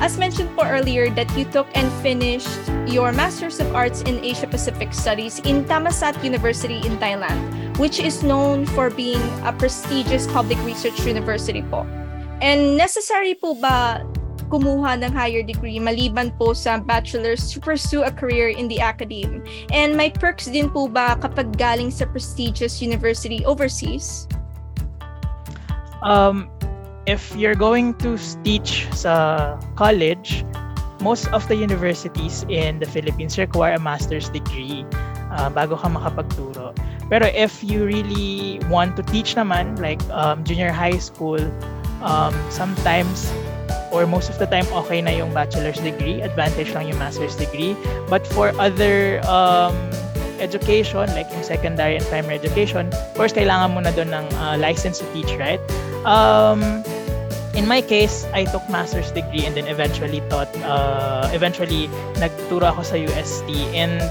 as 0.00 0.18
mentioned 0.18 0.52
po 0.56 0.64
earlier 0.64 1.08
that 1.16 1.28
you 1.36 1.44
took 1.48 1.66
and 1.74 1.88
finished 2.04 2.50
your 2.86 3.12
Masters 3.12 3.60
of 3.60 3.68
Arts 3.74 4.02
in 4.02 4.22
Asia 4.22 4.46
Pacific 4.46 4.92
Studies 4.92 5.40
in 5.48 5.64
Thammasat 5.64 6.20
University 6.22 6.84
in 6.84 7.00
Thailand, 7.00 7.40
which 7.78 7.98
is 7.98 8.22
known 8.22 8.66
for 8.76 8.90
being 8.90 9.22
a 9.44 9.52
prestigious 9.52 10.26
public 10.28 10.60
research 10.68 11.00
university 11.08 11.64
po. 11.72 11.88
And 12.44 12.76
necessary 12.76 13.34
po 13.34 13.56
ba 13.56 14.04
kumuha 14.46 15.02
ng 15.02 15.10
higher 15.10 15.42
degree 15.42 15.80
maliban 15.82 16.30
po 16.38 16.54
sa 16.54 16.78
bachelor's 16.78 17.50
to 17.50 17.58
pursue 17.58 18.06
a 18.06 18.12
career 18.12 18.52
in 18.52 18.68
the 18.68 18.78
academe? 18.78 19.42
And 19.72 19.96
may 19.96 20.12
perks 20.12 20.46
din 20.46 20.70
po 20.70 20.86
ba 20.86 21.18
kapag 21.18 21.56
galing 21.58 21.90
sa 21.90 22.06
prestigious 22.06 22.78
university 22.78 23.42
overseas? 23.42 24.28
Um, 26.04 26.52
if 27.06 27.34
you're 27.38 27.54
going 27.54 27.94
to 28.02 28.18
teach 28.42 28.86
sa 28.90 29.56
college, 29.78 30.44
most 31.00 31.30
of 31.30 31.46
the 31.46 31.54
universities 31.54 32.44
in 32.50 32.78
the 32.82 32.86
Philippines 32.86 33.38
require 33.38 33.74
a 33.74 33.80
master's 33.80 34.28
degree 34.28 34.84
uh, 35.30 35.48
bago 35.50 35.78
ka 35.78 35.88
makapagturo. 35.88 36.74
Pero 37.06 37.30
if 37.30 37.62
you 37.62 37.86
really 37.86 38.58
want 38.66 38.98
to 38.98 39.02
teach 39.14 39.38
naman, 39.38 39.78
like 39.78 40.02
um, 40.10 40.42
junior 40.42 40.74
high 40.74 40.98
school, 40.98 41.38
um, 42.02 42.34
sometimes 42.50 43.30
or 43.94 44.04
most 44.04 44.28
of 44.28 44.36
the 44.42 44.46
time 44.50 44.66
okay 44.74 44.98
na 44.98 45.14
yung 45.14 45.30
bachelor's 45.30 45.78
degree, 45.78 46.18
advantage 46.20 46.74
lang 46.74 46.90
yung 46.90 46.98
master's 46.98 47.38
degree. 47.38 47.78
But 48.10 48.26
for 48.26 48.50
other 48.58 49.22
um, 49.30 49.78
education, 50.42 51.06
like 51.14 51.30
yung 51.30 51.46
secondary 51.46 51.94
and 51.96 52.04
primary 52.10 52.34
education, 52.34 52.90
of 52.90 53.14
course, 53.14 53.30
kailangan 53.30 53.78
mo 53.78 53.80
na 53.86 53.94
doon 53.94 54.10
ng 54.10 54.26
uh, 54.42 54.58
license 54.58 54.98
to 54.98 55.06
teach, 55.14 55.30
right? 55.38 55.62
Um, 56.02 56.82
in 57.56 57.66
my 57.66 57.80
case, 57.80 58.28
I 58.32 58.44
took 58.44 58.62
master's 58.68 59.10
degree 59.10 59.44
and 59.48 59.56
then 59.56 59.66
eventually 59.66 60.20
taught, 60.28 60.52
uh, 60.62 61.28
eventually 61.32 61.88
nagturo 62.20 62.68
ako 62.68 62.84
sa 62.84 62.96
UST 63.00 63.48
and 63.72 64.04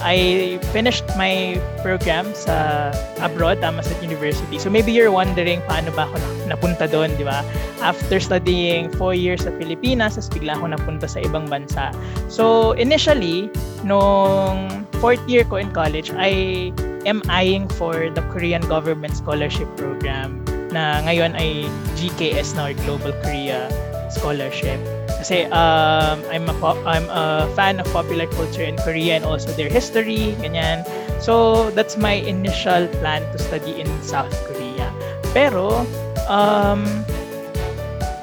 I 0.00 0.56
finished 0.72 1.04
my 1.20 1.60
program 1.84 2.32
sa 2.32 2.88
abroad, 3.20 3.60
Thammasat 3.60 4.00
University. 4.00 4.56
So 4.56 4.72
maybe 4.72 4.96
you're 4.96 5.12
wondering 5.12 5.60
paano 5.68 5.92
ba 5.92 6.08
ako 6.08 6.16
napunta 6.48 6.88
doon, 6.88 7.12
di 7.20 7.24
ba? 7.28 7.44
After 7.84 8.16
studying 8.16 8.88
four 8.96 9.12
years 9.12 9.44
sa 9.44 9.52
Pilipinas, 9.52 10.16
as 10.16 10.32
bigla 10.32 10.56
ako 10.56 10.72
napunta 10.72 11.04
sa 11.04 11.20
ibang 11.20 11.52
bansa. 11.52 11.92
So 12.32 12.72
initially, 12.80 13.52
nung 13.84 14.88
fourth 15.04 15.20
year 15.28 15.44
ko 15.44 15.60
in 15.60 15.68
college, 15.68 16.08
I 16.16 16.72
am 17.04 17.20
eyeing 17.28 17.68
for 17.76 18.08
the 18.08 18.24
Korean 18.32 18.64
Government 18.72 19.12
Scholarship 19.20 19.68
Program 19.76 20.40
na 20.72 21.02
ngayon 21.04 21.34
ay 21.36 21.66
GKS 21.98 22.54
na 22.56 22.70
or 22.70 22.74
Global 22.86 23.14
Korea 23.22 23.70
Scholarship. 24.10 24.78
Kasi 25.20 25.44
um, 25.52 26.24
I'm 26.32 26.48
a 26.48 26.56
I'm 26.88 27.06
a 27.12 27.46
fan 27.52 27.76
of 27.78 27.86
popular 27.92 28.24
culture 28.32 28.64
in 28.64 28.80
Korea 28.80 29.20
and 29.20 29.24
also 29.28 29.52
their 29.52 29.68
history, 29.68 30.32
ganyan. 30.40 30.82
So 31.20 31.68
that's 31.76 32.00
my 32.00 32.16
initial 32.24 32.88
plan 33.04 33.28
to 33.30 33.36
study 33.36 33.76
in 33.76 33.86
South 34.00 34.32
Korea. 34.48 34.88
Pero 35.36 35.84
um, 36.24 36.88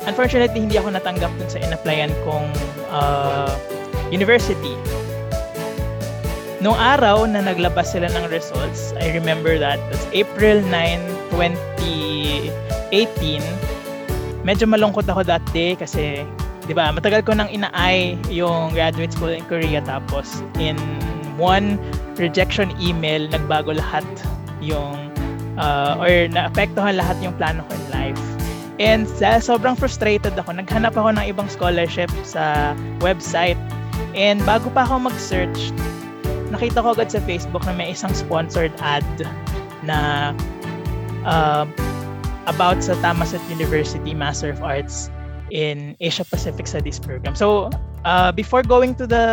unfortunately 0.10 0.66
hindi 0.66 0.82
ako 0.82 0.98
natanggap 0.98 1.30
dun 1.38 1.50
sa 1.52 1.62
in-applyan 1.62 2.10
kong 2.26 2.50
uh, 2.90 3.54
university. 4.10 4.74
Noong 6.58 6.74
araw 6.74 7.30
na 7.30 7.46
naglabas 7.46 7.94
sila 7.94 8.10
ng 8.10 8.34
results, 8.34 8.90
I 8.98 9.14
remember 9.14 9.62
that, 9.62 9.78
that's 9.94 10.10
April 10.10 10.58
9, 10.66 10.74
2018, 11.34 12.48
medyo 14.48 14.66
malungkot 14.70 15.04
ako 15.10 15.24
that 15.28 15.44
day 15.52 15.76
kasi 15.76 16.24
'di 16.68 16.76
ba? 16.76 16.92
Matagal 16.92 17.24
ko 17.24 17.32
nang 17.34 17.48
inaay 17.48 18.20
yung 18.28 18.76
graduate 18.76 19.16
school 19.16 19.32
in 19.32 19.44
Korea 19.48 19.80
tapos 19.82 20.44
in 20.60 20.76
one 21.40 21.80
rejection 22.20 22.76
email 22.82 23.26
nagbago 23.32 23.72
lahat 23.72 24.04
yung 24.60 25.08
uh, 25.56 25.96
or 25.98 26.28
naapektuhan 26.28 27.00
lahat 27.00 27.16
yung 27.24 27.34
plano 27.40 27.64
ko 27.68 27.72
in 27.74 27.86
life. 27.90 28.24
And 28.78 29.10
dahil 29.18 29.42
sobrang 29.42 29.74
frustrated 29.74 30.38
ako, 30.38 30.54
naghanap 30.54 30.94
ako 30.94 31.18
ng 31.18 31.26
ibang 31.34 31.50
scholarship 31.50 32.14
sa 32.22 32.78
website. 33.02 33.58
And 34.14 34.38
bago 34.46 34.70
pa 34.70 34.86
ako 34.86 35.10
mag-search, 35.10 35.74
nakita 36.54 36.86
ko 36.86 36.94
agad 36.94 37.10
sa 37.10 37.18
Facebook 37.26 37.66
na 37.66 37.74
may 37.74 37.98
isang 37.98 38.14
sponsored 38.14 38.74
ad 38.86 39.06
na 39.82 40.30
uh, 41.26 41.66
about 42.48 42.84
sa 42.84 42.96
Thammasat 43.00 43.42
University 43.50 44.14
Master 44.14 44.52
of 44.52 44.62
Arts 44.62 45.10
in 45.52 45.96
Asia 46.00 46.24
Pacific 46.28 46.68
Studies 46.68 47.00
program. 47.00 47.36
So, 47.36 47.72
uh, 48.04 48.32
before 48.32 48.64
going 48.64 48.96
to 49.00 49.08
the 49.08 49.26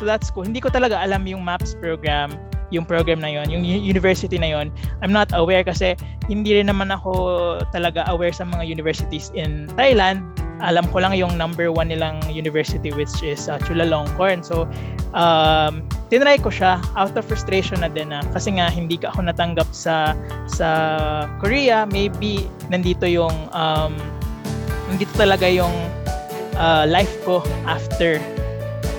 to 0.00 0.04
that 0.08 0.24
school, 0.24 0.44
hindi 0.44 0.60
ko 0.60 0.72
talaga 0.72 0.96
alam 0.96 1.28
yung 1.28 1.44
MAPS 1.44 1.76
program, 1.76 2.32
yung 2.72 2.88
program 2.88 3.20
na 3.20 3.28
yon, 3.28 3.52
yung 3.52 3.64
university 3.64 4.40
na 4.40 4.48
yon. 4.56 4.72
I'm 5.04 5.12
not 5.12 5.28
aware 5.36 5.64
kasi 5.64 5.94
hindi 6.28 6.56
rin 6.56 6.72
naman 6.72 6.88
ako 6.88 7.60
talaga 7.70 8.08
aware 8.08 8.32
sa 8.32 8.48
mga 8.48 8.64
universities 8.64 9.28
in 9.36 9.68
Thailand. 9.76 10.24
Alam 10.60 10.86
ko 10.92 11.00
lang 11.00 11.16
yung 11.16 11.34
number 11.40 11.72
one 11.72 11.88
nilang 11.88 12.20
university 12.28 12.92
which 12.92 13.12
is 13.24 13.48
uh, 13.48 13.56
Chulalongkorn. 13.64 14.44
So, 14.44 14.68
um, 15.16 15.82
tinry 16.12 16.38
ko 16.38 16.52
siya 16.52 16.78
out 16.94 17.16
of 17.16 17.24
frustration 17.24 17.80
na 17.80 17.88
din 17.88 18.12
na 18.12 18.20
kasi 18.30 18.54
nga 18.56 18.68
hindi 18.68 19.00
ka 19.00 19.14
ako 19.14 19.30
natanggap 19.30 19.68
sa 19.72 20.12
sa 20.46 20.68
Korea. 21.40 21.88
Maybe 21.88 22.44
nandito 22.68 23.08
yung 23.08 23.34
um, 23.56 23.94
dito 24.98 25.12
talaga 25.14 25.46
yung 25.46 25.72
uh, 26.58 26.84
life 26.84 27.12
ko 27.24 27.40
after 27.64 28.18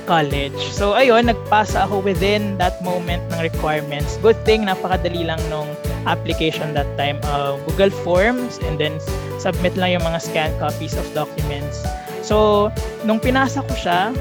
college. 0.09 0.57
So 0.74 0.97
ayun, 0.97 1.30
nagpasa 1.30 1.86
ako 1.88 2.01
within 2.03 2.57
that 2.57 2.80
moment 2.82 3.22
ng 3.32 3.39
requirements. 3.43 4.18
Good 4.20 4.39
thing, 4.43 4.66
napakadali 4.66 5.24
lang 5.24 5.39
nung 5.47 5.70
application 6.06 6.74
that 6.74 6.89
time. 6.97 7.20
Uh, 7.24 7.58
Google 7.70 7.93
Forms 8.04 8.58
and 8.66 8.80
then 8.80 8.97
submit 9.41 9.78
lang 9.78 9.97
yung 9.97 10.06
mga 10.06 10.20
scanned 10.22 10.56
copies 10.62 10.97
of 10.97 11.06
documents. 11.14 11.82
So, 12.22 12.70
nung 13.04 13.18
pinasa 13.18 13.66
ko 13.66 13.74
siya, 13.74 14.14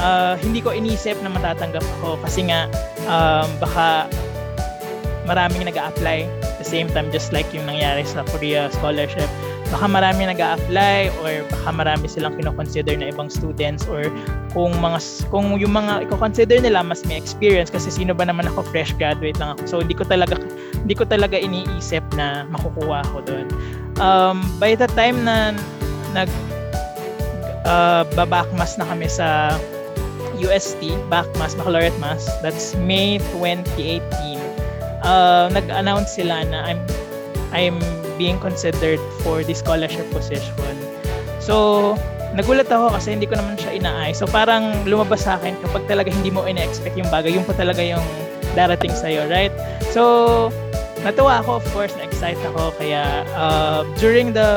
uh, 0.00 0.36
hindi 0.40 0.60
ko 0.60 0.72
inisip 0.72 1.16
na 1.24 1.32
matatanggap 1.32 1.84
ako 2.00 2.20
kasi 2.20 2.48
nga 2.48 2.68
um, 3.08 3.48
baka 3.58 4.06
maraming 5.26 5.66
nag 5.66 5.74
apply 5.74 6.28
the 6.60 6.66
same 6.66 6.86
time 6.92 7.10
just 7.10 7.34
like 7.34 7.48
yung 7.50 7.66
nangyari 7.66 8.06
sa 8.06 8.22
Korea 8.30 8.70
Scholarship 8.70 9.28
baka 9.70 9.86
marami 9.90 10.30
nag 10.30 10.38
apply 10.38 11.10
or 11.22 11.42
baka 11.50 11.70
marami 11.74 12.06
silang 12.06 12.38
kino-consider 12.38 12.94
na 12.94 13.10
ibang 13.10 13.26
students 13.26 13.86
or 13.90 14.06
kung 14.54 14.70
mga 14.78 14.98
kung 15.28 15.58
yung 15.58 15.74
mga 15.74 16.06
i-consider 16.06 16.62
nila 16.62 16.86
mas 16.86 17.02
may 17.04 17.18
experience 17.18 17.68
kasi 17.68 17.90
sino 17.90 18.14
ba 18.14 18.24
naman 18.26 18.46
ako 18.46 18.62
fresh 18.70 18.94
graduate 18.94 19.36
lang 19.42 19.58
ako. 19.58 19.62
So 19.66 19.74
hindi 19.82 19.98
ko 19.98 20.06
talaga 20.06 20.38
hindi 20.72 20.94
ko 20.94 21.02
talaga 21.02 21.34
iniisip 21.34 22.02
na 22.14 22.46
makukuha 22.46 23.02
ako 23.10 23.18
doon. 23.26 23.46
Um, 23.98 24.46
by 24.62 24.78
the 24.78 24.86
time 24.94 25.26
na 25.26 25.56
nag 26.14 26.30
uh, 27.66 28.06
babakmas 28.14 28.78
na 28.78 28.86
kami 28.86 29.10
sa 29.10 29.58
UST 30.36 30.92
Backmas 31.08 31.56
Baccalaureate 31.56 31.96
Mass 31.98 32.28
that's 32.44 32.76
May 32.76 33.18
2018 33.34 34.36
uh, 35.02 35.48
nag-announce 35.50 36.14
sila 36.14 36.44
na 36.46 36.70
I'm 36.70 36.80
I'm 37.56 37.80
being 38.20 38.36
considered 38.36 39.00
for 39.24 39.40
the 39.40 39.56
scholarship 39.56 40.04
position. 40.12 40.76
So, 41.40 41.96
nagulat 42.36 42.68
ako 42.68 42.92
kasi 42.92 43.16
hindi 43.16 43.24
ko 43.24 43.40
naman 43.40 43.56
siya 43.56 43.80
inaay. 43.80 44.12
So, 44.12 44.28
parang 44.28 44.84
lumabas 44.84 45.24
sa 45.24 45.40
akin 45.40 45.56
kapag 45.64 45.88
talaga 45.88 46.12
hindi 46.12 46.28
mo 46.28 46.44
ina-expect 46.44 47.00
yung 47.00 47.08
bagay, 47.08 47.32
yung 47.32 47.48
pa 47.48 47.56
talaga 47.56 47.80
yung 47.80 48.04
darating 48.52 48.92
sa'yo, 48.92 49.24
right? 49.32 49.52
So, 49.88 50.52
natuwa 51.00 51.40
ako, 51.40 51.64
of 51.64 51.66
course, 51.72 51.96
na-excite 51.96 52.40
ako. 52.52 52.76
Kaya, 52.76 53.24
uh, 53.32 53.88
during 53.96 54.36
the 54.36 54.48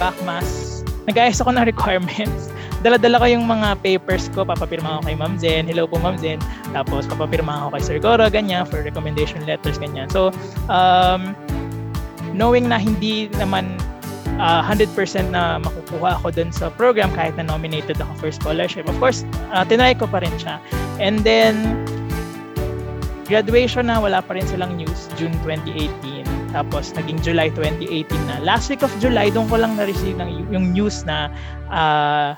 backmass, 0.00 0.80
nag-ayos 1.04 1.36
ako 1.44 1.52
ng 1.52 1.68
requirements. 1.72 2.48
Dala-dala 2.80 3.18
ko 3.18 3.26
yung 3.28 3.44
mga 3.50 3.82
papers 3.82 4.30
ko, 4.30 4.46
papapirma 4.46 5.00
ako 5.00 5.10
kay 5.10 5.16
Ma'am 5.18 5.34
Zen. 5.36 5.64
Hello 5.66 5.90
po 5.90 5.98
Ma'am 5.98 6.16
Zen. 6.16 6.38
Tapos 6.70 7.08
papapirma 7.10 7.66
ako 7.66 7.76
kay 7.76 7.82
Sir 7.82 7.98
Goro, 7.98 8.24
ganyan, 8.30 8.62
for 8.68 8.84
recommendation 8.84 9.42
letters, 9.42 9.80
ganyan. 9.80 10.06
So, 10.12 10.30
um, 10.70 11.34
knowing 12.36 12.68
na 12.68 12.76
hindi 12.76 13.32
naman 13.40 13.80
uh, 14.36 14.60
100% 14.60 14.92
na 15.32 15.58
makukuha 15.60 16.20
ako 16.20 16.28
dun 16.36 16.52
sa 16.52 16.68
program 16.68 17.08
kahit 17.16 17.34
na 17.40 17.48
nominated 17.48 17.96
ako 17.96 18.12
for 18.20 18.30
scholarship. 18.30 18.84
Of 18.86 18.96
course, 19.00 19.24
uh, 19.52 19.64
tinry 19.64 19.96
ko 19.96 20.04
pa 20.06 20.20
rin 20.20 20.32
siya. 20.36 20.60
And 21.00 21.24
then, 21.24 21.56
graduation 23.26 23.88
na, 23.88 23.98
wala 23.98 24.20
pa 24.20 24.36
rin 24.36 24.44
silang 24.46 24.76
news, 24.76 25.08
June 25.16 25.34
2018. 25.42 26.28
Tapos, 26.54 26.92
naging 26.94 27.20
July 27.24 27.48
2018 27.52 28.08
na. 28.28 28.44
Last 28.44 28.68
week 28.68 28.84
of 28.84 28.92
July, 29.00 29.32
doon 29.32 29.48
ko 29.50 29.60
lang 29.60 29.76
na-receive 29.76 30.16
ng, 30.16 30.52
yung 30.52 30.72
news 30.72 31.04
na 31.04 31.32
uh, 31.72 32.36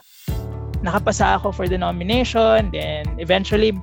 nakapasa 0.83 1.39
ako 1.39 1.51
for 1.51 1.67
the 1.67 1.79
nomination. 1.79 2.71
Then, 2.71 3.07
eventually, 3.19 3.75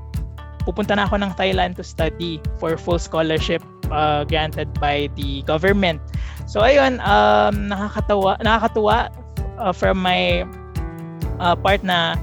pupunta 0.66 0.97
na 0.97 1.05
ako 1.05 1.22
ng 1.22 1.32
Thailand 1.38 1.78
to 1.78 1.86
study 1.86 2.41
for 2.57 2.74
full 2.76 2.97
scholarship 2.97 3.61
uh, 3.91 4.23
granted 4.25 4.69
by 4.79 5.09
the 5.15 5.41
government. 5.43 6.01
So 6.45 6.61
ayun, 6.61 7.01
um, 7.01 7.69
nakakatawa, 7.69 8.38
nakakatuwa 8.41 9.09
uh, 9.57 9.73
from 9.73 10.01
my 10.01 10.45
uh, 11.39 11.55
part 11.55 11.83
na 11.83 12.15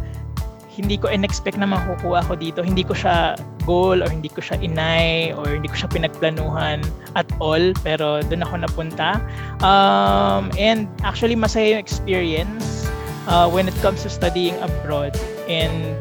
hindi 0.72 0.96
ko 0.96 1.12
in-expect 1.12 1.60
na 1.60 1.68
makukuha 1.68 2.24
ko 2.24 2.32
dito. 2.32 2.64
Hindi 2.64 2.80
ko 2.80 2.96
siya 2.96 3.36
goal 3.68 4.00
or 4.00 4.08
hindi 4.08 4.32
ko 4.32 4.40
siya 4.40 4.56
inay 4.64 5.36
or 5.36 5.44
hindi 5.44 5.68
ko 5.68 5.84
siya 5.84 5.88
pinagplanuhan 5.92 6.80
at 7.12 7.28
all. 7.44 7.76
Pero 7.84 8.24
doon 8.24 8.40
ako 8.40 8.54
napunta. 8.64 9.20
Um, 9.60 10.48
and 10.56 10.88
actually, 11.04 11.36
masaya 11.36 11.76
yung 11.76 11.82
experience 11.82 12.88
uh, 13.28 13.50
when 13.52 13.68
it 13.68 13.76
comes 13.84 14.00
to 14.06 14.08
studying 14.08 14.56
abroad. 14.64 15.12
And 15.44 15.92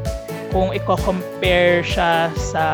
kung 0.55 0.71
i-compare 0.71 1.83
siya 1.83 2.31
sa 2.35 2.65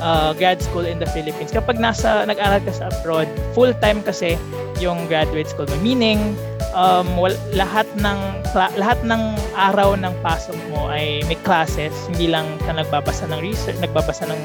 uh, 0.00 0.34
grad 0.34 0.62
school 0.62 0.86
in 0.86 0.98
the 0.98 1.08
Philippines. 1.10 1.50
Kapag 1.50 1.78
nasa 1.78 2.24
nag-aral 2.26 2.62
ka 2.62 2.72
sa 2.74 2.90
abroad, 2.90 3.28
full-time 3.52 4.02
kasi 4.02 4.38
yung 4.78 5.06
graduate 5.10 5.50
school 5.50 5.66
mo. 5.66 5.76
Meaning, 5.82 6.38
um, 6.74 7.06
wal, 7.18 7.34
lahat 7.54 7.86
ng 7.98 8.18
lahat 8.54 8.98
ng 9.04 9.22
araw 9.58 9.98
ng 9.98 10.14
pasok 10.22 10.56
mo 10.72 10.88
ay 10.88 11.22
may 11.26 11.38
classes, 11.42 11.92
hindi 12.10 12.30
lang 12.30 12.46
ka 12.64 12.72
nagbabasa 12.74 13.26
ng 13.28 13.40
research, 13.42 13.76
nagbabasa 13.82 14.26
ng 14.30 14.40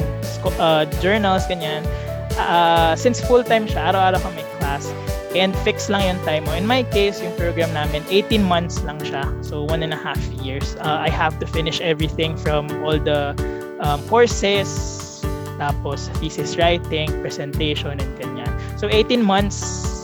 uh, 0.60 0.84
journals, 1.00 1.46
ganyan. 1.46 1.86
Uh, 2.36 2.98
since 2.98 3.22
full-time 3.22 3.70
siya, 3.70 3.94
araw-araw 3.94 4.18
ka 4.18 4.30
may 4.34 4.48
class, 4.58 4.90
and 5.38 5.54
fix 5.62 5.90
lang 5.90 6.02
yung 6.02 6.22
time 6.26 6.44
mo. 6.46 6.54
In 6.54 6.66
my 6.66 6.82
case, 6.90 7.22
yung 7.22 7.34
program 7.38 7.70
namin, 7.74 8.02
18 8.10 8.42
months 8.42 8.82
lang 8.86 8.98
siya. 9.02 9.26
So, 9.46 9.66
one 9.66 9.86
and 9.86 9.94
a 9.94 10.00
half 10.00 10.20
years. 10.42 10.78
Uh, 10.82 10.98
I 11.02 11.10
have 11.14 11.38
to 11.42 11.46
finish 11.46 11.82
everything 11.82 12.38
from 12.38 12.70
all 12.82 12.98
the 12.98 13.38
um, 13.82 14.02
courses, 14.10 14.70
tapos 15.62 16.10
thesis 16.20 16.58
writing, 16.58 17.10
presentation, 17.22 17.98
and 17.98 18.12
ganyan. 18.18 18.50
So, 18.78 18.90
18 18.90 19.22
months 19.24 19.62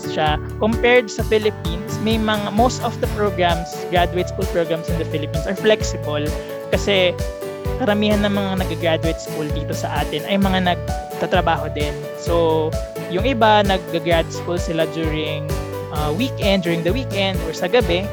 siya. 0.10 0.42
Compared 0.58 1.08
sa 1.08 1.22
Philippines, 1.30 1.96
may 2.02 2.18
mga, 2.18 2.52
most 2.58 2.82
of 2.82 2.98
the 3.00 3.08
programs, 3.14 3.70
graduate 3.94 4.34
school 4.34 4.50
programs 4.50 4.90
in 4.90 4.98
the 4.98 5.08
Philippines 5.08 5.46
are 5.46 5.56
flexible 5.56 6.26
kasi 6.74 7.14
karamihan 7.80 8.26
ng 8.26 8.34
mga 8.34 8.52
nag-graduate 8.66 9.22
school 9.22 9.48
dito 9.56 9.72
sa 9.72 10.04
atin 10.04 10.26
ay 10.28 10.36
mga 10.36 10.76
nagtatrabaho 10.76 11.72
din. 11.72 11.96
So, 12.20 12.68
yung 13.14 13.24
iba, 13.24 13.64
nag-grad 13.64 14.28
school 14.34 14.60
sila 14.60 14.84
during 14.92 15.48
uh, 15.96 16.12
weekend, 16.12 16.68
during 16.68 16.84
the 16.84 16.92
weekend, 16.92 17.40
or 17.48 17.56
sa 17.56 17.72
gabi. 17.72 18.04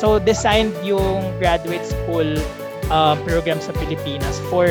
So, 0.00 0.18
designed 0.18 0.74
yung 0.82 1.36
graduate 1.38 1.84
school 1.84 2.26
uh, 2.92 3.16
program 3.24 3.58
sa 3.58 3.72
Pilipinas 3.80 4.38
for 4.52 4.68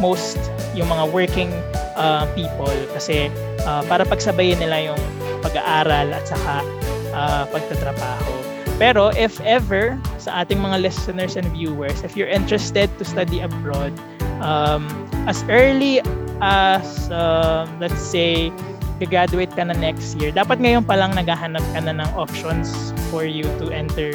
most 0.00 0.40
yung 0.72 0.88
mga 0.88 1.04
working 1.12 1.52
uh, 2.00 2.24
people 2.32 2.72
kasi 2.96 3.28
uh, 3.68 3.84
para 3.86 4.08
pagsabayin 4.08 4.58
nila 4.58 4.90
yung 4.90 5.02
pag-aaral 5.44 6.10
at 6.10 6.24
saka 6.24 6.64
uh, 7.12 7.44
pagtatrabaho. 7.52 8.32
Pero 8.78 9.10
if 9.14 9.42
ever 9.42 9.98
sa 10.22 10.42
ating 10.42 10.62
mga 10.62 10.82
listeners 10.86 11.34
and 11.34 11.46
viewers, 11.50 12.06
if 12.06 12.14
you're 12.14 12.30
interested 12.30 12.86
to 12.98 13.02
study 13.02 13.42
abroad, 13.42 13.90
um, 14.38 14.86
as 15.26 15.42
early 15.50 15.98
as 16.38 17.10
um, 17.10 17.66
let's 17.82 17.98
say 17.98 18.54
graduate 19.02 19.50
ka 19.54 19.66
na 19.66 19.74
next 19.74 20.14
year, 20.18 20.30
dapat 20.30 20.62
ngayon 20.62 20.86
pa 20.86 20.94
lang 20.94 21.14
naghahanap 21.14 21.62
ka 21.74 21.80
na 21.82 21.94
ng 21.98 22.10
options 22.14 22.94
for 23.10 23.26
you 23.26 23.46
to 23.58 23.70
enter 23.74 24.14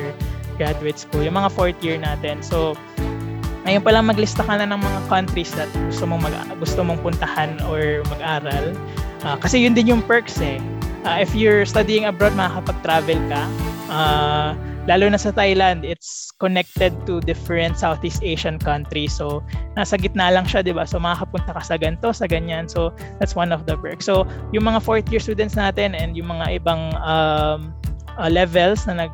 graduate 0.56 1.00
school. 1.00 1.24
Yung 1.24 1.36
mga 1.36 1.52
fourth 1.52 1.80
year 1.84 2.00
natin. 2.00 2.40
So, 2.40 2.76
ngayon 3.64 3.82
pa 3.82 3.92
lang 3.96 4.06
maglista 4.08 4.44
ka 4.44 4.60
na 4.60 4.68
ng 4.68 4.80
mga 4.80 5.00
countries 5.08 5.52
that 5.56 5.72
gusto 5.88 6.04
mong 6.04 6.22
mag 6.24 6.36
gusto 6.60 6.84
mong 6.84 7.00
puntahan 7.00 7.60
or 7.68 8.04
mag-aral. 8.12 8.76
Uh, 9.24 9.40
kasi 9.40 9.64
yun 9.64 9.72
din 9.72 9.88
yung 9.88 10.04
perks 10.04 10.44
eh 10.44 10.60
uh, 11.06 11.18
if 11.20 11.36
you're 11.36 11.68
studying 11.68 12.06
abroad, 12.08 12.34
makakapag-travel 12.36 13.20
ka. 13.30 13.44
Uh, 13.92 14.56
lalo 14.88 15.08
na 15.12 15.20
sa 15.20 15.32
Thailand, 15.32 15.86
it's 15.86 16.32
connected 16.40 16.92
to 17.06 17.20
different 17.24 17.78
Southeast 17.78 18.24
Asian 18.24 18.58
countries. 18.58 19.14
So, 19.14 19.44
nasa 19.78 20.00
gitna 20.00 20.32
lang 20.34 20.48
siya, 20.48 20.64
di 20.64 20.74
ba? 20.74 20.88
So, 20.88 21.00
makakapunta 21.00 21.56
ka 21.56 21.62
sa 21.62 21.76
ganito, 21.78 22.10
sa 22.12 22.26
ganyan. 22.26 22.68
So, 22.68 22.92
that's 23.20 23.36
one 23.36 23.52
of 23.52 23.68
the 23.68 23.78
perks. 23.78 24.08
So, 24.08 24.26
yung 24.52 24.66
mga 24.66 24.82
fourth 24.82 25.08
year 25.12 25.22
students 25.22 25.56
natin 25.56 25.94
and 25.94 26.16
yung 26.18 26.32
mga 26.32 26.64
ibang 26.64 26.96
um, 27.04 27.72
uh, 28.18 28.32
levels 28.32 28.88
na 28.88 29.08
nag 29.08 29.14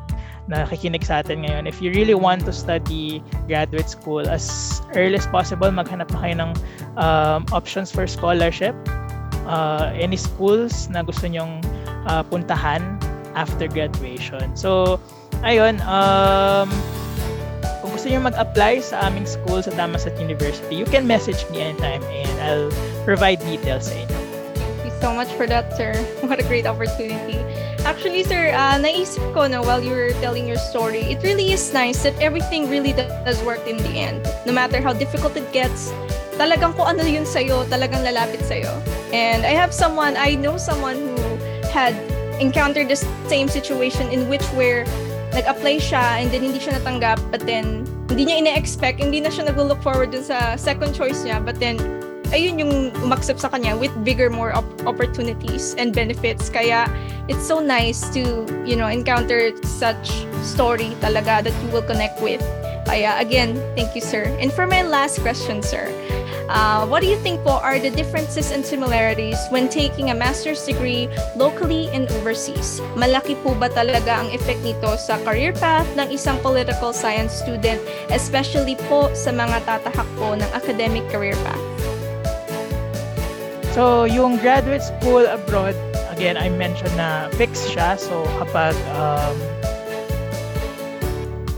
nakikinig 0.50 1.06
sa 1.06 1.22
atin 1.22 1.46
ngayon, 1.46 1.70
if 1.70 1.78
you 1.78 1.94
really 1.94 2.18
want 2.18 2.42
to 2.42 2.52
study 2.52 3.22
graduate 3.46 3.86
school 3.86 4.26
as 4.26 4.82
early 4.98 5.14
as 5.14 5.26
possible, 5.30 5.70
maghanap 5.70 6.10
na 6.10 6.18
kayo 6.18 6.34
ng 6.42 6.50
um, 6.98 7.46
options 7.54 7.94
for 7.94 8.04
scholarship. 8.10 8.74
Uh, 9.46 9.90
any 9.94 10.18
schools 10.18 10.90
na 10.90 11.02
gusto 11.06 11.26
nyong 11.26 11.62
uh, 12.10 12.22
puntahan 12.26 12.82
after 13.38 13.70
graduation. 13.70 14.54
So, 14.58 14.98
ayun, 15.46 15.78
um, 15.86 16.68
kung 17.80 17.94
gusto 17.94 18.10
niyo 18.10 18.20
mag-apply 18.22 18.82
sa 18.82 19.06
aming 19.06 19.26
school 19.26 19.62
sa 19.62 19.70
Tamaset 19.74 20.18
University, 20.18 20.74
you 20.74 20.86
can 20.86 21.06
message 21.06 21.46
me 21.54 21.62
anytime 21.62 22.02
and 22.10 22.34
I'll 22.42 22.70
provide 23.06 23.38
details 23.46 23.88
sa 23.88 23.94
inyo. 24.02 24.18
Thank 24.58 24.78
you 24.84 24.94
so 24.98 25.14
much 25.14 25.30
for 25.38 25.46
that, 25.46 25.72
sir. 25.78 25.94
What 26.26 26.42
a 26.42 26.46
great 26.46 26.66
opportunity. 26.66 27.38
Actually, 27.90 28.22
sir, 28.22 28.54
uh, 28.54 28.78
naisip 28.78 29.18
ko 29.34 29.50
na 29.50 29.58
while 29.58 29.82
you 29.82 29.90
were 29.90 30.14
telling 30.22 30.46
your 30.46 30.62
story, 30.70 31.10
it 31.10 31.18
really 31.26 31.50
is 31.50 31.74
nice 31.74 32.06
that 32.06 32.14
everything 32.22 32.70
really 32.70 32.94
does 32.94 33.42
work 33.42 33.58
in 33.66 33.82
the 33.82 33.90
end. 33.98 34.22
No 34.46 34.54
matter 34.54 34.78
how 34.78 34.94
difficult 34.94 35.34
it 35.34 35.50
gets, 35.50 35.90
talagang 36.38 36.78
kung 36.78 36.86
ano 36.86 37.02
yun 37.02 37.26
sa'yo, 37.26 37.66
talagang 37.66 38.06
lalapit 38.06 38.46
sa'yo. 38.46 38.70
And 39.10 39.42
I 39.42 39.58
have 39.58 39.74
someone, 39.74 40.14
I 40.14 40.38
know 40.38 40.54
someone 40.54 41.02
who 41.02 41.18
had 41.74 41.98
encountered 42.38 42.86
the 42.86 42.98
same 43.26 43.50
situation 43.50 44.06
in 44.14 44.30
which 44.30 44.46
where 44.54 44.86
nag-apply 45.34 45.82
siya 45.82 46.22
and 46.22 46.30
then 46.30 46.46
hindi 46.46 46.62
siya 46.62 46.78
natanggap 46.78 47.18
but 47.34 47.42
then 47.42 47.82
hindi 48.06 48.30
niya 48.30 48.46
ina-expect, 48.46 49.02
hindi 49.02 49.18
na 49.18 49.34
siya 49.34 49.50
nag-look 49.50 49.82
forward 49.82 50.14
dun 50.14 50.22
sa 50.22 50.54
second 50.54 50.94
choice 50.94 51.26
niya 51.26 51.42
but 51.42 51.58
then 51.58 51.74
ayun 52.30 52.58
yung 52.58 52.74
umaksep 53.02 53.38
sa 53.38 53.50
kanya 53.50 53.74
with 53.74 53.92
bigger 54.02 54.30
more 54.30 54.54
op- 54.54 54.86
opportunities 54.86 55.74
and 55.78 55.94
benefits 55.94 56.48
kaya 56.48 56.86
it's 57.26 57.46
so 57.46 57.58
nice 57.58 58.06
to 58.10 58.46
you 58.64 58.74
know 58.74 58.86
encounter 58.86 59.50
such 59.66 60.26
story 60.42 60.94
talaga 61.02 61.42
that 61.42 61.54
you 61.62 61.68
will 61.74 61.84
connect 61.84 62.18
with 62.22 62.42
kaya 62.86 63.14
again 63.18 63.58
thank 63.74 63.92
you 63.94 64.02
sir 64.02 64.26
and 64.38 64.54
for 64.54 64.66
my 64.66 64.82
last 64.82 65.18
question 65.22 65.62
sir 65.62 65.90
Uh, 66.50 66.82
what 66.90 66.98
do 66.98 67.06
you 67.06 67.14
think 67.22 67.38
po 67.46 67.62
are 67.62 67.78
the 67.78 67.94
differences 67.94 68.50
and 68.50 68.66
similarities 68.66 69.38
when 69.54 69.70
taking 69.70 70.10
a 70.10 70.16
master's 70.18 70.66
degree 70.66 71.06
locally 71.38 71.86
and 71.94 72.10
overseas? 72.18 72.82
Malaki 72.98 73.38
po 73.46 73.54
ba 73.54 73.70
talaga 73.70 74.18
ang 74.18 74.34
effect 74.34 74.58
nito 74.66 74.98
sa 74.98 75.14
career 75.22 75.54
path 75.54 75.86
ng 75.94 76.10
isang 76.10 76.34
political 76.42 76.90
science 76.90 77.38
student, 77.38 77.78
especially 78.10 78.74
po 78.90 79.06
sa 79.14 79.30
mga 79.30 79.62
tatahak 79.62 80.08
po 80.18 80.34
ng 80.34 80.50
academic 80.50 81.06
career 81.06 81.38
path? 81.46 81.69
So, 83.70 84.04
yung 84.04 84.42
graduate 84.42 84.82
school 84.82 85.22
abroad, 85.26 85.78
again, 86.10 86.34
I 86.34 86.50
mentioned 86.50 86.94
na 86.98 87.30
fixed 87.38 87.70
siya. 87.70 87.94
So, 87.94 88.26
kapag 88.42 88.74
um, 88.98 89.38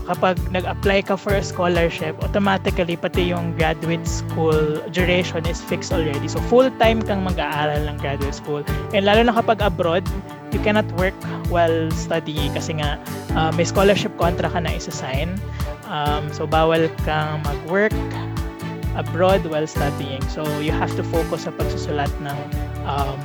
kapag 0.05 0.35
nag-apply 0.51 1.07
ka 1.07 1.15
for 1.15 1.33
a 1.33 1.43
scholarship, 1.43 2.19
automatically 2.21 2.99
pati 2.99 3.31
yung 3.31 3.55
graduate 3.55 4.03
school 4.03 4.77
duration 4.91 5.43
is 5.47 5.63
fixed 5.63 5.95
already. 5.95 6.27
So 6.27 6.43
full-time 6.51 7.01
kang 7.01 7.23
mag-aaral 7.23 7.87
ng 7.87 7.97
graduate 8.03 8.35
school. 8.35 8.61
And 8.91 9.07
lalo 9.07 9.23
na 9.23 9.33
kapag 9.33 9.63
abroad, 9.63 10.03
you 10.51 10.59
cannot 10.61 10.85
work 10.99 11.15
while 11.49 11.89
studying 11.95 12.53
kasi 12.53 12.77
nga 12.77 12.99
uh, 13.33 13.49
may 13.55 13.63
scholarship 13.63 14.13
contract 14.19 14.53
ka 14.53 14.61
na 14.61 14.75
isa-sign. 14.75 15.39
Um, 15.87 16.29
so 16.35 16.45
bawal 16.45 16.91
kang 17.07 17.41
mag-work 17.47 17.95
abroad 18.95 19.45
while 19.47 19.67
studying. 19.67 20.21
So 20.29 20.45
you 20.59 20.71
have 20.71 20.93
to 20.97 21.03
focus 21.03 21.45
sa 21.45 21.51
pagsusulat 21.53 22.11
ng 22.21 22.37
um, 22.85 23.17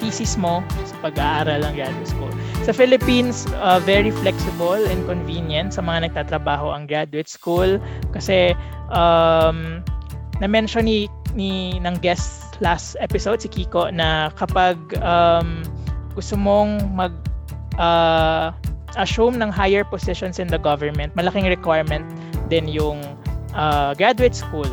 thesis 0.00 0.40
mo 0.40 0.64
sa 0.88 0.96
pag-aaral 1.04 1.60
ng 1.60 1.74
graduate 1.76 2.08
school. 2.08 2.32
Sa 2.64 2.72
Philippines, 2.72 3.44
uh, 3.60 3.78
very 3.84 4.08
flexible 4.10 4.80
and 4.88 5.04
convenient 5.04 5.76
sa 5.76 5.84
mga 5.84 6.10
nagtatrabaho 6.10 6.72
ang 6.72 6.88
graduate 6.88 7.28
school 7.28 7.76
kasi 8.16 8.56
um, 8.88 9.84
na-mention 10.40 10.88
ni, 10.88 11.06
ni 11.36 11.76
ng 11.78 12.00
guest 12.00 12.56
last 12.64 12.96
episode 13.00 13.40
si 13.40 13.48
Kiko 13.48 13.92
na 13.92 14.32
kapag 14.36 14.76
um, 15.04 15.60
gusto 16.16 16.36
mong 16.36 16.80
mag 16.96 17.12
uh, 17.76 18.52
assume 18.98 19.38
ng 19.38 19.52
higher 19.52 19.84
positions 19.84 20.40
in 20.40 20.48
the 20.48 20.58
government, 20.58 21.14
malaking 21.14 21.46
requirement 21.46 22.02
din 22.50 22.66
yung 22.66 22.98
uh, 23.54 23.94
graduate 23.94 24.34
school. 24.34 24.68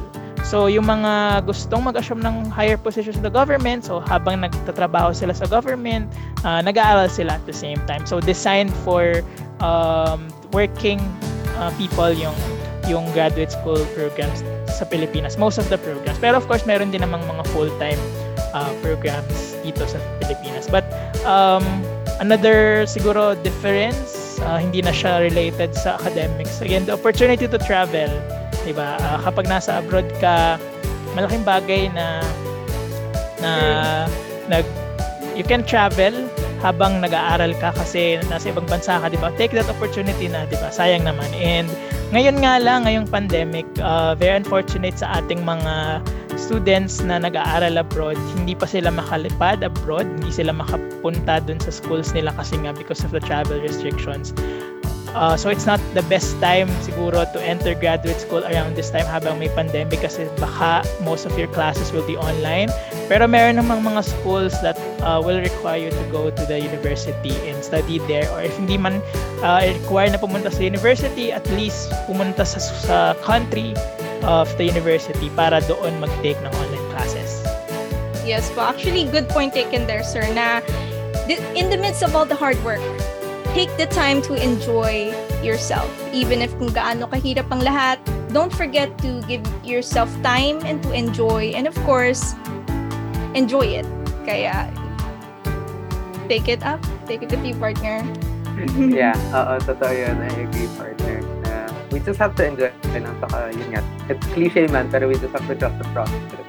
So, 0.48 0.72
yung 0.72 0.88
mga 0.88 1.44
gustong 1.44 1.84
mag-assume 1.84 2.24
ng 2.24 2.48
higher 2.48 2.80
positions 2.80 3.20
in 3.20 3.24
the 3.24 3.34
government, 3.34 3.84
so 3.84 4.00
habang 4.00 4.48
nagtatrabaho 4.48 5.12
sila 5.12 5.36
sa 5.36 5.44
government, 5.44 6.08
uh, 6.48 6.64
nag-aaral 6.64 7.12
sila 7.12 7.36
at 7.36 7.44
the 7.44 7.52
same 7.52 7.84
time. 7.84 8.08
So, 8.08 8.24
designed 8.24 8.72
for 8.88 9.28
um, 9.60 10.32
working 10.56 11.04
uh, 11.60 11.74
people 11.76 12.16
yung 12.16 12.36
yung 12.88 13.04
graduate 13.12 13.52
school 13.52 13.84
programs 13.92 14.40
sa 14.72 14.88
Pilipinas. 14.88 15.36
Most 15.36 15.60
of 15.60 15.68
the 15.68 15.76
programs. 15.76 16.16
Pero 16.24 16.40
of 16.40 16.48
course, 16.48 16.64
meron 16.64 16.96
din 16.96 17.04
namang 17.04 17.20
mga 17.28 17.44
full-time 17.52 18.00
uh, 18.56 18.72
programs 18.80 19.60
dito 19.68 19.84
sa 19.84 20.00
Pilipinas. 20.24 20.72
But 20.72 20.88
um, 21.28 21.66
another 22.24 22.88
siguro 22.88 23.36
difference, 23.44 24.40
uh, 24.48 24.56
hindi 24.56 24.80
na 24.80 24.96
siya 24.96 25.20
related 25.20 25.76
sa 25.76 26.00
academics. 26.00 26.64
Again, 26.64 26.88
the 26.88 26.96
opportunity 26.96 27.50
to 27.50 27.60
travel, 27.60 28.08
'di 28.68 28.76
ba? 28.76 29.00
Uh, 29.00 29.24
kapag 29.24 29.48
nasa 29.48 29.80
abroad 29.80 30.12
ka, 30.20 30.60
malaking 31.16 31.48
bagay 31.48 31.88
na 31.96 32.20
na 33.40 33.52
nag 34.52 34.68
you 35.40 35.48
can 35.48 35.64
travel 35.64 36.12
habang 36.60 37.00
nag-aaral 37.00 37.54
ka 37.62 37.70
kasi 37.78 38.18
nasa 38.28 38.52
ibang 38.52 38.68
bansa 38.68 39.00
ka, 39.00 39.08
'di 39.08 39.16
ba? 39.24 39.32
Take 39.40 39.56
that 39.56 39.72
opportunity 39.72 40.28
na, 40.28 40.44
'di 40.44 40.60
ba? 40.60 40.68
Sayang 40.68 41.08
naman. 41.08 41.32
And 41.40 41.72
ngayon 42.12 42.44
nga 42.44 42.60
lang, 42.60 42.84
ngayong 42.84 43.08
pandemic, 43.08 43.64
uh, 43.80 44.16
very 44.20 44.36
unfortunate 44.36 45.00
sa 45.00 45.24
ating 45.24 45.48
mga 45.48 46.04
students 46.40 47.04
na 47.04 47.20
nag-aaral 47.20 47.76
abroad, 47.76 48.16
hindi 48.38 48.56
pa 48.56 48.64
sila 48.64 48.94
makalipad 48.94 49.60
abroad, 49.66 50.08
hindi 50.20 50.32
sila 50.32 50.56
makapunta 50.56 51.44
dun 51.44 51.60
sa 51.60 51.74
schools 51.74 52.16
nila 52.16 52.32
kasi 52.36 52.56
nga 52.64 52.72
because 52.72 53.04
of 53.04 53.12
the 53.12 53.20
travel 53.20 53.60
restrictions. 53.60 54.32
Uh, 55.18 55.34
so 55.34 55.50
it's 55.50 55.66
not 55.66 55.82
the 55.98 56.06
best 56.06 56.38
time 56.38 56.70
siguro 56.86 57.26
to 57.34 57.42
enter 57.42 57.74
graduate 57.74 58.22
school 58.22 58.46
around 58.46 58.78
this 58.78 58.94
time 58.94 59.02
habang 59.10 59.42
may 59.42 59.50
pandemic 59.50 59.98
kasi 60.06 60.30
baka 60.38 60.86
most 61.02 61.26
of 61.26 61.34
your 61.34 61.50
classes 61.50 61.90
will 61.90 62.06
be 62.06 62.14
online. 62.22 62.70
Pero 63.10 63.26
meron 63.26 63.58
namang 63.58 63.82
mga 63.82 64.06
schools 64.06 64.54
that 64.62 64.78
uh, 65.02 65.18
will 65.18 65.42
require 65.42 65.90
you 65.90 65.92
to 65.92 66.06
go 66.14 66.30
to 66.30 66.44
the 66.46 66.62
university 66.62 67.34
and 67.50 67.58
study 67.66 67.98
there 68.06 68.30
or 68.30 68.46
if 68.46 68.54
hindi 68.62 68.78
man 68.78 69.02
uh, 69.42 69.66
require 69.66 70.06
na 70.14 70.22
pumunta 70.22 70.54
sa 70.54 70.62
university, 70.62 71.34
at 71.34 71.44
least 71.58 71.90
pumunta 72.06 72.46
sa, 72.46 72.62
sa 72.62 72.98
country 73.26 73.74
of 74.22 74.46
the 74.62 74.70
university 74.70 75.34
para 75.34 75.66
doon 75.66 75.98
mag-take 75.98 76.38
ng 76.46 76.54
online 76.62 76.86
classes. 76.94 77.42
Yes 78.22 78.54
po. 78.54 78.70
Actually, 78.70 79.10
good 79.10 79.26
point 79.34 79.50
taken 79.50 79.90
there, 79.90 80.06
sir, 80.06 80.30
na 80.38 80.62
in 81.58 81.74
the 81.74 81.80
midst 81.80 82.06
of 82.06 82.14
all 82.14 82.28
the 82.28 82.38
hard 82.38 82.60
work, 82.62 82.84
take 83.58 83.74
the 83.74 83.90
time 83.90 84.22
to 84.22 84.38
enjoy 84.38 85.10
yourself. 85.42 85.90
Even 86.14 86.46
if 86.46 86.54
kung 86.62 86.70
gaano 86.70 87.10
kahirap 87.10 87.50
ang 87.50 87.66
lahat, 87.66 87.98
don't 88.30 88.54
forget 88.54 88.94
to 89.02 89.18
give 89.26 89.42
yourself 89.66 90.14
time 90.22 90.62
and 90.62 90.86
to 90.86 90.94
enjoy. 90.94 91.58
And 91.58 91.66
of 91.66 91.74
course, 91.82 92.38
enjoy 93.34 93.82
it. 93.82 93.90
Kaya, 94.30 94.70
take 96.30 96.46
it 96.46 96.62
up. 96.62 96.78
Take 97.10 97.26
it 97.26 97.34
up, 97.34 97.42
you 97.42 97.58
partner. 97.58 98.06
yeah, 98.78 99.18
oo, 99.34 99.58
totoo 99.66 99.90
yun. 99.90 100.22
I 100.22 100.30
agree, 100.38 100.70
partner. 100.78 101.26
Uh, 101.50 101.74
we 101.90 101.98
just 101.98 102.22
have 102.22 102.38
to 102.38 102.46
enjoy 102.46 102.70
it 102.70 102.78
lang. 102.94 103.10
Saka, 103.26 103.58
yun 103.58 103.74
nga. 103.74 103.82
It's 104.06 104.22
cliche 104.38 104.70
man, 104.70 104.86
pero 104.94 105.10
we 105.10 105.18
just 105.18 105.34
have 105.34 105.50
to 105.50 105.58
trust 105.58 105.82
the 105.82 105.90
process. 105.98 106.46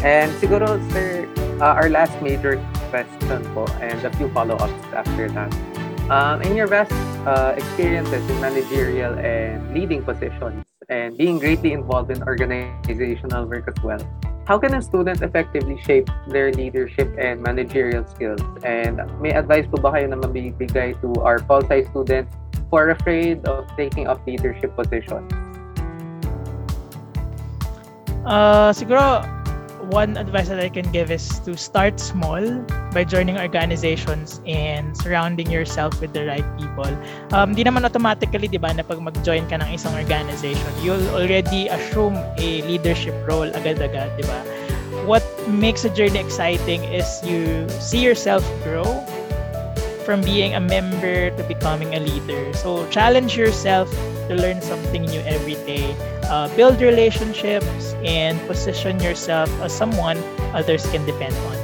And 0.00 0.32
siguro, 0.40 0.80
sir, 0.88 1.28
uh, 1.60 1.76
our 1.76 1.92
last 1.92 2.16
major 2.24 2.56
question 2.88 3.44
po 3.52 3.68
and 3.84 4.00
a 4.00 4.12
few 4.16 4.32
follow-ups 4.32 4.72
after 4.96 5.28
that. 5.36 5.52
Um, 6.06 6.38
in 6.42 6.54
your 6.54 6.70
vast 6.70 6.94
uh, 7.26 7.58
experiences 7.58 8.22
in 8.30 8.40
managerial 8.40 9.18
and 9.18 9.74
leading 9.74 10.06
positions 10.06 10.62
and 10.88 11.18
being 11.18 11.40
greatly 11.40 11.72
involved 11.72 12.12
in 12.14 12.22
organizational 12.22 13.44
work 13.46 13.66
as 13.66 13.82
well, 13.82 13.98
how 14.46 14.56
can 14.56 14.74
a 14.74 14.82
student 14.82 15.20
effectively 15.22 15.82
shape 15.82 16.06
their 16.28 16.52
leadership 16.52 17.10
and 17.18 17.42
managerial 17.42 18.06
skills? 18.06 18.38
And 18.62 19.02
may 19.18 19.34
advice 19.34 19.66
po 19.66 19.82
ba 19.82 19.98
kayo 19.98 20.06
na 20.06 20.22
mabibigay 20.22 20.94
to 21.02 21.10
our 21.26 21.42
fall-size 21.42 21.90
students 21.90 22.30
who 22.70 22.76
are 22.78 22.94
afraid 22.94 23.42
of 23.50 23.66
taking 23.74 24.06
up 24.06 24.22
leadership 24.30 24.78
positions? 24.78 25.26
Uh, 28.22 28.70
siguro, 28.70 29.26
one 29.90 30.16
advice 30.16 30.48
that 30.48 30.58
I 30.58 30.68
can 30.68 30.90
give 30.90 31.10
is 31.10 31.38
to 31.46 31.56
start 31.56 32.00
small 32.00 32.42
by 32.90 33.04
joining 33.04 33.38
organizations 33.38 34.40
and 34.46 34.96
surrounding 34.96 35.50
yourself 35.50 36.00
with 36.00 36.12
the 36.12 36.26
right 36.26 36.46
people. 36.58 36.90
Um, 37.32 37.54
di 37.54 37.62
naman 37.62 37.84
automatically, 37.84 38.48
di 38.48 38.58
ba, 38.58 38.74
na 38.74 38.82
pag 38.82 38.98
mag-join 38.98 39.46
ka 39.46 39.62
ng 39.62 39.70
isang 39.70 39.94
organization, 39.94 40.70
you'll 40.82 41.06
already 41.14 41.68
assume 41.68 42.18
a 42.38 42.62
leadership 42.66 43.14
role 43.30 43.46
agad-agad, 43.54 44.10
di 44.18 44.26
ba? 44.26 44.38
What 45.06 45.22
makes 45.46 45.86
a 45.86 45.90
journey 45.90 46.18
exciting 46.18 46.82
is 46.90 47.06
you 47.22 47.70
see 47.78 48.02
yourself 48.02 48.42
grow 48.66 48.86
from 50.02 50.22
being 50.22 50.54
a 50.54 50.62
member 50.62 51.30
to 51.34 51.42
becoming 51.46 51.94
a 51.94 52.00
leader. 52.02 52.54
So 52.54 52.86
challenge 52.90 53.36
yourself 53.36 53.90
to 54.28 54.34
learn 54.34 54.60
something 54.62 55.02
new 55.06 55.20
every 55.26 55.58
day. 55.66 55.94
Uh, 56.26 56.50
build 56.56 56.80
relationships 56.80 57.94
and 58.02 58.38
position 58.46 58.98
yourself 59.00 59.50
as 59.62 59.70
someone 59.70 60.18
others 60.54 60.86
can 60.90 61.04
depend 61.06 61.34
on. 61.50 61.56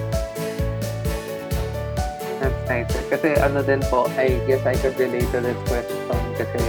That's 2.39 2.63
nice. 2.67 2.91
Kasi 3.11 3.39
ano 3.39 3.63
din 3.63 3.83
po, 3.87 4.07
I 4.19 4.39
guess 4.47 4.63
I 4.67 4.75
could 4.79 4.99
relate 4.99 5.27
to 5.35 5.41
this 5.43 5.59
question 5.67 6.19
kasi 6.39 6.63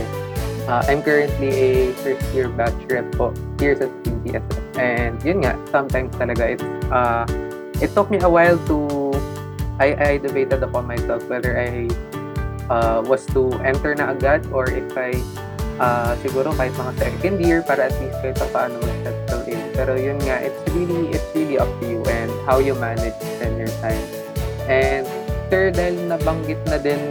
uh, 0.68 0.82
I'm 0.88 1.02
currently 1.02 1.50
a 1.50 1.70
first 2.02 2.26
year 2.34 2.50
batch 2.50 2.78
rep 2.90 3.10
po 3.14 3.34
here 3.60 3.76
sa. 3.78 3.90
And 4.80 5.20
yun 5.22 5.44
nga, 5.44 5.60
sometimes 5.70 6.16
talaga 6.16 6.58
uh, 6.90 7.28
it 7.84 7.92
took 7.94 8.10
me 8.10 8.18
a 8.24 8.30
while 8.32 8.58
to, 8.72 9.12
I, 9.78 9.94
I 9.94 10.12
debated 10.18 10.64
upon 10.64 10.88
myself 10.88 11.28
whether 11.28 11.60
I 11.60 11.92
uh, 12.70 13.04
was 13.06 13.26
to 13.36 13.52
enter 13.62 13.94
na 13.96 14.16
agad 14.16 14.48
or 14.56 14.70
if 14.72 14.96
I 14.96 15.20
uh, 15.80 16.14
siguro 16.22 16.54
kahit 16.54 16.74
mga 16.76 16.94
second 17.00 17.36
year 17.42 17.60
para 17.64 17.90
at 17.90 17.96
least 18.02 18.18
kahit 18.22 18.38
paano 18.52 18.78
mag-settle 18.82 19.44
in. 19.50 19.62
Pero 19.74 19.94
yun 19.98 20.18
nga, 20.26 20.42
it's 20.44 20.60
really, 20.74 21.10
it's 21.14 21.30
really 21.34 21.58
up 21.58 21.70
to 21.82 21.86
you 21.90 22.02
and 22.10 22.30
how 22.46 22.58
you 22.60 22.76
manage 22.78 23.16
then 23.42 23.58
your 23.58 23.72
time. 23.82 24.04
And 24.70 25.08
sir, 25.50 25.70
dahil 25.74 26.10
nabanggit 26.10 26.60
na 26.70 26.78
din 26.82 27.02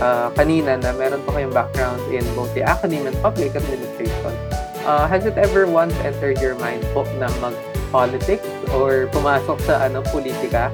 uh, 0.00 0.28
kanina 0.34 0.80
na 0.80 0.92
meron 0.96 1.20
pa 1.24 1.30
kayong 1.36 1.54
background 1.54 2.00
in 2.12 2.24
both 2.32 2.52
the 2.52 2.64
academy 2.64 3.04
and 3.04 3.16
public 3.20 3.52
administration, 3.56 4.34
uh, 4.84 5.04
has 5.08 5.24
it 5.24 5.36
ever 5.36 5.68
once 5.68 5.94
entered 6.04 6.40
your 6.40 6.56
mind 6.60 6.84
po 6.96 7.04
na 7.20 7.28
mag-politics 7.40 8.46
or 8.72 9.08
pumasok 9.12 9.58
sa 9.64 9.84
ano 9.84 10.00
politika? 10.12 10.68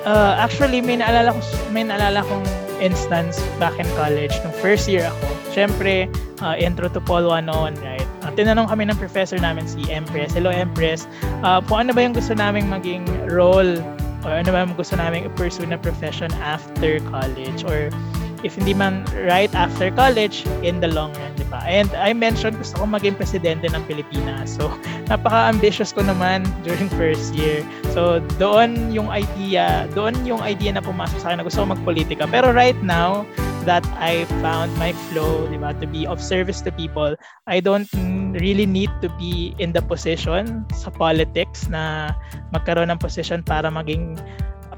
Uh, 0.00 0.32
actually, 0.40 0.80
may 0.80 0.96
naalala 0.96 1.36
ko, 1.36 1.40
may 1.70 1.84
naalala 1.84 2.24
kong 2.24 2.40
instance 2.80 3.38
back 3.60 3.76
in 3.78 3.86
college, 3.94 4.32
nung 4.42 4.56
first 4.58 4.88
year 4.88 5.06
ako. 5.06 5.26
Siyempre, 5.52 6.08
uh, 6.40 6.56
intro 6.56 6.88
to 6.88 7.00
Paul 7.00 7.28
101, 7.28 7.76
right? 7.84 8.08
Uh, 8.24 8.32
tinanong 8.34 8.68
kami 8.68 8.88
ng 8.88 8.98
professor 8.98 9.38
namin, 9.38 9.68
si 9.68 9.84
Empress. 9.92 10.32
Hello, 10.32 10.50
Empress. 10.50 11.06
Uh, 11.44 11.60
kung 11.64 11.88
ano 11.88 11.90
ba 11.92 12.00
yung 12.02 12.14
gusto 12.16 12.32
naming 12.34 12.66
maging 12.66 13.04
role 13.28 13.78
or 14.24 14.32
ano 14.36 14.48
ba 14.52 14.64
yung 14.64 14.76
gusto 14.76 14.96
naming 14.96 15.28
pursue 15.36 15.64
na 15.64 15.80
profession 15.80 16.28
after 16.44 17.00
college 17.08 17.64
or 17.64 17.88
if 18.42 18.56
hindi 18.56 18.72
man 18.72 19.04
right 19.26 19.52
after 19.54 19.90
college 19.92 20.44
in 20.64 20.80
the 20.80 20.88
long 20.88 21.12
run, 21.16 21.32
di 21.36 21.46
ba? 21.48 21.60
And 21.66 21.88
I 21.96 22.12
mentioned 22.12 22.58
gusto 22.58 22.80
ko 22.80 22.84
maging 22.88 23.16
presidente 23.20 23.68
ng 23.68 23.82
Pilipinas. 23.84 24.56
So, 24.56 24.72
napaka-ambitious 25.12 25.92
ko 25.92 26.04
naman 26.04 26.46
during 26.64 26.88
first 26.96 27.36
year. 27.36 27.64
So, 27.92 28.20
doon 28.40 28.94
yung 28.94 29.10
idea, 29.12 29.88
doon 29.92 30.16
yung 30.24 30.40
idea 30.40 30.74
na 30.74 30.82
pumasok 30.82 31.18
sa 31.20 31.26
akin 31.32 31.42
na 31.42 31.44
gusto 31.46 31.62
ko 31.62 31.76
magpolitika. 31.76 32.24
Pero 32.28 32.52
right 32.54 32.78
now, 32.80 33.28
that 33.68 33.84
I 34.00 34.24
found 34.40 34.72
my 34.80 34.96
flow, 35.12 35.44
di 35.48 35.60
ba, 35.60 35.76
to 35.78 35.86
be 35.86 36.08
of 36.08 36.16
service 36.20 36.64
to 36.64 36.72
people, 36.72 37.12
I 37.44 37.60
don't 37.60 37.88
really 38.40 38.64
need 38.64 38.90
to 39.04 39.08
be 39.20 39.52
in 39.58 39.72
the 39.72 39.82
position 39.84 40.64
sa 40.72 40.88
politics 40.88 41.68
na 41.68 42.14
magkaroon 42.54 42.88
ng 42.88 43.00
position 43.00 43.44
para 43.44 43.68
maging 43.68 44.16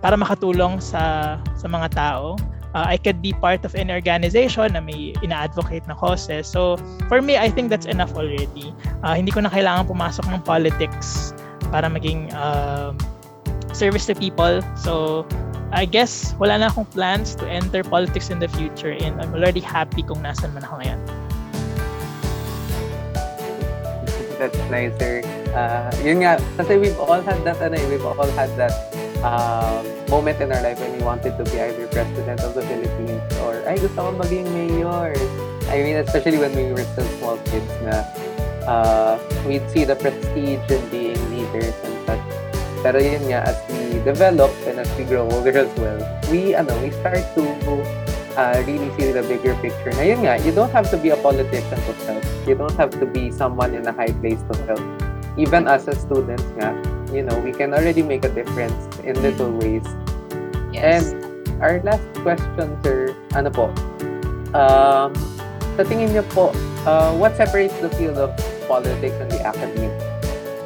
para 0.02 0.18
makatulong 0.18 0.82
sa 0.82 1.36
sa 1.54 1.66
mga 1.70 1.94
tao 1.94 2.34
uh, 2.74 2.84
I 2.88 2.96
could 2.96 3.20
be 3.20 3.32
part 3.32 3.64
of 3.64 3.74
an 3.74 3.90
organization 3.90 4.72
na 4.72 4.80
may 4.80 5.14
ina-advocate 5.22 5.86
na 5.88 5.94
causes. 5.94 6.48
So, 6.48 6.76
for 7.08 7.20
me, 7.20 7.36
I 7.36 7.48
think 7.48 7.68
that's 7.70 7.86
enough 7.86 8.12
already. 8.16 8.72
Uh, 9.04 9.14
hindi 9.14 9.32
ko 9.32 9.40
na 9.40 9.50
kailangan 9.52 9.88
pumasok 9.88 10.24
ng 10.28 10.42
politics 10.42 11.32
para 11.72 11.88
maging 11.88 12.32
uh, 12.32 12.92
service 13.72 14.06
to 14.08 14.14
people. 14.14 14.60
So, 14.76 15.24
I 15.72 15.88
guess 15.88 16.36
wala 16.36 16.60
na 16.60 16.68
akong 16.68 16.84
plans 16.92 17.32
to 17.40 17.48
enter 17.48 17.80
politics 17.80 18.28
in 18.28 18.36
the 18.36 18.48
future 18.48 18.92
and 18.92 19.16
I'm 19.16 19.32
already 19.32 19.64
happy 19.64 20.04
kung 20.04 20.20
nasan 20.20 20.52
man 20.52 20.68
ako 20.68 20.84
ngayon. 20.84 21.00
That's 24.36 24.60
nicer. 24.68 25.24
Uh, 25.56 25.88
yun 26.04 26.20
nga, 26.20 26.36
kasi 26.60 26.76
we've 26.76 26.98
all 27.00 27.24
had 27.24 27.40
that, 27.48 27.56
ano, 27.64 27.78
eh, 27.80 27.86
we've 27.88 28.04
all 28.04 28.28
had 28.36 28.52
that 28.60 28.74
um, 29.24 29.86
moment 30.12 30.36
in 30.44 30.52
our 30.52 30.60
life 30.60 30.76
when 30.76 30.92
we 30.92 31.00
wanted 31.00 31.32
to 31.40 31.44
be 31.48 31.56
either 31.56 31.88
president 31.88 32.44
of 32.44 32.52
the 32.52 32.60
Philippines 32.68 33.24
or 33.40 33.64
ay 33.64 33.80
gusto 33.80 33.96
ko 33.96 34.12
maging 34.20 34.44
mayor. 34.52 35.16
I 35.72 35.80
mean, 35.80 35.96
especially 36.04 36.36
when 36.36 36.52
we 36.52 36.68
were 36.68 36.84
still 36.92 37.08
small 37.16 37.40
kids 37.48 37.72
na 37.80 38.04
uh, 38.68 39.16
we'd 39.48 39.64
see 39.72 39.88
the 39.88 39.96
prestige 39.96 40.60
in 40.68 40.82
being 40.92 41.16
leaders 41.32 41.72
and 41.80 41.96
such. 42.04 42.20
Pero 42.84 43.00
yun 43.00 43.24
nga, 43.32 43.46
as 43.46 43.56
we 43.72 44.04
develop 44.04 44.52
and 44.68 44.84
as 44.84 44.90
we 45.00 45.08
grow 45.08 45.24
older 45.32 45.54
as 45.54 45.72
well, 45.80 45.96
we, 46.28 46.52
ano, 46.52 46.76
we 46.84 46.92
start 47.00 47.22
to 47.32 47.46
uh, 48.36 48.60
really 48.68 48.90
see 49.00 49.14
the 49.16 49.24
bigger 49.24 49.56
picture. 49.64 49.96
Na 49.96 50.04
yun 50.04 50.26
nga, 50.28 50.36
you 50.44 50.52
don't 50.52 50.74
have 50.74 50.90
to 50.92 50.98
be 51.00 51.14
a 51.14 51.18
politician 51.24 51.78
to 51.88 51.92
help. 52.04 52.24
You 52.44 52.58
don't 52.58 52.76
have 52.76 52.92
to 53.00 53.06
be 53.06 53.30
someone 53.32 53.72
in 53.72 53.88
a 53.88 53.94
high 53.94 54.12
place 54.20 54.42
to 54.50 54.54
help. 54.68 54.84
Even 55.40 55.64
as 55.70 55.88
a 55.88 55.96
student 55.96 56.42
nga, 56.60 56.74
you 57.12 57.22
know, 57.22 57.38
we 57.38 57.52
can 57.52 57.74
already 57.76 58.02
make 58.02 58.24
a 58.24 58.32
difference 58.32 58.98
in 59.04 59.20
little 59.20 59.52
ways. 59.52 59.84
Yes. 60.72 61.12
And 61.12 61.62
our 61.62 61.78
last 61.84 62.02
question, 62.24 62.74
sir, 62.82 63.14
ano 63.36 63.52
po? 63.52 63.68
Um, 64.56 65.12
sa 65.76 65.84
tingin 65.84 66.16
niyo 66.16 66.24
po, 66.32 66.56
uh, 66.88 67.12
what 67.14 67.36
separates 67.36 67.76
the 67.84 67.92
field 68.00 68.16
of 68.16 68.32
politics 68.66 69.14
and 69.20 69.28
the 69.28 69.40
academy? 69.44 69.92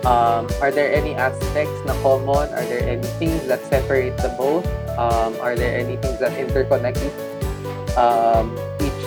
Um, 0.06 0.46
are 0.62 0.70
there 0.70 0.94
any 0.94 1.18
aspects 1.18 1.74
na 1.82 1.92
common? 1.98 2.46
Are 2.54 2.66
there 2.70 2.86
any 2.86 3.02
things 3.18 3.42
that 3.50 3.58
separate 3.66 4.14
the 4.22 4.30
both? 4.38 4.62
Um, 4.94 5.34
are 5.42 5.58
there 5.58 5.74
any 5.74 5.98
things 5.98 6.22
that 6.22 6.30
interconnect 6.38 7.02
each, 7.02 7.18
um, 7.98 8.54
each 8.78 9.02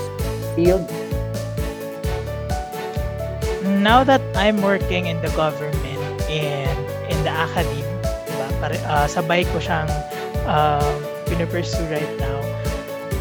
field? 0.60 0.84
Now 3.80 4.04
that 4.04 4.20
I'm 4.36 4.60
working 4.60 5.08
in 5.08 5.24
the 5.24 5.32
government 5.40 5.80
and 6.28 6.30
in 6.30 6.69
the 7.24 7.34
academy, 7.34 7.84
diba, 8.28 8.48
pare, 8.60 8.78
uh, 8.88 9.08
sabay 9.08 9.44
ko 9.50 9.60
siyang 9.60 9.90
uh, 10.48 10.84
pinipursue 11.28 11.86
right 11.92 12.14
now, 12.20 12.40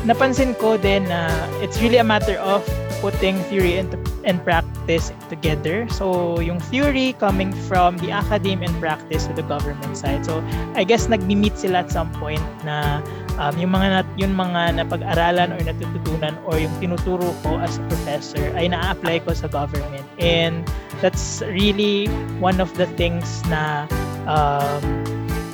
napansin 0.07 0.57
ko 0.57 0.76
din 0.78 1.05
na 1.11 1.28
it's 1.61 1.80
really 1.82 1.99
a 1.99 2.07
matter 2.07 2.38
of 2.40 2.64
putting 3.01 3.38
theory 3.46 3.78
and, 3.78 3.94
and 4.24 4.42
practice 4.42 5.12
together. 5.30 5.86
So, 5.90 6.38
yung 6.40 6.59
theory 6.59 7.14
coming 7.18 7.53
from 7.70 7.99
the 7.99 8.11
academe 8.11 8.62
and 8.62 8.74
practice 8.80 9.26
to 9.26 9.32
the 9.32 9.46
government 9.46 9.96
side. 9.96 10.26
So, 10.26 10.42
I 10.74 10.82
guess 10.82 11.07
nagmi-meet 11.07 11.59
sila 11.59 11.86
at 11.86 11.90
some 11.90 12.11
point 12.18 12.42
na 12.66 13.03
um, 13.39 13.55
yung 13.57 13.72
mga 13.72 13.86
nat, 14.03 14.09
yung 14.18 14.34
mga 14.34 14.82
napag-aralan 14.82 15.55
or 15.55 15.61
natututunan 15.62 16.34
or 16.45 16.59
yung 16.59 16.74
tinuturo 16.82 17.30
ko 17.47 17.57
as 17.62 17.78
a 17.78 17.84
professor 17.89 18.43
ay 18.59 18.68
na-apply 18.68 19.22
ko 19.24 19.32
sa 19.32 19.47
government. 19.49 20.05
And 20.18 20.66
that's 21.01 21.41
really 21.47 22.11
one 22.43 22.61
of 22.61 22.74
the 22.74 22.91
things 22.99 23.41
na 23.47 23.86
um, 24.26 24.82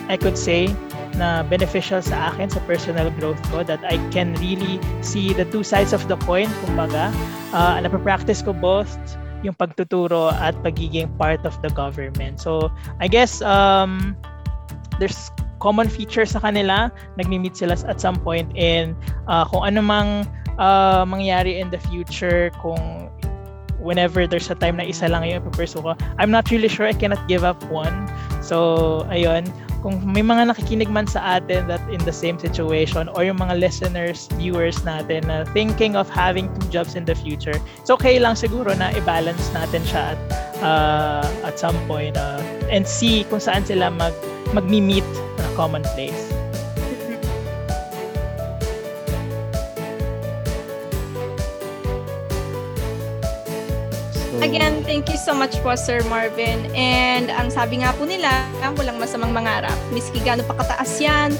I 0.08 0.16
could 0.16 0.40
say 0.40 0.72
na 1.14 1.46
beneficial 1.46 2.02
sa 2.02 2.34
akin 2.34 2.50
sa 2.50 2.58
personal 2.66 3.06
growth 3.14 3.38
ko 3.54 3.62
that 3.62 3.78
I 3.86 4.02
can 4.10 4.34
really 4.42 4.82
see 4.98 5.30
the 5.30 5.46
two 5.46 5.62
sides 5.62 5.94
of 5.94 6.02
the 6.10 6.18
coin 6.26 6.50
kumbaga 6.66 7.14
uh, 7.54 7.78
napapractice 7.78 8.42
ko 8.42 8.50
both 8.50 8.90
yung 9.46 9.54
pagtuturo 9.54 10.34
at 10.34 10.58
pagiging 10.66 11.06
part 11.14 11.46
of 11.46 11.54
the 11.62 11.70
government 11.70 12.42
so 12.42 12.66
I 12.98 13.06
guess 13.06 13.38
um, 13.46 14.18
there's 14.98 15.30
common 15.60 15.88
features 15.88 16.32
sa 16.32 16.40
kanila 16.40 16.90
nagmi-meet 17.18 17.56
sila 17.56 17.76
at 17.86 18.00
some 18.00 18.16
point 18.20 18.50
and 18.54 18.96
uh, 19.28 19.44
kung 19.46 19.62
ano 19.62 19.80
mang 19.82 20.10
uh, 20.58 21.02
mangyari 21.06 21.58
in 21.58 21.70
the 21.70 21.80
future 21.90 22.50
kung 22.62 23.10
whenever 23.84 24.26
there's 24.26 24.48
a 24.48 24.56
time 24.56 24.80
na 24.80 24.86
isa 24.88 25.04
lang 25.06 25.28
yung 25.28 25.44
ipapursue 25.44 25.84
ko 25.84 25.92
I'm 26.16 26.32
not 26.32 26.48
really 26.48 26.72
sure 26.72 26.88
I 26.88 26.96
cannot 26.96 27.20
give 27.28 27.44
up 27.44 27.60
one. 27.68 28.08
So 28.40 29.04
ayun 29.12 29.52
kung 29.84 30.00
may 30.00 30.24
mga 30.24 30.48
nakikinig 30.48 30.88
man 30.88 31.04
sa 31.04 31.36
atin 31.36 31.68
that 31.68 31.84
in 31.92 32.00
the 32.08 32.16
same 32.16 32.40
situation 32.40 33.12
or 33.12 33.20
yung 33.20 33.36
mga 33.36 33.60
listeners, 33.60 34.32
viewers 34.40 34.80
natin 34.80 35.28
na 35.28 35.44
thinking 35.52 35.92
of 35.92 36.08
having 36.08 36.48
two 36.56 36.66
jobs 36.72 36.96
in 36.96 37.04
the 37.04 37.12
future, 37.12 37.60
it's 37.76 37.92
okay 37.92 38.16
lang 38.16 38.32
siguro 38.32 38.72
na 38.72 38.88
i-balance 38.96 39.52
natin 39.52 39.84
siya 39.84 40.16
at, 40.16 40.20
uh, 40.64 41.28
at 41.44 41.60
some 41.60 41.76
point 41.84 42.16
uh, 42.16 42.40
and 42.72 42.88
see 42.88 43.28
kung 43.28 43.44
saan 43.44 43.60
sila 43.60 43.92
mag 43.92 44.16
magmi-meet 44.54 45.04
na 45.36 45.46
common 45.58 45.82
place. 45.98 46.30
Again, 54.44 54.84
thank 54.84 55.08
you 55.08 55.16
so 55.16 55.32
much 55.32 55.56
po, 55.64 55.74
Sir 55.74 56.04
Marvin. 56.06 56.68
And 56.76 57.32
ang 57.32 57.48
sabi 57.50 57.80
nga 57.80 57.96
po 57.96 58.04
nila, 58.04 58.44
walang 58.76 59.00
masamang 59.00 59.32
mangarap. 59.32 59.74
Miski 59.90 60.20
gaano 60.20 60.44
pa 60.44 60.54
kataas 60.54 61.00
yan, 61.00 61.32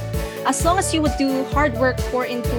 as 0.48 0.58
long 0.64 0.80
as 0.80 0.88
you 0.90 1.04
would 1.04 1.14
do 1.20 1.44
hard 1.52 1.76
work 1.76 2.00
pour 2.08 2.24
into 2.24 2.56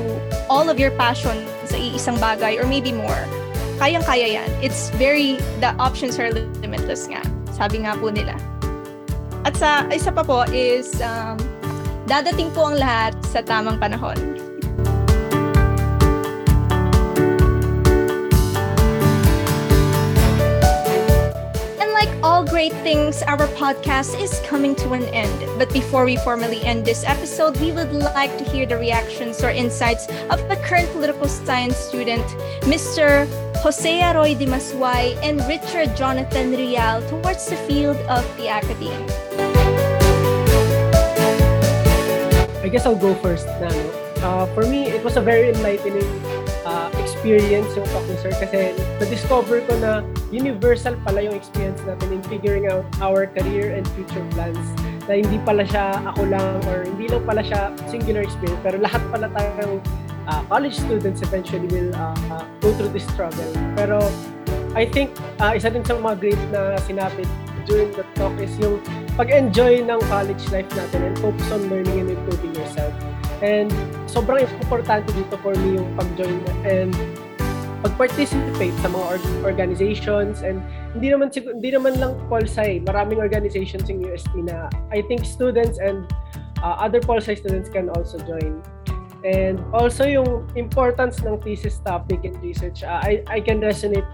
all 0.48 0.70
of 0.70 0.78
your 0.78 0.94
passion 0.96 1.34
sa 1.66 1.76
iisang 1.76 2.22
bagay 2.22 2.62
or 2.62 2.70
maybe 2.70 2.94
more, 2.94 3.26
kayang-kaya 3.82 4.38
yan. 4.38 4.50
It's 4.62 4.94
very, 5.02 5.42
the 5.66 5.74
options 5.82 6.22
are 6.22 6.30
limitless 6.62 7.10
nga. 7.10 7.26
Sabi 7.50 7.82
nga 7.82 7.98
po 7.98 8.14
nila. 8.14 8.38
At 9.46 9.54
sa 9.62 9.86
isa 9.94 10.10
pa 10.10 10.26
po 10.26 10.42
is, 10.50 10.98
um, 11.06 11.38
dadating 12.10 12.50
po 12.50 12.74
ang 12.74 12.82
lahat 12.82 13.14
sa 13.30 13.46
tamang 13.46 13.78
panahon. 13.78 14.18
all 22.26 22.44
great 22.44 22.74
things, 22.82 23.22
our 23.30 23.38
podcast 23.54 24.20
is 24.20 24.42
coming 24.50 24.74
to 24.74 24.94
an 24.98 25.06
end. 25.14 25.38
But 25.60 25.72
before 25.72 26.06
we 26.06 26.18
formally 26.18 26.60
end 26.66 26.84
this 26.84 27.06
episode, 27.06 27.56
we 27.62 27.72
would 27.72 27.94
like 27.94 28.36
to 28.40 28.44
hear 28.44 28.66
the 28.66 28.78
reactions 28.78 29.44
or 29.44 29.52
insights 29.52 30.10
of 30.34 30.42
the 30.50 30.58
current 30.66 30.90
political 30.92 31.30
science 31.30 31.78
student, 31.78 32.26
Mr. 32.66 33.30
Jose 33.66 34.00
Aroy 34.00 34.38
de 34.38 34.46
Masway 34.46 35.18
and 35.26 35.42
Richard 35.50 35.98
Jonathan 35.98 36.54
Rial 36.54 37.02
towards 37.10 37.50
the 37.50 37.58
field 37.66 37.98
of 38.06 38.22
the 38.38 38.46
academe. 38.46 39.02
I 42.62 42.70
guess 42.70 42.86
I'll 42.86 42.94
go 42.94 43.16
first 43.26 43.50
na, 43.58 43.74
no? 43.74 43.90
Uh, 44.22 44.46
for 44.54 44.70
me, 44.70 44.86
it 44.94 45.04
was 45.04 45.18
a 45.18 45.22
very 45.26 45.50
enlightening 45.50 46.06
uh, 46.62 46.94
experience 47.02 47.74
yung 47.74 47.90
talk 47.90 48.06
Sir 48.22 48.38
kasi 48.38 48.78
na-discover 49.02 49.66
ko 49.66 49.74
na 49.82 50.06
universal 50.30 50.94
pala 51.02 51.26
yung 51.26 51.34
experience 51.34 51.82
natin 51.90 52.22
in 52.22 52.22
figuring 52.30 52.70
out 52.70 52.86
our 53.02 53.26
career 53.26 53.74
and 53.74 53.90
future 53.98 54.22
plans 54.38 54.62
na 55.10 55.18
hindi 55.18 55.42
pala 55.42 55.66
siya 55.66 56.06
ako 56.14 56.22
lang 56.30 56.62
or 56.70 56.86
hindi 56.86 57.10
lang 57.10 57.26
pala 57.26 57.42
siya 57.42 57.74
singular 57.90 58.22
experience 58.22 58.62
pero 58.62 58.78
lahat 58.78 59.02
pala 59.10 59.26
tayong 59.34 59.82
uh, 60.28 60.44
college 60.50 60.76
students 60.76 61.22
eventually 61.22 61.68
will 61.68 61.96
uh, 61.96 62.16
uh, 62.32 62.46
go 62.62 62.74
through 62.74 62.90
this 62.90 63.06
struggle. 63.14 63.52
Pero 63.76 64.02
I 64.76 64.86
think 64.86 65.16
uh, 65.40 65.56
isa 65.56 65.72
din 65.72 65.86
sa 65.86 65.96
mga 65.96 66.20
great 66.20 66.42
na 66.52 66.76
sinabi 66.84 67.24
during 67.66 67.90
the 67.98 68.06
talk 68.14 68.36
is 68.38 68.54
yung 68.62 68.78
pag-enjoy 69.18 69.82
ng 69.82 70.00
college 70.12 70.44
life 70.54 70.70
natin 70.76 71.12
and 71.12 71.16
focus 71.18 71.48
on 71.50 71.66
learning 71.72 72.06
and 72.06 72.10
improving 72.14 72.54
yourself. 72.54 72.94
And 73.42 73.72
sobrang 74.06 74.46
importante 74.62 75.12
dito 75.12 75.36
for 75.42 75.56
me 75.58 75.82
yung 75.82 75.90
pag-join 75.98 76.40
and 76.64 76.94
pag-participate 77.86 78.74
sa 78.82 78.90
mga 78.90 79.06
org- 79.06 79.42
organizations 79.46 80.42
and 80.42 80.58
hindi 80.98 81.14
naman 81.14 81.30
hindi 81.30 81.70
naman 81.70 82.02
lang 82.02 82.18
Polsci, 82.26 82.82
maraming 82.82 83.22
organizations 83.22 83.86
in 83.94 84.02
UST 84.02 84.34
na 84.42 84.74
I 84.90 85.06
think 85.06 85.22
students 85.22 85.78
and 85.78 86.10
uh, 86.66 86.82
other 86.82 86.98
Polsci 86.98 87.38
students 87.38 87.70
can 87.70 87.94
also 87.94 88.18
join. 88.26 88.66
And 89.26 89.58
also 89.74 90.06
yung 90.06 90.46
importance 90.54 91.26
ng 91.26 91.42
thesis 91.42 91.82
topic 91.82 92.22
and 92.22 92.38
research, 92.46 92.86
uh, 92.86 93.02
I, 93.02 93.26
I 93.26 93.42
can 93.42 93.58
resonate 93.58 94.06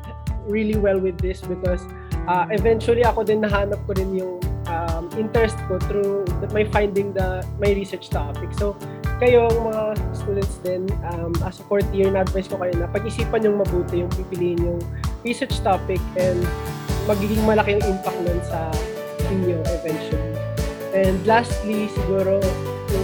really 0.47 0.79
well 0.79 0.97
with 1.03 1.19
this 1.19 1.43
because 1.43 1.83
uh, 2.31 2.47
eventually 2.47 3.03
ako 3.03 3.27
din 3.27 3.43
nahanap 3.43 3.83
ko 3.83 3.91
din 3.91 4.15
yung 4.15 4.39
um, 4.71 5.11
interest 5.19 5.59
ko 5.67 5.75
through 5.91 6.23
the, 6.39 6.47
my 6.55 6.63
finding 6.63 7.11
the 7.11 7.43
my 7.59 7.75
research 7.75 8.07
topic. 8.07 8.55
So 8.55 8.79
kayong 9.19 9.51
mga 9.51 9.99
students 10.15 10.55
din, 10.63 10.87
um, 11.11 11.35
as 11.43 11.59
a 11.59 11.63
fourth 11.67 11.91
year, 11.91 12.07
na-advise 12.07 12.47
ko 12.47 12.55
kayo 12.55 12.71
na 12.79 12.87
pag-isipan 12.87 13.43
yung 13.43 13.59
mabuti 13.59 14.07
yung 14.07 14.11
pipiliin 14.15 14.63
yung 14.63 14.79
research 15.27 15.59
topic 15.59 15.99
and 16.15 16.39
magiging 17.03 17.43
malaki 17.43 17.75
yung 17.75 17.99
impact 17.99 18.19
nun 18.23 18.39
sa 18.47 18.71
inyo 19.27 19.59
eventually. 19.83 20.39
And 20.95 21.19
lastly, 21.27 21.91
siguro, 21.91 22.39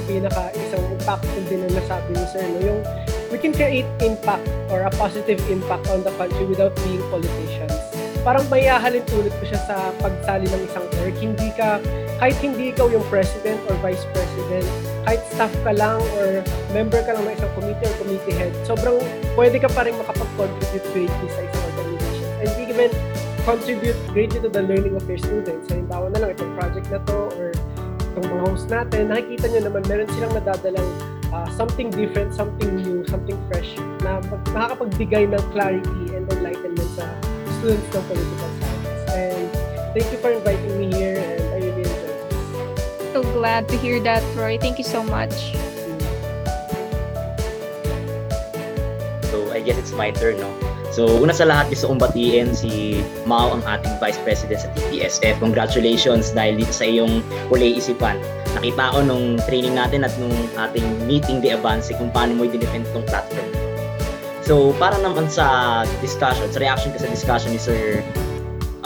pinaka 0.08 0.50
isang 0.56 0.82
impactful 0.96 1.44
din 1.52 1.68
na 1.68 1.70
nasabi 1.76 2.16
ni 2.16 2.26
Sir, 2.32 2.48
no, 2.48 2.60
yung 2.64 2.80
we 3.28 3.38
can 3.38 3.52
create 3.52 3.86
impact 4.00 4.48
or 4.72 4.88
a 4.88 4.92
positive 4.96 5.38
impact 5.52 5.92
on 5.92 6.02
the 6.08 6.14
country 6.16 6.48
without 6.48 6.72
being 6.88 7.04
politicians. 7.12 7.76
Parang 8.24 8.44
mayahalin 8.52 9.04
ulit 9.16 9.32
ko 9.40 9.44
siya 9.48 9.62
sa 9.68 9.76
pagsali 10.04 10.48
ng 10.48 10.62
isang 10.68 10.88
work. 11.00 11.16
Hindi 11.16 11.48
ka, 11.56 11.80
kahit 12.20 12.36
hindi 12.44 12.76
ikaw 12.76 12.92
yung 12.92 13.04
president 13.08 13.60
or 13.72 13.76
vice 13.80 14.04
president, 14.12 14.68
kahit 15.08 15.24
staff 15.32 15.54
ka 15.64 15.72
lang 15.72 16.00
or 16.20 16.44
member 16.76 17.00
ka 17.08 17.16
lang 17.16 17.24
ng 17.24 17.36
isang 17.36 17.52
committee 17.56 17.88
or 17.88 17.96
committee 18.04 18.36
head, 18.36 18.52
sobrang 18.68 19.00
pwede 19.40 19.64
ka 19.64 19.72
pa 19.72 19.88
rin 19.88 19.96
makapag-contribute 19.96 20.88
greatly 20.92 21.28
sa 21.32 21.42
isang 21.44 21.64
organization. 21.72 22.28
And 22.44 22.50
even 22.68 22.92
contribute 23.48 23.96
greatly 24.12 24.44
to 24.44 24.52
the 24.52 24.60
learning 24.60 25.00
of 25.00 25.08
your 25.08 25.16
students. 25.16 25.72
Halimbawa 25.72 26.12
na 26.12 26.20
lang 26.20 26.30
itong 26.36 26.52
project 26.60 26.92
na 26.92 27.00
to 27.08 27.32
or 27.40 27.56
itong 28.18 28.34
mga 28.34 28.46
host 28.50 28.66
natin, 28.74 29.14
nakikita 29.14 29.46
nyo 29.54 29.62
naman 29.70 29.82
meron 29.86 30.10
silang 30.18 30.34
nadadalang 30.34 30.90
uh, 31.30 31.46
something 31.54 31.94
different, 31.94 32.34
something 32.34 32.82
new, 32.82 33.06
something 33.06 33.38
fresh 33.46 33.78
na 34.02 34.18
makakapagbigay 34.50 35.30
ng 35.30 35.44
clarity 35.54 36.18
and 36.18 36.26
enlightenment 36.34 36.90
sa 36.98 37.06
students 37.62 37.86
ng 37.94 38.04
political 38.10 38.50
science. 38.58 39.02
And 39.14 39.48
thank 39.94 40.10
you 40.10 40.18
for 40.18 40.34
inviting 40.34 40.74
me 40.82 40.90
here 40.90 41.22
and 41.22 41.46
I 41.46 41.58
really 41.62 41.86
enjoyed 41.86 42.18
it. 42.18 43.14
So 43.14 43.22
glad 43.38 43.70
to 43.70 43.78
hear 43.78 44.02
that, 44.02 44.26
Roy. 44.34 44.58
Thank 44.58 44.82
you 44.82 44.88
so 44.88 45.06
much. 45.06 45.54
So 49.30 49.54
I 49.54 49.62
guess 49.62 49.78
it's 49.78 49.94
my 49.94 50.10
turn, 50.10 50.42
no? 50.42 50.67
So, 50.98 51.06
una 51.22 51.30
sa 51.30 51.46
lahat, 51.46 51.70
gusto 51.70 51.94
kong 51.94 52.02
batiin 52.02 52.58
si 52.58 53.06
Mao, 53.30 53.54
ang 53.54 53.62
ating 53.70 54.02
Vice 54.02 54.18
President 54.26 54.66
sa 54.66 54.70
TPSF. 54.74 55.38
Congratulations 55.38 56.34
dahil 56.34 56.58
dito 56.58 56.74
sa 56.74 56.90
iyong 56.90 57.22
uli 57.54 57.78
isipan. 57.78 58.18
Nakita 58.58 58.98
ko 58.98 59.06
nung 59.06 59.38
training 59.46 59.78
natin 59.78 60.02
at 60.02 60.10
nung 60.18 60.34
ating 60.58 60.82
meeting 61.06 61.38
de 61.38 61.54
avance 61.54 61.94
kung 61.94 62.10
paano 62.10 62.42
mo 62.42 62.50
i-defend 62.50 62.90
tong 62.98 63.06
platform. 63.06 63.46
So, 64.42 64.74
para 64.82 64.98
naman 64.98 65.30
sa 65.30 65.86
discussion, 66.02 66.50
sa 66.50 66.58
reaction 66.58 66.90
ka 66.90 67.06
sa 67.06 67.14
discussion 67.14 67.54
ni 67.54 67.62
Sir 67.62 68.02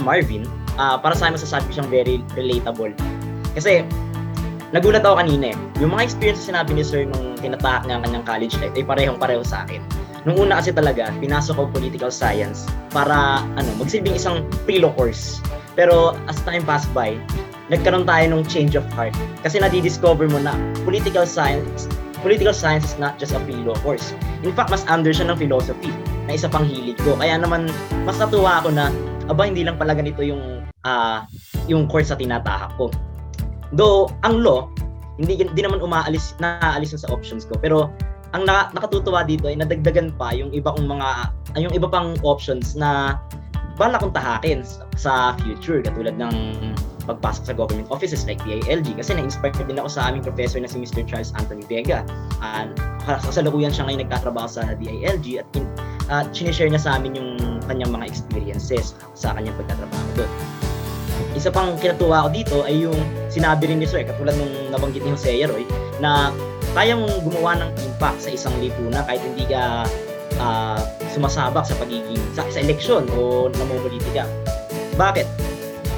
Marvin, 0.03 0.43
uh, 0.75 0.99
para 0.99 1.15
sa 1.15 1.31
akin 1.31 1.39
masasabi 1.39 1.63
ko 1.71 1.79
siyang 1.79 1.91
very 1.95 2.19
relatable. 2.35 2.91
Kasi, 3.55 3.87
nagulat 4.75 5.07
ako 5.07 5.15
kanina 5.15 5.55
eh. 5.55 5.57
Yung 5.79 5.95
mga 5.95 6.11
experience 6.11 6.43
na 6.43 6.59
sinabi 6.59 6.75
ni 6.75 6.83
Sir 6.83 7.07
nung 7.07 7.39
tinatahak 7.39 7.87
niya 7.87 7.95
ang 7.95 8.03
kanyang 8.03 8.25
college 8.27 8.59
life 8.59 8.75
ay 8.75 8.83
parehong-pareho 8.83 9.47
sa 9.47 9.63
akin. 9.63 10.00
Nung 10.27 10.37
una 10.37 10.61
kasi 10.61 10.69
talaga, 10.69 11.09
pinasok 11.17 11.57
ko 11.57 11.63
political 11.73 12.13
science 12.13 12.69
para 12.93 13.41
ano, 13.57 13.69
magsilbing 13.81 14.13
isang 14.13 14.45
prilo 14.69 14.93
course. 14.93 15.41
Pero 15.73 16.13
as 16.29 16.37
time 16.45 16.61
passed 16.61 16.91
by, 16.93 17.17
nagkaroon 17.73 18.05
tayo 18.05 18.25
ng 18.29 18.43
change 18.45 18.77
of 18.77 18.85
heart. 18.93 19.15
Kasi 19.41 19.57
nadi-discover 19.57 20.29
mo 20.29 20.37
na 20.37 20.53
political 20.85 21.25
science 21.25 21.89
political 22.21 22.53
science 22.53 22.93
is 22.93 22.97
not 23.01 23.17
just 23.17 23.33
a 23.33 23.41
philo 23.43 23.73
course. 23.81 24.13
In 24.45 24.53
fact, 24.53 24.69
mas 24.69 24.85
under 24.87 25.11
siya 25.11 25.33
ng 25.33 25.37
philosophy 25.41 25.89
na 26.29 26.37
isa 26.37 26.47
pang 26.47 26.63
hilig 26.63 26.97
ko. 27.01 27.17
Kaya 27.17 27.41
naman, 27.41 27.67
mas 28.05 28.21
natuwa 28.21 28.61
ako 28.61 28.69
na, 28.71 28.93
aba, 29.27 29.49
hindi 29.49 29.65
lang 29.65 29.75
pala 29.75 29.97
ganito 29.97 30.21
yung, 30.21 30.63
uh, 30.85 31.19
yung 31.65 31.89
course 31.89 32.13
sa 32.13 32.17
tinatahak 32.17 32.71
ko. 32.77 32.93
Though, 33.73 34.13
ang 34.21 34.45
law, 34.45 34.69
hindi, 35.17 35.41
hindi 35.41 35.61
naman 35.61 35.81
umaalis, 35.81 36.37
naaalis 36.37 36.93
sa 36.95 37.09
options 37.09 37.43
ko. 37.43 37.57
Pero, 37.57 37.89
ang 38.31 38.47
naka, 38.47 38.71
nakatutuwa 38.71 39.27
dito 39.27 39.51
ay 39.51 39.59
nadagdagan 39.59 40.15
pa 40.15 40.31
yung 40.31 40.51
iba 40.55 40.71
kong 40.71 40.87
mga, 40.87 41.09
yung 41.59 41.73
iba 41.75 41.87
pang 41.87 42.15
options 42.23 42.79
na 42.79 43.19
bala 43.75 43.99
kong 43.99 44.15
tahakin 44.15 44.63
sa 44.95 45.35
future 45.43 45.83
katulad 45.83 46.15
ng 46.15 46.31
pagpasok 47.09 47.43
sa 47.49 47.53
government 47.57 47.89
offices 47.89 48.23
like 48.29 48.37
DILG 48.45 48.93
kasi 48.93 49.17
na-inspired 49.17 49.57
din 49.65 49.81
ako 49.81 49.89
sa 49.89 50.07
aming 50.07 50.21
professor 50.21 50.61
na 50.61 50.69
si 50.69 50.77
Mr. 50.77 51.01
Charles 51.03 51.33
Anthony 51.35 51.65
Vega. 51.65 52.05
Uh, 52.39 52.69
kasalukuyan 53.03 53.73
siya 53.73 53.89
ngayon 53.89 54.05
nagtatrabaho 54.05 54.47
sa 54.47 54.63
DILG 54.77 55.41
at 55.41 55.47
in, 55.57 55.65
uh, 56.07 56.23
sinishare 56.29 56.69
niya 56.69 56.81
sa 56.81 57.01
amin 57.01 57.17
yung 57.17 57.29
kanyang 57.65 57.91
mga 57.91 58.05
experiences 58.05 58.93
sa 59.17 59.33
kanyang 59.33 59.57
pagtatrabaho 59.57 60.07
doon. 60.15 60.31
Isa 61.33 61.49
pang 61.49 61.73
kinatuwa 61.79 62.27
ko 62.27 62.29
dito 62.29 62.57
ay 62.67 62.85
yung 62.85 62.97
sinabi 63.33 63.65
rin 63.65 63.81
ni 63.81 63.87
Sir, 63.89 64.05
katulad 64.05 64.37
nung 64.37 64.51
nabanggit 64.69 65.01
ni 65.01 65.09
Jose 65.15 65.41
Roy, 65.47 65.65
na 65.97 66.29
kaya 66.71 66.95
mong 66.95 67.19
gumawa 67.27 67.59
ng 67.59 67.71
impact 67.83 68.23
sa 68.23 68.29
isang 68.31 68.55
lipunan 68.63 69.03
kahit 69.03 69.19
hindi 69.19 69.43
ka 69.47 69.83
uh, 70.39 70.79
sumasabak 71.11 71.67
sa 71.67 71.75
pagiging 71.75 72.19
sa, 72.31 72.47
sa 72.47 72.63
eleksyon 72.63 73.07
o 73.11 73.51
namumulitika. 73.51 74.23
Bakit? 74.95 75.27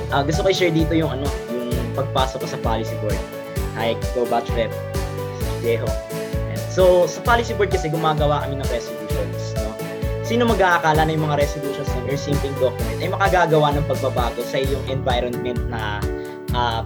Uh, 0.09 0.21
gusto 0.25 0.45
ko 0.45 0.47
i-share 0.49 0.73
dito 0.73 0.93
yung 0.97 1.13
ano, 1.13 1.25
yung 1.49 1.93
pagpasok 1.93 2.45
ko 2.45 2.47
sa 2.49 2.59
policy 2.61 2.93
board. 3.01 3.17
Hi, 3.77 3.97
go 4.17 4.25
batch 4.25 4.49
rep. 4.53 4.69
Deho. 5.61 5.89
So, 6.73 7.05
sa 7.05 7.21
policy 7.21 7.53
board 7.53 7.69
kasi 7.69 7.93
gumagawa 7.93 8.41
kami 8.45 8.57
ng 8.57 8.69
resolutions, 8.73 9.53
no? 9.61 9.77
Sino 10.25 10.49
mag-aakala 10.49 11.05
na 11.05 11.11
yung 11.13 11.29
mga 11.29 11.45
resolutions 11.45 11.89
ng 11.93 12.09
or 12.09 12.17
simpleng 12.17 12.53
document 12.57 12.97
ay 12.97 13.09
makagagawa 13.13 13.77
ng 13.77 13.85
pagbabago 13.85 14.41
sa 14.41 14.57
iyong 14.57 14.81
environment 14.89 15.61
na 15.69 16.01
uh, 16.57 16.81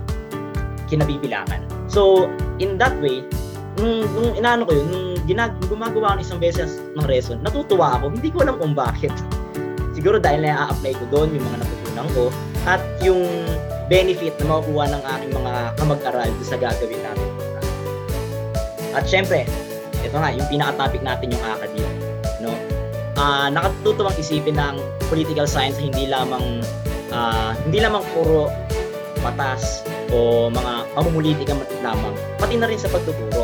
kinabibilangan. 0.92 1.64
So, 1.88 2.28
in 2.60 2.76
that 2.84 3.00
way, 3.00 3.24
nung, 3.78 4.04
nung 4.14 4.30
inaano 4.36 4.66
ko 4.66 4.74
yun, 4.74 4.88
nung 4.90 5.08
ginag 5.30 5.54
gumagawa 5.70 6.18
ko 6.18 6.22
isang 6.26 6.42
beses 6.42 6.82
ng 6.98 7.06
reson, 7.06 7.38
natutuwa 7.42 8.02
ako. 8.02 8.14
Hindi 8.14 8.30
ko 8.34 8.38
alam 8.44 8.56
kung 8.58 8.74
bakit. 8.74 9.14
Siguro 9.96 10.22
dahil 10.22 10.46
na-apply 10.46 10.94
ko 10.98 11.06
doon 11.10 11.34
yung 11.34 11.46
mga 11.46 11.58
natutunan 11.66 12.08
ko 12.14 12.24
at 12.68 12.82
yung 13.02 13.24
benefit 13.88 14.36
na 14.44 14.60
makukuha 14.60 14.86
ng 14.92 15.04
aking 15.18 15.32
mga 15.32 15.54
kamag-aral 15.80 16.30
sa 16.44 16.56
gagawin 16.60 17.02
natin. 17.02 17.30
At 18.94 19.06
syempre, 19.08 19.46
ito 20.02 20.16
nga, 20.18 20.30
yung 20.34 20.48
pinaka-topic 20.50 21.02
natin 21.06 21.34
yung 21.34 21.44
academia. 21.46 21.92
No? 22.44 22.54
Uh, 23.18 23.50
nakatutuwang 23.50 24.14
isipin 24.18 24.58
ng 24.58 24.78
political 25.10 25.50
science 25.50 25.82
hindi 25.82 26.06
lamang 26.06 26.62
uh, 27.10 27.58
hindi 27.66 27.82
lamang 27.82 28.06
puro 28.14 28.54
batas 29.26 29.82
o 30.14 30.48
mga 30.48 30.74
pamumulitika 30.96 31.54
lamang, 31.84 32.16
pati 32.40 32.56
na 32.56 32.70
rin 32.70 32.80
sa 32.80 32.88
pagtuturo. 32.88 33.37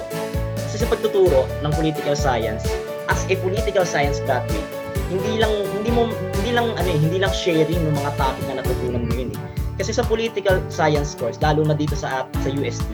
Kasi 0.74 0.90
sa 0.90 0.90
pagtuturo 0.90 1.46
ng 1.62 1.72
political 1.78 2.18
science, 2.18 2.66
as 3.06 3.22
a 3.30 3.38
political 3.46 3.86
science 3.86 4.18
graduate, 4.26 4.66
hindi 5.14 5.38
lang 5.38 5.54
hindi 5.70 5.94
mo 5.94 6.10
hindi 6.42 6.50
lang 6.50 6.74
ano 6.74 6.90
eh, 6.90 6.98
hindi 6.98 7.22
lang 7.22 7.30
sharing 7.30 7.78
ng 7.78 7.94
mga 7.94 8.18
topic 8.18 8.42
na 8.50 8.58
natutunan 8.58 9.06
mo 9.06 9.14
yun 9.14 9.30
eh. 9.38 9.40
Kasi 9.78 9.94
sa 9.94 10.02
political 10.02 10.58
science 10.74 11.14
course, 11.14 11.38
lalo 11.46 11.62
na 11.62 11.78
dito 11.78 11.94
sa 11.94 12.26
sa 12.26 12.50
UST, 12.50 12.90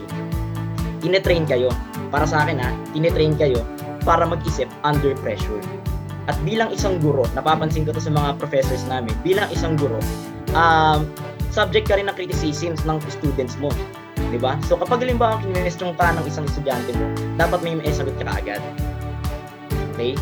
tinetrain 0.99 1.47
kayo. 1.47 1.71
Para 2.11 2.27
sa 2.27 2.43
akin 2.43 2.59
ha, 2.59 2.75
tinetrain 2.91 3.39
kayo 3.39 3.63
para 4.03 4.27
mag-isip 4.27 4.67
under 4.83 5.15
pressure. 5.23 5.63
At 6.27 6.35
bilang 6.43 6.75
isang 6.75 6.99
guro, 6.99 7.23
napapansin 7.31 7.87
ko 7.87 7.95
to 7.95 8.03
sa 8.03 8.11
mga 8.11 8.43
professors 8.43 8.83
namin, 8.91 9.15
bilang 9.23 9.47
isang 9.55 9.79
guro, 9.79 10.03
um, 10.51 11.07
subject 11.47 11.87
ka 11.87 11.95
rin 11.95 12.11
ng 12.11 12.15
criticisms 12.19 12.83
ng 12.83 12.99
students 13.07 13.55
mo. 13.55 13.71
'Di 14.29 14.39
ba? 14.39 14.55
So 14.65 14.77
kapag 14.77 15.03
halimbawa 15.03 15.41
kinwestiyon 15.41 15.97
ka 15.97 16.13
ng 16.15 16.25
isang 16.29 16.45
estudyante 16.45 16.93
mo, 16.95 17.05
dapat 17.35 17.59
may 17.65 17.73
may 17.77 17.91
sagot 17.91 18.15
ka 18.15 18.29
agad. 18.29 18.61
Okay? 19.95 20.15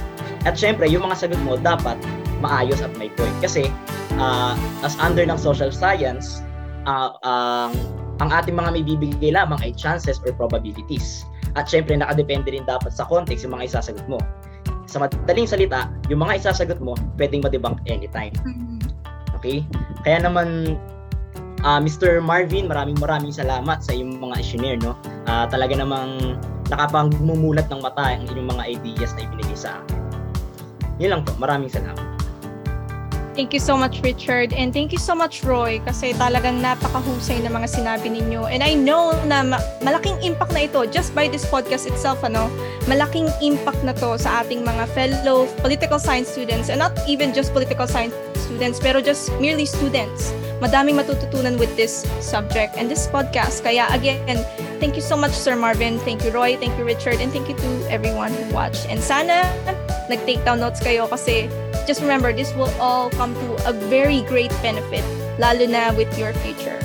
At 0.48 0.56
syempre, 0.56 0.88
yung 0.88 1.04
mga 1.06 1.28
sagot 1.28 1.40
mo 1.44 1.60
dapat 1.60 2.00
maayos 2.40 2.80
at 2.80 2.94
may 2.96 3.12
point 3.14 3.34
kasi 3.44 3.68
uh, 4.18 4.56
as 4.82 4.96
under 4.98 5.26
ng 5.28 5.38
social 5.38 5.70
science, 5.70 6.42
uh, 6.88 7.14
uh, 7.22 7.70
ang 8.18 8.30
ating 8.34 8.58
mga 8.58 8.70
may 8.74 8.84
bibigay 8.84 9.32
lamang 9.34 9.60
ay 9.62 9.72
chances 9.76 10.18
or 10.26 10.34
probabilities. 10.34 11.26
At 11.58 11.70
syempre, 11.70 11.98
nakadepende 11.98 12.54
rin 12.54 12.66
dapat 12.66 12.94
sa 12.94 13.06
context 13.06 13.46
yung 13.46 13.58
mga 13.58 13.74
isasagot 13.74 14.06
mo. 14.06 14.22
Sa 14.86 15.02
madaling 15.02 15.50
salita, 15.50 15.90
yung 16.10 16.22
mga 16.22 16.42
isasagot 16.42 16.80
mo, 16.82 16.94
pwedeng 17.18 17.42
ma-debunk 17.42 17.82
anytime. 17.90 18.34
Mm-hmm. 18.46 18.78
Okay? 19.38 19.66
Kaya 20.06 20.26
naman, 20.26 20.78
Uh, 21.66 21.82
Mr. 21.82 22.22
Marvin, 22.22 22.70
maraming 22.70 22.98
maraming 23.02 23.34
salamat 23.34 23.82
sa 23.82 23.92
iyong 23.94 24.22
mga 24.22 24.36
engineer, 24.42 24.78
no? 24.78 24.94
Uh, 25.26 25.50
talaga 25.50 25.74
namang 25.74 26.38
nakapangmumulat 26.70 27.66
ng 27.72 27.82
mata 27.82 28.14
ang 28.14 28.28
inyong 28.30 28.50
mga 28.58 28.64
ideas 28.78 29.12
na 29.18 29.26
ibinigay 29.26 29.58
sa 29.58 29.70
akin. 29.82 30.00
Yun 30.98 31.10
lang 31.18 31.22
po. 31.26 31.34
Maraming 31.38 31.70
salamat. 31.70 32.17
Thank 33.38 33.54
you 33.54 33.62
so 33.62 33.78
much, 33.78 34.02
Richard. 34.02 34.50
And 34.50 34.74
thank 34.74 34.90
you 34.90 34.98
so 34.98 35.14
much, 35.14 35.46
Roy, 35.46 35.78
kasi 35.86 36.18
talagang 36.18 36.58
napakahusay 36.58 37.46
na 37.46 37.54
mga 37.54 37.70
sinabi 37.70 38.10
ninyo. 38.10 38.50
And 38.50 38.66
I 38.66 38.74
know 38.74 39.14
na 39.30 39.46
ma- 39.46 39.62
malaking 39.86 40.18
impact 40.26 40.58
na 40.58 40.66
ito 40.66 40.90
just 40.90 41.14
by 41.14 41.30
this 41.30 41.46
podcast 41.46 41.86
itself, 41.86 42.26
ano? 42.26 42.50
Malaking 42.90 43.30
impact 43.46 43.86
na 43.86 43.94
to 44.02 44.18
sa 44.18 44.42
ating 44.42 44.66
mga 44.66 44.90
fellow 44.90 45.46
political 45.62 46.02
science 46.02 46.34
students 46.34 46.74
and 46.74 46.82
not 46.82 46.98
even 47.06 47.30
just 47.30 47.54
political 47.54 47.86
science 47.86 48.18
students, 48.42 48.82
pero 48.82 49.06
just 49.06 49.30
merely 49.38 49.70
students. 49.70 50.34
Madaming 50.58 50.98
matututunan 50.98 51.62
with 51.62 51.70
this 51.78 52.10
subject 52.18 52.74
and 52.74 52.90
this 52.90 53.06
podcast. 53.06 53.62
Kaya 53.62 53.86
again, 53.94 54.42
thank 54.82 54.98
you 54.98 55.06
so 55.06 55.14
much, 55.14 55.38
Sir 55.38 55.54
Marvin. 55.54 56.02
Thank 56.02 56.26
you, 56.26 56.34
Roy. 56.34 56.58
Thank 56.58 56.74
you, 56.82 56.90
Richard. 56.90 57.22
And 57.22 57.30
thank 57.30 57.46
you 57.46 57.58
to 57.62 57.70
everyone 57.86 58.34
who 58.34 58.50
watched. 58.50 58.90
And 58.90 58.98
sana 58.98 59.46
nag-take 60.10 60.42
down 60.42 60.66
notes 60.66 60.82
kayo 60.82 61.06
kasi 61.06 61.46
just 61.88 62.02
remember, 62.02 62.34
this 62.34 62.54
will 62.54 62.70
all 62.84 63.10
come 63.12 63.34
to 63.34 63.48
a 63.66 63.72
very 63.72 64.20
great 64.28 64.52
benefit, 64.62 65.08
lalo 65.40 65.64
na 65.64 65.96
with 65.96 66.12
your 66.20 66.36
future. 66.44 66.76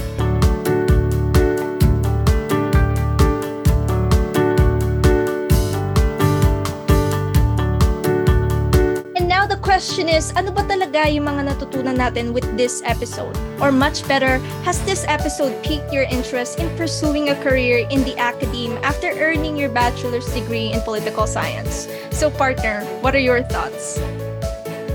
And 9.19 9.27
now 9.27 9.43
the 9.51 9.59
question 9.59 10.07
is, 10.07 10.31
ano 10.39 10.55
ba 10.55 10.63
talaga 10.71 11.11
yung 11.11 11.27
mga 11.27 11.51
natutunan 11.51 11.99
natin 11.99 12.31
with 12.31 12.47
this 12.55 12.79
episode? 12.87 13.35
Or 13.59 13.75
much 13.75 14.07
better, 14.07 14.39
has 14.63 14.79
this 14.87 15.03
episode 15.11 15.51
piqued 15.67 15.91
your 15.91 16.07
interest 16.07 16.63
in 16.63 16.71
pursuing 16.79 17.35
a 17.35 17.37
career 17.43 17.83
in 17.91 18.07
the 18.07 18.15
academe 18.23 18.79
after 18.87 19.11
earning 19.19 19.59
your 19.59 19.75
bachelor's 19.75 20.31
degree 20.31 20.71
in 20.71 20.79
political 20.87 21.27
science? 21.27 21.91
So 22.15 22.31
partner, 22.31 22.87
what 23.03 23.19
are 23.19 23.25
your 23.25 23.43
thoughts? 23.43 23.99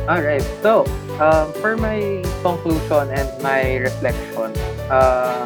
All 0.07 0.23
right. 0.23 0.39
So, 0.63 0.87
um, 1.19 1.51
for 1.59 1.75
my 1.75 2.23
conclusion 2.39 3.11
and 3.11 3.27
my 3.43 3.75
reflection, 3.75 4.55
uh, 4.87 5.43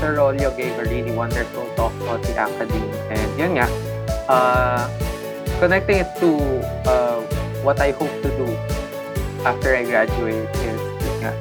Sir 0.00 0.16
Rolio 0.16 0.48
gave 0.56 0.72
a 0.80 0.88
really 0.88 1.12
wonderful 1.12 1.68
talk 1.76 1.92
about 2.00 2.24
the 2.24 2.32
academy. 2.40 2.88
And 3.12 3.28
yun 3.36 3.60
nga, 3.60 3.68
uh, 4.32 4.88
connecting 5.60 6.00
it 6.00 6.08
to 6.24 6.40
uh, 6.88 7.20
what 7.60 7.76
I 7.84 7.92
hope 7.92 8.08
to 8.24 8.32
do 8.32 8.48
after 9.44 9.76
I 9.76 9.84
graduate 9.84 10.48
is, 10.64 10.80
nga, 11.20 11.36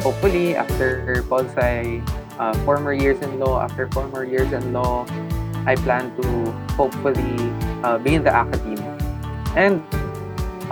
hopefully 0.00 0.56
after 0.56 1.20
Pulsai, 1.28 2.00
uh, 2.40 2.56
four 2.64 2.80
more 2.80 2.96
years 2.96 3.20
in 3.20 3.36
law, 3.36 3.60
after 3.60 3.84
four 3.92 4.08
more 4.08 4.24
years 4.24 4.48
in 4.48 4.72
law, 4.72 5.04
I 5.68 5.76
plan 5.76 6.08
to 6.24 6.28
hopefully 6.72 7.36
uh, 7.84 8.00
be 8.00 8.16
in 8.16 8.24
the 8.24 8.32
academy. 8.32 8.80
And 9.52 9.84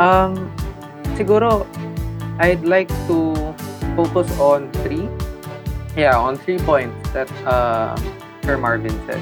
um, 0.01 0.49
siguro, 1.14 1.66
I'd 2.38 2.64
like 2.64 2.88
to 3.06 3.34
focus 3.94 4.28
on 4.40 4.72
three. 4.84 5.08
Yeah, 5.96 6.16
on 6.16 6.40
three 6.40 6.58
points 6.58 6.96
that 7.12 7.28
uh, 7.44 7.94
Sir 8.42 8.56
Marvin 8.56 8.94
said. 9.06 9.20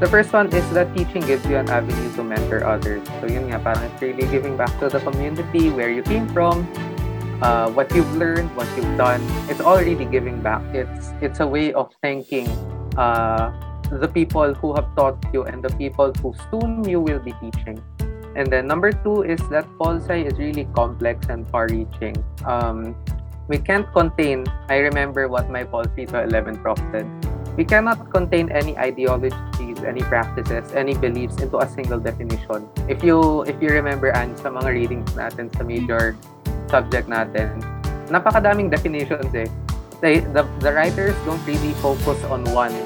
The 0.00 0.08
first 0.08 0.32
one 0.32 0.52
is 0.52 0.64
that 0.76 0.92
teaching 0.92 1.24
gives 1.24 1.44
you 1.48 1.56
an 1.56 1.68
avenue 1.72 2.12
to 2.16 2.24
mentor 2.24 2.64
others. 2.64 3.00
So 3.20 3.28
yun 3.28 3.48
nga, 3.48 3.60
parang 3.64 3.88
it's 3.88 4.00
really 4.00 4.28
giving 4.28 4.56
back 4.56 4.72
to 4.80 4.92
the 4.92 5.00
community 5.00 5.72
where 5.72 5.88
you 5.88 6.04
came 6.04 6.28
from, 6.36 6.68
uh, 7.40 7.72
what 7.72 7.88
you've 7.96 8.12
learned, 8.16 8.52
what 8.56 8.68
you've 8.76 8.96
done. 9.00 9.24
It's 9.48 9.60
already 9.64 10.04
giving 10.04 10.44
back. 10.44 10.60
It's 10.76 11.16
it's 11.24 11.40
a 11.40 11.48
way 11.48 11.72
of 11.72 11.96
thanking 12.04 12.48
uh, 13.00 13.56
the 13.88 14.08
people 14.08 14.52
who 14.52 14.76
have 14.76 14.84
taught 14.96 15.16
you 15.32 15.48
and 15.48 15.64
the 15.64 15.72
people 15.80 16.12
who 16.20 16.36
soon 16.52 16.84
you 16.84 17.00
will 17.00 17.20
be 17.20 17.32
teaching. 17.40 17.80
And 18.36 18.52
then 18.52 18.68
number 18.68 18.92
two 18.92 19.24
is 19.24 19.40
that 19.48 19.64
Polsai 19.80 20.28
is 20.28 20.36
really 20.36 20.68
complex 20.76 21.32
and 21.32 21.48
far-reaching. 21.48 22.20
Um, 22.44 22.92
we 23.48 23.56
can't 23.56 23.88
contain. 23.96 24.44
I 24.68 24.84
remember 24.84 25.26
what 25.26 25.48
my 25.48 25.64
Pol 25.64 25.88
3 25.88 26.04
to 26.12 26.22
11 26.28 26.60
prof 26.60 26.76
said. 26.92 27.08
We 27.56 27.64
cannot 27.64 28.12
contain 28.12 28.52
any 28.52 28.76
ideologies, 28.76 29.80
any 29.80 30.04
practices, 30.04 30.68
any 30.76 30.92
beliefs 30.92 31.40
into 31.40 31.56
a 31.56 31.66
single 31.66 31.98
definition. 31.98 32.68
If 32.84 33.00
you 33.00 33.48
if 33.48 33.56
you 33.64 33.72
remember 33.72 34.12
and 34.12 34.36
sa 34.36 34.52
mga 34.52 34.68
readings 34.68 35.08
natin 35.16 35.48
sa 35.56 35.64
major 35.64 36.20
subject 36.68 37.08
natin, 37.08 37.64
napakadaming 38.12 38.68
definitions 38.68 39.32
eh. 39.32 39.48
They, 40.04 40.20
the, 40.20 40.44
the 40.60 40.76
writers 40.76 41.16
don't 41.24 41.40
really 41.48 41.72
focus 41.80 42.20
on 42.28 42.44
one 42.52 42.76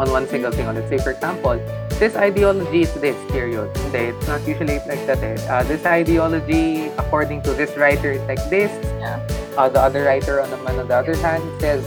on 0.00 0.08
one 0.08 0.24
single 0.24 0.48
thing. 0.48 0.64
Let's 0.72 0.88
say, 0.88 0.96
for 0.96 1.12
example, 1.12 1.60
this 2.04 2.20
ideology 2.20 2.84
is 2.84 2.92
this, 3.00 3.16
period. 3.32 3.72
Hindi, 3.88 4.12
it's 4.12 4.28
not 4.28 4.44
usually 4.44 4.76
like 4.84 5.00
that 5.08 5.24
eh. 5.24 5.40
Uh, 5.48 5.64
this 5.64 5.88
ideology, 5.88 6.92
according 7.00 7.40
to 7.48 7.56
this 7.56 7.72
writer, 7.80 8.12
is 8.12 8.20
like 8.28 8.44
this. 8.52 8.68
Yeah. 9.00 9.16
Uh, 9.56 9.72
the 9.72 9.80
other 9.80 10.04
writer, 10.04 10.44
on, 10.44 10.52
naman, 10.52 10.84
on 10.84 10.86
the 10.92 10.96
other 11.00 11.16
hand, 11.24 11.40
says 11.64 11.80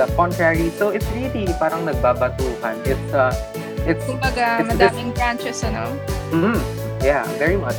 the 0.00 0.08
contrary. 0.16 0.72
So, 0.80 0.88
it's 0.88 1.04
really 1.12 1.44
parang 1.60 1.84
nagbabatuhan. 1.84 2.80
It's, 2.88 3.12
uh, 3.12 3.36
it's, 3.84 4.00
Kumbaga, 4.08 4.64
It's 4.64 4.80
this- 4.80 4.96
madaming 4.96 5.12
branches, 5.12 5.60
ano? 5.60 5.92
Mhm. 6.32 6.56
Yeah, 7.04 7.28
very 7.36 7.60
much. 7.60 7.76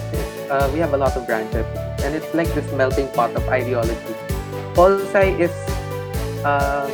Uh, 0.53 0.69
we 0.69 0.77
have 0.77 0.93
a 0.93 1.01
lot 1.01 1.17
of 1.17 1.25
branches, 1.25 1.65
and 2.05 2.13
it's 2.13 2.29
like 2.37 2.49
this 2.53 2.69
melting 2.77 3.09
pot 3.17 3.33
of 3.33 3.41
ideology. 3.49 4.13
Polsai 4.77 5.33
is, 5.33 5.53
uh, 6.45 6.85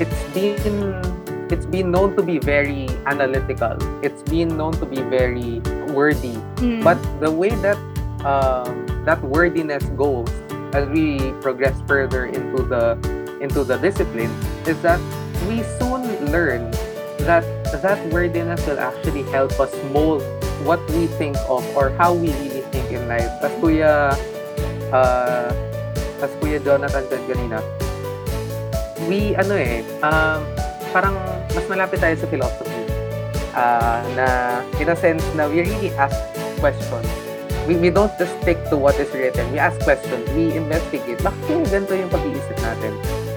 it's 0.00 0.16
been, 0.32 0.96
it's 1.50 1.66
been 1.66 1.90
known 1.90 2.16
to 2.16 2.22
be 2.22 2.38
very 2.38 2.88
analytical. 3.06 3.74
It's 4.02 4.22
been 4.22 4.56
known 4.56 4.72
to 4.78 4.86
be 4.86 5.02
very 5.02 5.58
wordy. 5.90 6.38
Mm. 6.62 6.82
But 6.82 6.98
the 7.18 7.30
way 7.30 7.50
that 7.66 7.76
um, 8.22 8.86
that 9.04 9.20
wordiness 9.22 9.84
goes 9.98 10.30
as 10.72 10.86
we 10.88 11.18
progress 11.42 11.74
further 11.86 12.26
into 12.26 12.62
the 12.62 12.94
into 13.42 13.64
the 13.64 13.76
discipline 13.78 14.30
is 14.66 14.78
that 14.82 15.00
we 15.48 15.66
soon 15.80 16.06
learn 16.30 16.70
that 17.26 17.42
that 17.82 17.98
wordiness 18.12 18.64
will 18.66 18.78
actually 18.78 19.22
help 19.34 19.58
us 19.58 19.72
mold 19.90 20.22
what 20.62 20.78
we 20.92 21.08
think 21.18 21.36
of 21.48 21.64
or 21.74 21.90
how 21.96 22.12
we 22.14 22.30
really 22.44 22.62
think 22.70 22.92
in 22.92 23.08
life. 23.08 23.30
As 23.42 23.52
Kuya 23.58 24.14
uh, 24.92 25.50
as 26.22 26.30
Kuya 26.38 26.62
Jonathan 26.62 27.04
said 27.10 27.22
kanina, 27.26 27.58
we 29.08 29.34
ano 29.34 29.56
eh, 29.56 29.80
um, 30.04 30.44
parang 30.92 31.16
mas 31.54 31.66
malapit 31.66 31.98
tayo 32.00 32.16
sa 32.18 32.26
philosophy. 32.30 32.82
Uh, 33.50 33.98
na 34.14 34.26
in 34.78 34.86
a 34.86 34.96
sense 34.96 35.26
na 35.34 35.50
we 35.50 35.66
really 35.66 35.90
ask 35.98 36.14
questions. 36.62 37.08
We, 37.66 37.76
we 37.76 37.90
don't 37.90 38.12
just 38.18 38.32
stick 38.40 38.58
to 38.70 38.76
what 38.76 38.96
is 38.96 39.10
written. 39.12 39.46
We 39.52 39.58
ask 39.58 39.78
questions. 39.82 40.26
We 40.32 40.54
investigate. 40.54 41.20
Bakit 41.20 41.42
kaya 41.44 41.62
ganito 41.68 41.92
yung 41.98 42.10
pag-iisip 42.10 42.56
natin? 42.62 42.92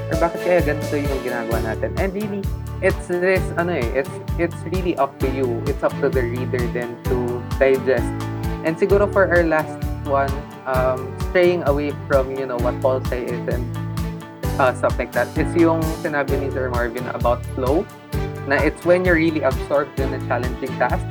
Or 0.09 0.16
bakit 0.18 0.39
kaya 0.41 0.59
ganito 0.64 0.95
yung 0.95 1.22
ginagawa 1.22 1.59
natin? 1.61 1.89
And 1.99 2.09
really, 2.16 2.41
it's 2.82 3.07
this, 3.09 3.43
ano 3.59 3.78
eh, 3.78 4.03
it's, 4.03 4.14
it's 4.39 4.59
really 4.72 4.95
up 4.97 5.18
to 5.20 5.28
you. 5.30 5.61
It's 5.68 5.84
up 5.84 5.93
to 6.01 6.07
the 6.09 6.24
reader 6.24 6.61
then 6.72 6.95
to 7.11 7.41
digest. 7.59 8.09
And 8.64 8.80
siguro 8.80 9.11
for 9.11 9.28
our 9.28 9.43
last 9.43 9.76
one, 10.07 10.32
um, 10.66 11.11
straying 11.30 11.64
away 11.68 11.91
from, 12.07 12.32
you 12.32 12.47
know, 12.47 12.57
what 12.57 12.80
Paul 12.80 13.03
say 13.11 13.28
is 13.28 13.43
and 13.51 13.64
uh, 14.59 14.74
stuff 14.74 14.97
like 14.97 15.11
that, 15.14 15.30
is 15.38 15.51
yung 15.55 15.84
sinabi 15.99 16.39
ni 16.39 16.47
Sir 16.51 16.70
Marvin 16.72 17.05
about 17.11 17.43
flow 17.53 17.84
na 18.47 18.59
it's 18.59 18.83
when 18.85 19.05
you're 19.05 19.15
really 19.15 19.41
absorbed 19.41 19.99
in 19.99 20.13
a 20.13 20.19
challenging 20.27 20.71
task. 20.77 21.05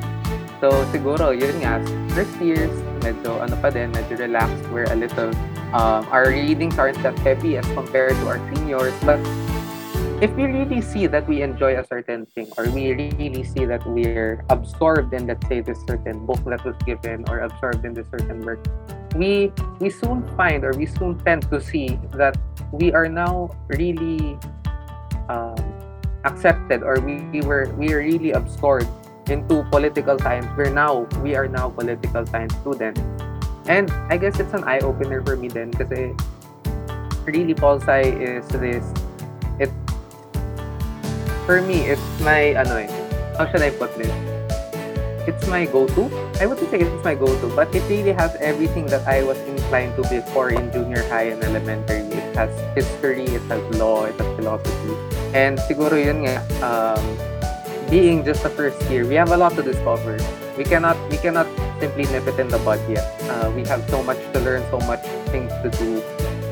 So, 0.61 0.70
siguro, 0.95 1.35
yun 1.35 1.59
nga, 1.59 1.83
first 2.14 2.39
years, 2.39 2.70
medyo 3.03 3.43
ano 3.43 3.59
pa 3.59 3.74
din, 3.74 3.91
medyo 3.91 4.14
relaxed. 4.14 4.62
We're 4.70 4.87
a 4.87 4.95
little, 4.95 5.35
um, 5.74 6.07
our 6.14 6.30
readings 6.30 6.78
aren't 6.78 7.03
that 7.03 7.18
heavy 7.18 7.59
as 7.59 7.66
compared 7.74 8.14
to 8.22 8.24
our 8.30 8.41
seniors. 8.55 8.95
But 9.03 9.18
if 10.22 10.30
we 10.39 10.47
really 10.47 10.78
see 10.78 11.11
that 11.11 11.26
we 11.26 11.43
enjoy 11.43 11.74
a 11.74 11.85
certain 11.85 12.30
thing 12.30 12.47
or 12.55 12.70
we 12.70 12.95
really 12.95 13.43
see 13.43 13.66
that 13.66 13.83
we're 13.83 14.47
absorbed 14.55 15.11
in, 15.11 15.26
let's 15.26 15.43
say, 15.51 15.61
this 15.61 15.83
certain 15.83 16.22
book 16.22 16.39
that 16.47 16.62
was 16.62 16.78
given 16.87 17.26
or 17.26 17.43
absorbed 17.43 17.83
in 17.83 17.91
this 17.91 18.07
certain 18.07 18.39
work, 18.47 18.62
we 19.18 19.51
we 19.83 19.91
soon 19.91 20.22
find 20.39 20.62
or 20.62 20.70
we 20.78 20.87
soon 20.87 21.18
tend 21.26 21.43
to 21.51 21.61
see 21.61 21.99
that 22.14 22.39
we 22.70 22.95
are 22.95 23.11
now 23.11 23.51
really 23.66 24.39
um, 25.28 25.59
accepted 26.25 26.83
or 26.83 27.01
we, 27.01 27.20
we 27.31 27.41
were 27.43 27.73
we 27.79 27.93
are 27.93 27.99
really 27.99 28.33
absorbed 28.33 28.89
into 29.31 29.62
political 29.70 30.18
science 30.18 30.47
we're 30.57 30.70
now 30.70 31.07
we 31.23 31.35
are 31.35 31.47
now 31.49 31.70
political 31.70 32.27
science 32.27 32.55
students 32.61 33.01
and 33.66 33.91
i 34.11 34.16
guess 34.16 34.39
it's 34.39 34.53
an 34.55 34.64
eye 34.64 34.81
opener 34.81 35.23
for 35.23 35.37
me 35.37 35.49
then 35.49 35.70
kasi 35.70 36.14
really 37.25 37.55
Polsci 37.55 38.03
is 38.20 38.47
this. 38.49 38.85
It 39.59 39.70
for 41.47 41.62
me 41.62 41.91
it's 41.91 42.03
my 42.23 42.55
ano 42.55 42.79
eh 42.79 42.91
how 43.39 43.47
should 43.51 43.62
i 43.62 43.70
put 43.70 43.95
this? 43.99 44.11
It's 45.23 45.47
my 45.47 45.70
go-to. 45.70 46.11
I 46.43 46.51
wouldn't 46.51 46.66
say 46.75 46.83
it's 46.83 47.05
my 47.07 47.14
go-to 47.14 47.47
but 47.55 47.70
it 47.70 47.83
really 47.87 48.11
has 48.11 48.35
everything 48.43 48.87
that 48.91 49.07
i 49.07 49.23
was 49.23 49.39
inclined 49.47 49.95
to 49.99 50.03
before 50.11 50.51
in 50.51 50.70
junior 50.75 51.03
high 51.07 51.31
and 51.31 51.43
elementary. 51.43 52.03
It 52.11 52.35
has 52.35 52.51
history 52.75 53.27
it 53.31 53.45
has 53.47 53.62
law 53.79 54.05
it 54.05 54.18
has 54.18 54.29
philosophy 54.35 54.95
and 55.35 55.59
siguro 55.64 55.97
yun 55.97 56.28
nga, 56.28 56.41
um, 56.61 57.03
being 57.93 58.24
just 58.24 58.43
the 58.43 58.53
first 58.53 58.80
year, 58.89 59.05
we 59.05 59.14
have 59.16 59.33
a 59.33 59.37
lot 59.37 59.53
to 59.57 59.62
discover. 59.62 60.16
We 60.57 60.64
cannot 60.64 60.97
we 61.12 61.16
cannot 61.16 61.49
simply 61.80 62.05
nip 62.09 62.28
it 62.28 62.41
in 62.41 62.49
the 62.49 62.61
bud 62.61 62.80
yet. 62.89 63.05
Uh, 63.28 63.53
we 63.53 63.64
have 63.68 63.85
so 63.89 64.03
much 64.05 64.20
to 64.33 64.41
learn, 64.41 64.64
so 64.72 64.80
much 64.89 65.05
things 65.28 65.53
to 65.64 65.68
do. 65.76 66.01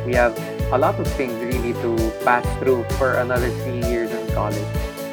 We 0.05 0.17
have 0.17 0.37
a 0.73 0.79
lot 0.79 1.01
of 1.01 1.07
things 1.17 1.37
really 1.41 1.73
to 1.81 1.97
pass 2.25 2.45
through 2.59 2.85
for 2.97 3.21
another 3.21 3.49
three 3.65 3.85
years 3.89 4.11
in 4.11 4.25
college. 4.33 4.65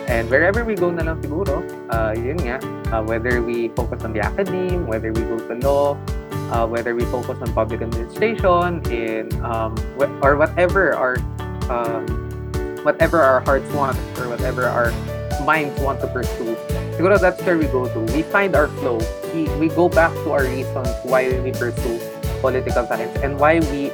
And 0.07 0.30
wherever 0.32 0.63
we 0.63 0.76
go 0.76 0.88
na 0.88 1.03
lang 1.03 1.20
siguro, 1.20 1.59
uh, 1.91 2.15
yun 2.15 2.39
nga, 2.39 2.63
uh, 2.95 3.03
whether 3.03 3.43
we 3.43 3.68
focus 3.76 4.07
on 4.07 4.15
the 4.15 4.24
academe, 4.24 4.88
whether 4.88 5.11
we 5.11 5.20
go 5.28 5.36
to 5.36 5.55
law, 5.59 5.99
uh, 6.51 6.63
whether 6.63 6.96
we 6.96 7.04
focus 7.12 7.36
on 7.43 7.51
public 7.51 7.83
administration, 7.83 8.79
in 8.87 9.28
um, 9.43 9.75
or 10.24 10.39
whatever 10.39 10.96
our 10.96 11.20
um, 11.67 12.26
whatever 12.88 13.20
our 13.20 13.43
hearts 13.43 13.68
want 13.76 14.00
or 14.16 14.32
whatever 14.32 14.64
our 14.64 14.96
minds 15.43 15.76
want 15.84 16.00
to 16.00 16.08
pursue. 16.08 16.55
Siguro 16.96 17.20
that's 17.20 17.43
where 17.43 17.59
we 17.59 17.68
go 17.68 17.84
to. 17.92 18.00
We 18.16 18.24
find 18.24 18.55
our 18.55 18.72
flow. 18.80 19.04
We, 19.36 19.43
we 19.59 19.68
go 19.68 19.92
back 19.92 20.16
to 20.24 20.32
our 20.32 20.47
reasons 20.47 20.88
why 21.04 21.28
we 21.43 21.51
pursue 21.51 22.00
political 22.39 22.88
science 22.88 23.12
and 23.20 23.36
why 23.36 23.59
we 23.76 23.92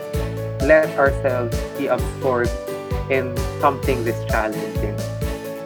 let 0.62 0.94
ourselves 0.94 1.58
be 1.74 1.90
absorbed 1.90 2.54
in 3.10 3.34
something 3.58 4.06
this 4.06 4.22
challenging. 4.30 4.94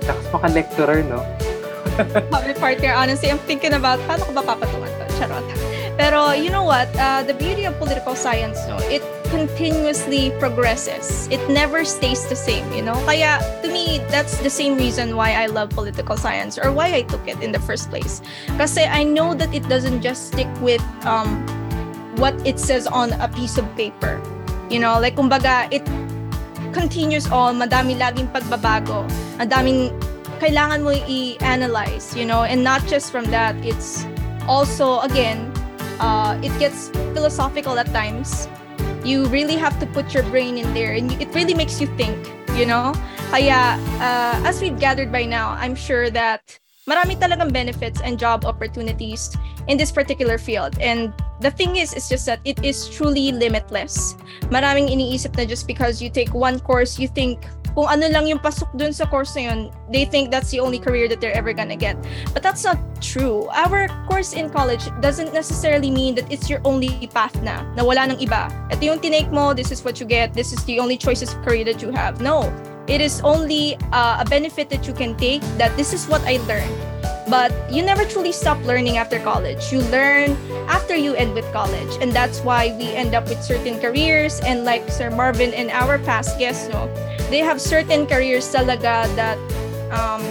Tapos 0.07 0.23
maka-lecturer, 0.31 1.03
no? 1.03 1.19
Public 2.31 2.55
partner, 2.63 2.95
honestly, 2.95 3.27
I'm 3.27 3.43
thinking 3.43 3.75
about 3.75 3.99
paano 4.07 4.23
ko 4.23 4.39
ba 4.39 4.55
papatungan 4.55 4.87
to? 4.87 5.05
Charot. 5.19 5.43
Pero 5.99 6.31
you 6.31 6.47
know 6.47 6.63
what? 6.63 6.87
Uh, 6.95 7.27
the 7.27 7.35
beauty 7.35 7.67
of 7.67 7.75
political 7.75 8.15
science, 8.15 8.55
no, 8.71 8.79
it 8.87 9.03
continuously 9.29 10.31
progresses. 10.39 11.27
It 11.31 11.41
never 11.49 11.85
stays 11.85 12.27
the 12.27 12.35
same, 12.35 12.65
you 12.73 12.81
know? 12.81 12.95
Kaya, 13.05 13.39
to 13.63 13.67
me, 13.71 13.99
that's 14.09 14.37
the 14.39 14.49
same 14.49 14.75
reason 14.75 15.15
why 15.15 15.33
I 15.33 15.47
love 15.47 15.69
political 15.69 16.17
science 16.17 16.57
or 16.57 16.71
why 16.71 16.93
I 16.93 17.01
took 17.03 17.27
it 17.27 17.41
in 17.41 17.51
the 17.51 17.59
first 17.59 17.89
place. 17.89 18.21
Kasi 18.57 18.83
I 18.83 19.03
know 19.03 19.33
that 19.33 19.53
it 19.53 19.67
doesn't 19.69 20.01
just 20.01 20.33
stick 20.33 20.49
with 20.61 20.83
um, 21.05 21.45
what 22.17 22.33
it 22.45 22.59
says 22.59 22.87
on 22.87 23.13
a 23.21 23.27
piece 23.27 23.57
of 23.57 23.65
paper. 23.75 24.21
You 24.69 24.79
know, 24.79 24.99
like, 24.99 25.15
kumbaga, 25.15 25.71
it 25.71 25.85
continues 26.73 27.27
on, 27.27 27.57
madami 27.57 27.97
laging 27.97 28.29
pagbabago, 28.33 29.07
ang 29.39 29.49
daming 29.49 29.95
kailangan 30.37 30.83
mo 30.83 30.93
i-analyze, 30.93 32.15
you 32.15 32.25
know, 32.25 32.43
and 32.43 32.63
not 32.63 32.85
just 32.85 33.09
from 33.11 33.25
that, 33.33 33.55
it's 33.65 34.05
also, 34.47 34.99
again, 35.01 35.51
uh, 35.99 36.37
it 36.43 36.53
gets 36.59 36.89
philosophical 37.17 37.79
at 37.79 37.87
times. 37.89 38.47
You 39.07 39.23
really 39.31 39.55
have 39.55 39.79
to 39.79 39.87
put 39.87 40.13
your 40.13 40.23
brain 40.23 40.57
in 40.57 40.73
there, 40.73 40.91
and 40.91 41.07
it 41.15 41.31
really 41.31 41.53
makes 41.55 41.79
you 41.79 41.87
think, 41.95 42.19
you 42.59 42.65
know? 42.65 42.91
Kaya, 43.31 43.79
uh, 44.03 44.35
as 44.43 44.59
we've 44.59 44.77
gathered 44.77 45.15
by 45.15 45.23
now, 45.23 45.55
I'm 45.55 45.75
sure 45.75 46.11
that 46.11 46.59
marami 46.87 47.19
talagang 47.19 47.51
benefits 47.51 47.99
and 48.01 48.17
job 48.17 48.47
opportunities 48.47 49.35
in 49.67 49.77
this 49.77 49.91
particular 49.91 50.39
field. 50.39 50.79
And 50.79 51.13
the 51.43 51.51
thing 51.51 51.75
is, 51.75 51.93
it's 51.93 52.09
just 52.09 52.25
that 52.25 52.39
it 52.47 52.63
is 52.63 52.87
truly 52.87 53.31
limitless. 53.31 54.15
Maraming 54.49 54.89
iniisip 54.89 55.35
na 55.37 55.45
just 55.45 55.67
because 55.67 56.01
you 56.01 56.09
take 56.09 56.33
one 56.33 56.59
course, 56.63 56.97
you 56.97 57.11
think 57.11 57.43
kung 57.77 57.85
ano 57.85 58.09
lang 58.09 58.25
yung 58.25 58.41
pasok 58.41 58.65
dun 58.73 58.89
sa 58.89 59.05
course 59.05 59.37
na 59.37 59.53
yun, 59.53 59.69
they 59.93 60.01
think 60.01 60.33
that's 60.33 60.49
the 60.49 60.57
only 60.57 60.81
career 60.81 61.05
that 61.05 61.21
they're 61.21 61.35
ever 61.37 61.53
gonna 61.53 61.77
get. 61.77 61.93
But 62.33 62.41
that's 62.41 62.65
not 62.65 62.81
true. 63.05 63.45
Our 63.53 63.85
course 64.09 64.33
in 64.33 64.49
college 64.49 64.89
doesn't 64.97 65.29
necessarily 65.29 65.91
mean 65.93 66.15
that 66.15 66.25
it's 66.33 66.49
your 66.49 66.57
only 66.65 67.05
path 67.13 67.37
na, 67.45 67.61
na 67.77 67.85
wala 67.85 68.09
ng 68.09 68.17
iba. 68.17 68.49
Ito 68.73 68.81
yung 68.81 68.97
tinake 68.97 69.29
mo, 69.29 69.53
this 69.53 69.69
is 69.69 69.85
what 69.85 70.01
you 70.01 70.09
get, 70.09 70.33
this 70.33 70.49
is 70.49 70.63
the 70.65 70.81
only 70.81 70.97
choices 70.97 71.37
of 71.37 71.43
career 71.45 71.61
that 71.69 71.77
you 71.83 71.93
have. 71.93 72.17
No. 72.17 72.49
It 72.87 73.01
is 73.01 73.19
only 73.21 73.75
uh, 73.91 74.23
a 74.23 74.25
benefit 74.25 74.69
that 74.69 74.87
you 74.87 74.93
can 74.93 75.15
take 75.19 75.43
that 75.59 75.75
this 75.75 75.91
is 75.91 76.07
what 76.07 76.23
I 76.23 76.39
learned. 76.47 76.71
But 77.27 77.51
you 77.69 77.83
never 77.83 78.05
truly 78.05 78.31
stop 78.31 78.55
learning 78.63 78.95
after 78.95 79.19
college. 79.19 79.71
You 79.71 79.83
learn 79.91 80.39
after 80.71 80.95
you 80.95 81.13
end 81.13 81.33
with 81.33 81.43
college. 81.51 81.91
And 81.99 82.13
that's 82.13 82.39
why 82.39 82.71
we 82.79 82.95
end 82.95 83.13
up 83.13 83.27
with 83.27 83.43
certain 83.43 83.79
careers. 83.83 84.39
And 84.47 84.63
like 84.63 84.87
Sir 84.87 85.11
Marvin 85.11 85.53
and 85.53 85.69
our 85.71 85.99
past 85.99 86.39
guests, 86.39 86.69
no, 86.69 86.87
they 87.29 87.39
have 87.39 87.59
certain 87.59 88.07
careers 88.07 88.47
talaga 88.47 89.03
that 89.19 89.35
um, 89.91 90.23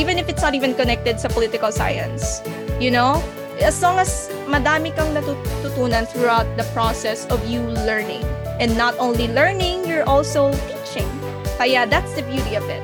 even 0.00 0.16
if 0.16 0.30
it's 0.30 0.40
not 0.40 0.54
even 0.54 0.72
connected 0.72 1.20
sa 1.20 1.28
political 1.28 1.70
science, 1.70 2.40
you 2.80 2.90
know, 2.90 3.20
as 3.60 3.82
long 3.84 4.00
as 4.00 4.32
madami 4.48 4.96
kang 4.96 5.12
natututunan 5.12 6.08
throughout 6.08 6.48
the 6.56 6.64
process 6.72 7.28
of 7.28 7.44
you 7.44 7.60
learning. 7.84 8.24
And 8.56 8.72
not 8.78 8.96
only 8.96 9.28
learning, 9.28 9.84
you're 9.84 10.08
also 10.08 10.56
teaching. 10.72 11.23
Kaya 11.58 11.86
that's 11.86 12.12
the 12.14 12.22
beauty 12.22 12.54
of 12.54 12.64
it. 12.68 12.82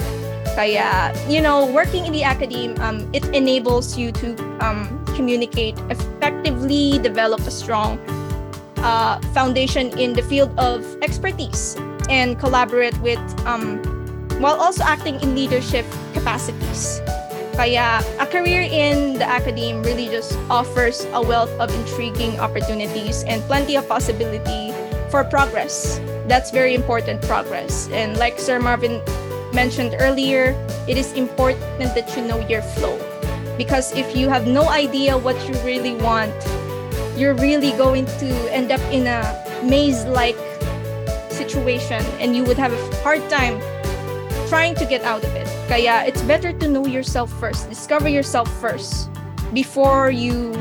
Kaya, 0.54 1.14
you 1.28 1.40
know, 1.40 1.66
working 1.66 2.06
in 2.06 2.12
the 2.12 2.22
academe, 2.22 2.74
um, 2.80 3.08
it 3.12 3.24
enables 3.34 3.96
you 3.96 4.12
to 4.12 4.34
um, 4.60 4.86
communicate 5.14 5.78
effectively, 5.90 6.98
develop 6.98 7.40
a 7.46 7.50
strong 7.50 7.98
uh, 8.78 9.20
foundation 9.32 9.96
in 9.98 10.12
the 10.12 10.22
field 10.22 10.50
of 10.58 10.84
expertise, 11.02 11.76
and 12.08 12.38
collaborate 12.38 12.96
with, 12.98 13.20
um, 13.46 13.78
while 14.40 14.58
also 14.60 14.82
acting 14.84 15.20
in 15.20 15.34
leadership 15.34 15.86
capacities. 16.12 17.00
Kaya, 17.54 18.02
a 18.18 18.26
career 18.26 18.62
in 18.62 19.14
the 19.18 19.26
academe 19.26 19.82
really 19.82 20.08
just 20.08 20.36
offers 20.48 21.04
a 21.12 21.20
wealth 21.20 21.52
of 21.60 21.68
intriguing 21.74 22.40
opportunities 22.40 23.22
and 23.24 23.42
plenty 23.44 23.76
of 23.76 23.86
possibility 23.86 24.72
for 25.10 25.24
progress. 25.24 26.00
That's 26.30 26.52
very 26.52 26.78
important 26.78 27.22
progress. 27.22 27.90
And 27.90 28.16
like 28.16 28.38
Sir 28.38 28.62
Marvin 28.62 29.02
mentioned 29.52 29.96
earlier, 29.98 30.54
it 30.86 30.96
is 30.96 31.10
important 31.18 31.90
that 31.98 32.06
you 32.14 32.22
know 32.22 32.38
your 32.46 32.62
flow. 32.62 32.94
Because 33.58 33.90
if 33.98 34.14
you 34.14 34.28
have 34.28 34.46
no 34.46 34.70
idea 34.70 35.18
what 35.18 35.34
you 35.48 35.58
really 35.66 35.98
want, 35.98 36.30
you're 37.18 37.34
really 37.34 37.72
going 37.74 38.06
to 38.22 38.30
end 38.54 38.70
up 38.70 38.78
in 38.94 39.10
a 39.10 39.26
maze 39.66 40.06
like 40.06 40.38
situation 41.34 41.98
and 42.22 42.36
you 42.36 42.44
would 42.44 42.56
have 42.56 42.70
a 42.70 43.02
hard 43.02 43.26
time 43.28 43.58
trying 44.46 44.76
to 44.76 44.86
get 44.86 45.02
out 45.02 45.26
of 45.26 45.34
it. 45.34 45.50
Kaya 45.66 46.06
it's 46.06 46.22
better 46.22 46.52
to 46.62 46.68
know 46.70 46.86
yourself 46.86 47.26
first, 47.42 47.68
discover 47.68 48.06
yourself 48.06 48.46
first 48.62 49.10
before 49.52 50.14
you 50.14 50.54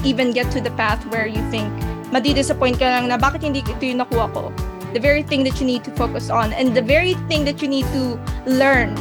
even 0.00 0.32
get 0.32 0.50
to 0.56 0.64
the 0.64 0.72
path 0.80 1.04
where 1.12 1.28
you 1.28 1.44
think 1.52 1.68
madi-disappoint 2.08 2.80
ka 2.80 2.88
lang 2.88 3.12
na 3.12 3.20
bakit 3.20 3.44
hindi 3.44 3.60
ito 3.60 3.84
yung 3.84 4.00
nakuha 4.00 4.32
ko 4.32 4.48
the 4.94 5.00
very 5.00 5.24
thing 5.24 5.42
that 5.42 5.60
you 5.60 5.66
need 5.66 5.82
to 5.82 5.90
focus 5.98 6.30
on 6.30 6.52
and 6.54 6.74
the 6.74 6.80
very 6.80 7.14
thing 7.26 7.44
that 7.44 7.60
you 7.60 7.66
need 7.66 7.84
to 7.90 8.14
learn 8.46 8.94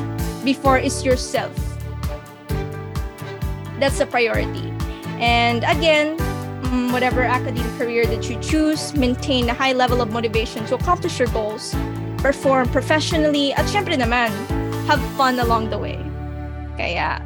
before 0.43 0.77
is 0.77 1.05
yourself. 1.05 1.53
That's 3.79 3.99
a 3.99 4.05
priority. 4.05 4.73
And 5.21 5.63
again, 5.63 6.17
mm, 6.73 6.91
whatever 6.91 7.21
academic 7.21 7.71
career 7.77 8.07
that 8.07 8.27
you 8.27 8.41
choose, 8.41 8.93
maintain 8.95 9.49
a 9.49 9.53
high 9.53 9.73
level 9.73 10.01
of 10.01 10.11
motivation 10.11 10.65
to 10.65 10.75
accomplish 10.75 11.19
your 11.19 11.29
goals, 11.29 11.75
perform 12.17 12.67
professionally, 12.69 13.53
at 13.53 13.65
syempre 13.69 13.93
naman, 13.93 14.33
have 14.89 14.99
fun 15.13 15.39
along 15.39 15.69
the 15.69 15.77
way. 15.77 16.01
Kaya, 16.75 17.21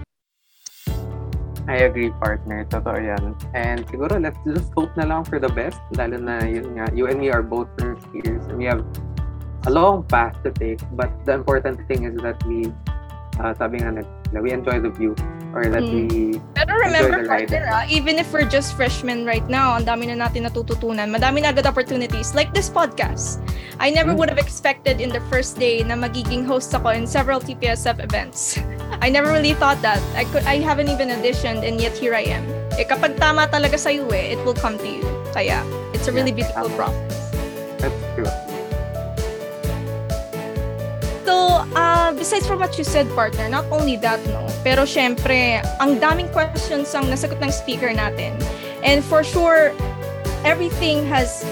I 1.68 1.84
agree, 1.84 2.16
partner. 2.16 2.64
Totoo 2.72 2.96
yan. 2.96 3.36
And 3.52 3.84
siguro, 3.92 4.16
let's 4.16 4.40
just 4.48 4.72
hope 4.72 4.96
na 4.96 5.04
lang 5.04 5.28
for 5.28 5.36
the 5.36 5.52
best. 5.52 5.84
Lalo 6.00 6.16
na, 6.16 6.40
yun 6.48 6.80
nga, 6.80 6.88
you 6.96 7.12
and 7.12 7.20
me 7.20 7.28
are 7.28 7.44
both 7.44 7.68
first 7.76 8.08
years. 8.16 8.40
And 8.48 8.56
we 8.56 8.72
have 8.72 8.88
a 9.68 9.72
long 9.72 10.08
path 10.08 10.40
to 10.48 10.52
take. 10.56 10.80
But 10.96 11.12
the 11.28 11.36
important 11.36 11.84
thing 11.92 12.08
is 12.08 12.16
that 12.24 12.40
we, 12.48 12.72
uh, 13.44 13.52
sabi 13.60 13.84
nga, 13.84 14.00
we 14.40 14.56
enjoy 14.56 14.80
the 14.80 14.96
view. 14.96 15.12
Or 15.58 15.66
that 15.74 15.82
Mm. 15.82 16.06
we, 16.06 16.38
Pero 16.54 16.70
remember, 16.78 17.26
partner, 17.26 17.66
ah, 17.66 17.82
even 17.90 18.22
if 18.22 18.30
we're 18.30 18.46
just 18.46 18.78
freshmen 18.78 19.26
right 19.26 19.42
now, 19.50 19.74
ang 19.74 19.90
dami 19.90 20.06
na 20.06 20.30
natin 20.30 20.46
natututunan. 20.46 21.10
Madami 21.10 21.42
na 21.42 21.50
agad 21.50 21.66
opportunities, 21.66 22.38
like 22.38 22.54
this 22.54 22.70
podcast. 22.70 23.42
I 23.82 23.90
never 23.90 24.14
Mm. 24.14 24.22
would 24.22 24.30
have 24.30 24.38
expected 24.38 25.02
in 25.02 25.10
the 25.10 25.18
first 25.34 25.58
day 25.58 25.82
na 25.82 25.98
magiging 25.98 26.46
host 26.46 26.70
ako 26.78 26.94
in 26.94 27.10
several 27.10 27.42
TPSF 27.42 27.98
events. 27.98 28.62
I 29.06 29.10
never 29.10 29.34
really 29.34 29.58
thought 29.58 29.82
that. 29.82 29.98
I 30.14 30.30
could 30.30 30.46
I 30.46 30.62
haven't 30.62 30.94
even 30.94 31.10
auditioned 31.10 31.66
and 31.66 31.82
yet 31.82 31.98
here 31.98 32.14
I 32.14 32.30
am. 32.30 32.46
Eh, 32.78 32.86
kapag 32.86 33.18
tama 33.18 33.50
talaga 33.50 33.82
sa'yo 33.82 34.06
eh, 34.14 34.38
it 34.38 34.40
will 34.46 34.54
come 34.58 34.78
to 34.78 34.86
you. 34.86 35.02
Kaya, 35.34 35.66
it's 35.90 36.06
a 36.06 36.14
really 36.14 36.30
Yeah, 36.30 36.46
beautiful 36.46 36.70
tama. 36.70 36.86
process. 36.86 37.18
that's 37.82 37.98
true. 38.14 38.30
So, 41.28 41.60
uh, 41.76 42.16
besides 42.16 42.48
from 42.48 42.64
what 42.64 42.78
you 42.78 42.86
said, 42.88 43.04
partner, 43.12 43.52
not 43.52 43.68
only 43.68 44.00
that, 44.00 44.24
no, 44.32 44.48
pero 44.64 44.88
syempre, 44.88 45.60
ang 45.84 46.00
daming 46.00 46.32
questions 46.32 46.96
ang 46.96 47.12
nasagot 47.12 47.44
ng 47.44 47.52
speaker 47.52 47.92
natin. 47.92 48.32
And 48.80 49.04
for 49.04 49.28
sure, 49.28 49.76
everything 50.48 51.04
has 51.12 51.44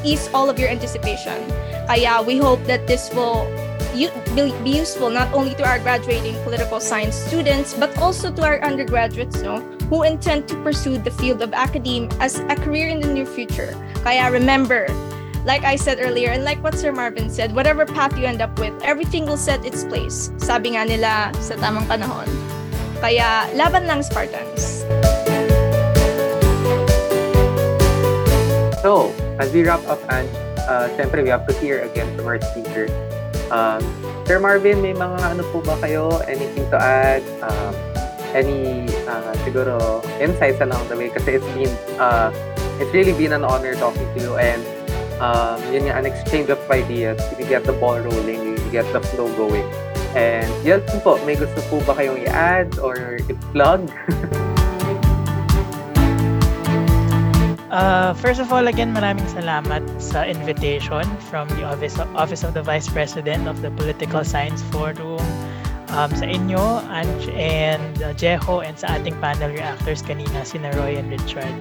eased 0.00 0.32
all 0.32 0.48
of 0.48 0.56
your 0.56 0.72
anticipation. 0.72 1.36
Kaya 1.92 2.24
we 2.24 2.40
hope 2.40 2.64
that 2.64 2.88
this 2.88 3.12
will 3.12 3.44
be 4.64 4.72
useful 4.72 5.12
not 5.12 5.28
only 5.36 5.52
to 5.60 5.64
our 5.68 5.76
graduating 5.76 6.32
political 6.40 6.80
science 6.80 7.12
students, 7.12 7.76
but 7.76 7.92
also 8.00 8.32
to 8.32 8.40
our 8.40 8.64
undergraduates, 8.64 9.44
no, 9.44 9.60
who 9.92 10.08
intend 10.08 10.48
to 10.48 10.56
pursue 10.64 10.96
the 10.96 11.12
field 11.20 11.44
of 11.44 11.52
academe 11.52 12.08
as 12.16 12.40
a 12.48 12.56
career 12.56 12.88
in 12.88 13.04
the 13.04 13.12
near 13.12 13.28
future. 13.28 13.76
Kaya 14.08 14.32
remember, 14.32 14.88
like 15.48 15.64
I 15.64 15.80
said 15.80 15.96
earlier, 15.96 16.28
and 16.28 16.44
like 16.44 16.60
what 16.62 16.76
Sir 16.76 16.92
Marvin 16.92 17.32
said, 17.32 17.56
whatever 17.56 17.88
path 17.88 18.12
you 18.20 18.28
end 18.28 18.44
up 18.44 18.52
with, 18.60 18.76
everything 18.84 19.24
will 19.24 19.40
set 19.40 19.64
its 19.64 19.80
place. 19.80 20.28
Sabi 20.36 20.76
nga 20.76 20.84
nila 20.84 21.32
sa 21.40 21.56
tamang 21.56 21.88
panahon. 21.88 22.28
Kaya 23.00 23.48
laban 23.56 23.88
lang 23.88 24.04
Spartans. 24.04 24.84
So, 28.84 29.08
as 29.40 29.48
we 29.56 29.64
wrap 29.64 29.80
up, 29.88 30.04
and 30.12 30.28
uh, 30.68 30.92
syempre, 31.00 31.24
we 31.24 31.32
have 31.32 31.48
to 31.48 31.56
hear 31.56 31.80
again 31.80 32.12
from 32.12 32.28
our 32.28 32.36
speaker. 32.52 32.84
Um, 33.48 33.80
Sir 34.28 34.36
Marvin, 34.44 34.84
may 34.84 34.92
mga 34.92 35.32
ano 35.32 35.48
po 35.48 35.64
ba 35.64 35.80
kayo? 35.80 36.20
Anything 36.28 36.68
to 36.68 36.76
add? 36.76 37.24
Um, 37.40 37.72
any, 38.36 38.84
uh, 39.08 39.32
siguro, 39.48 40.04
insights 40.20 40.60
along 40.60 40.84
the 40.92 40.96
way? 41.00 41.08
Kasi 41.08 41.40
it's 41.40 41.50
been, 41.56 41.72
uh, 41.96 42.28
it's 42.76 42.92
really 42.92 43.16
been 43.16 43.32
an 43.32 43.48
honor 43.48 43.72
talking 43.80 44.04
to 44.12 44.20
you 44.20 44.36
and 44.36 44.60
um, 45.20 45.58
yun 45.72 45.90
nga, 45.90 45.98
an 45.98 46.06
exchange 46.06 46.48
of 46.50 46.58
ideas. 46.70 47.20
We 47.38 47.44
get 47.44 47.64
the 47.64 47.74
ball 47.74 47.98
rolling, 47.98 48.54
we 48.54 48.70
get 48.70 48.86
the 48.92 49.00
flow 49.00 49.28
going. 49.36 49.66
And 50.16 50.48
yun 50.64 50.82
po, 51.04 51.20
may 51.26 51.36
gusto 51.36 51.60
po 51.68 51.84
ba 51.84 51.94
kayong 51.94 52.24
i-add 52.24 52.78
or 52.78 53.20
i-plug? 53.28 53.90
Uh, 57.68 58.14
first 58.14 58.40
of 58.40 58.50
all, 58.50 58.66
again, 58.66 58.96
maraming 58.96 59.28
salamat 59.28 59.84
sa 60.00 60.24
invitation 60.24 61.04
from 61.28 61.44
the 61.60 61.62
Office 61.68 62.00
of, 62.00 62.08
Office 62.16 62.40
of 62.40 62.56
the 62.56 62.64
Vice 62.64 62.88
President 62.88 63.44
of 63.44 63.60
the 63.60 63.68
Political 63.76 64.24
Science 64.24 64.64
Forum, 64.72 65.20
um, 65.92 66.10
sa 66.16 66.24
inyo, 66.24 66.80
Ange 66.88 67.28
and 67.36 68.00
uh, 68.00 68.16
Jeho, 68.16 68.64
and 68.64 68.72
sa 68.80 68.96
ating 68.96 69.14
panel 69.20 69.52
reactors 69.52 70.00
kanina, 70.00 70.48
sina 70.48 70.72
Roy 70.80 70.96
and 70.96 71.12
Richard. 71.12 71.52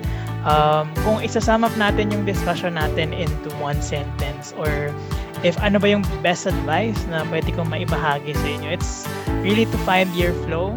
Um, 0.48 0.88
kung 1.04 1.20
isasum 1.20 1.68
up 1.68 1.76
natin 1.76 2.16
yung 2.16 2.24
discussion 2.24 2.80
natin 2.80 3.12
into 3.12 3.52
one 3.60 3.84
sentence 3.84 4.56
or 4.56 4.96
if 5.44 5.60
ano 5.60 5.76
ba 5.76 5.92
yung 5.92 6.08
best 6.24 6.48
advice 6.48 6.96
na 7.12 7.28
pwede 7.28 7.52
kong 7.52 7.68
maibahagi 7.68 8.32
sa 8.32 8.48
inyo, 8.48 8.70
it's 8.72 9.04
really 9.44 9.68
to 9.68 9.78
find 9.84 10.08
your 10.16 10.32
flow. 10.48 10.72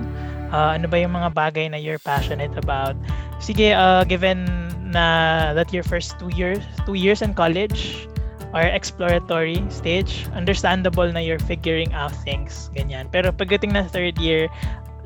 Uh, 0.51 0.75
ano 0.75 0.91
ba 0.91 0.99
yung 0.99 1.15
mga 1.15 1.31
bagay 1.39 1.71
na 1.71 1.79
you're 1.79 2.03
passionate 2.03 2.51
about. 2.59 2.99
Sige, 3.39 3.71
uh, 3.71 4.03
given 4.03 4.51
na 4.91 5.55
that 5.55 5.73
your 5.73 5.87
first 5.87 6.19
two 6.19 6.29
years 6.35 6.59
two 6.85 6.99
years 6.99 7.23
in 7.23 7.33
college 7.33 8.11
are 8.51 8.67
exploratory 8.67 9.63
stage 9.71 10.27
understandable 10.35 11.07
na 11.07 11.23
you're 11.23 11.43
figuring 11.47 11.95
out 11.95 12.11
things 12.27 12.69
ganyan 12.75 13.07
pero 13.15 13.31
pagdating 13.31 13.71
na 13.71 13.87
third 13.87 14.19
year 14.19 14.51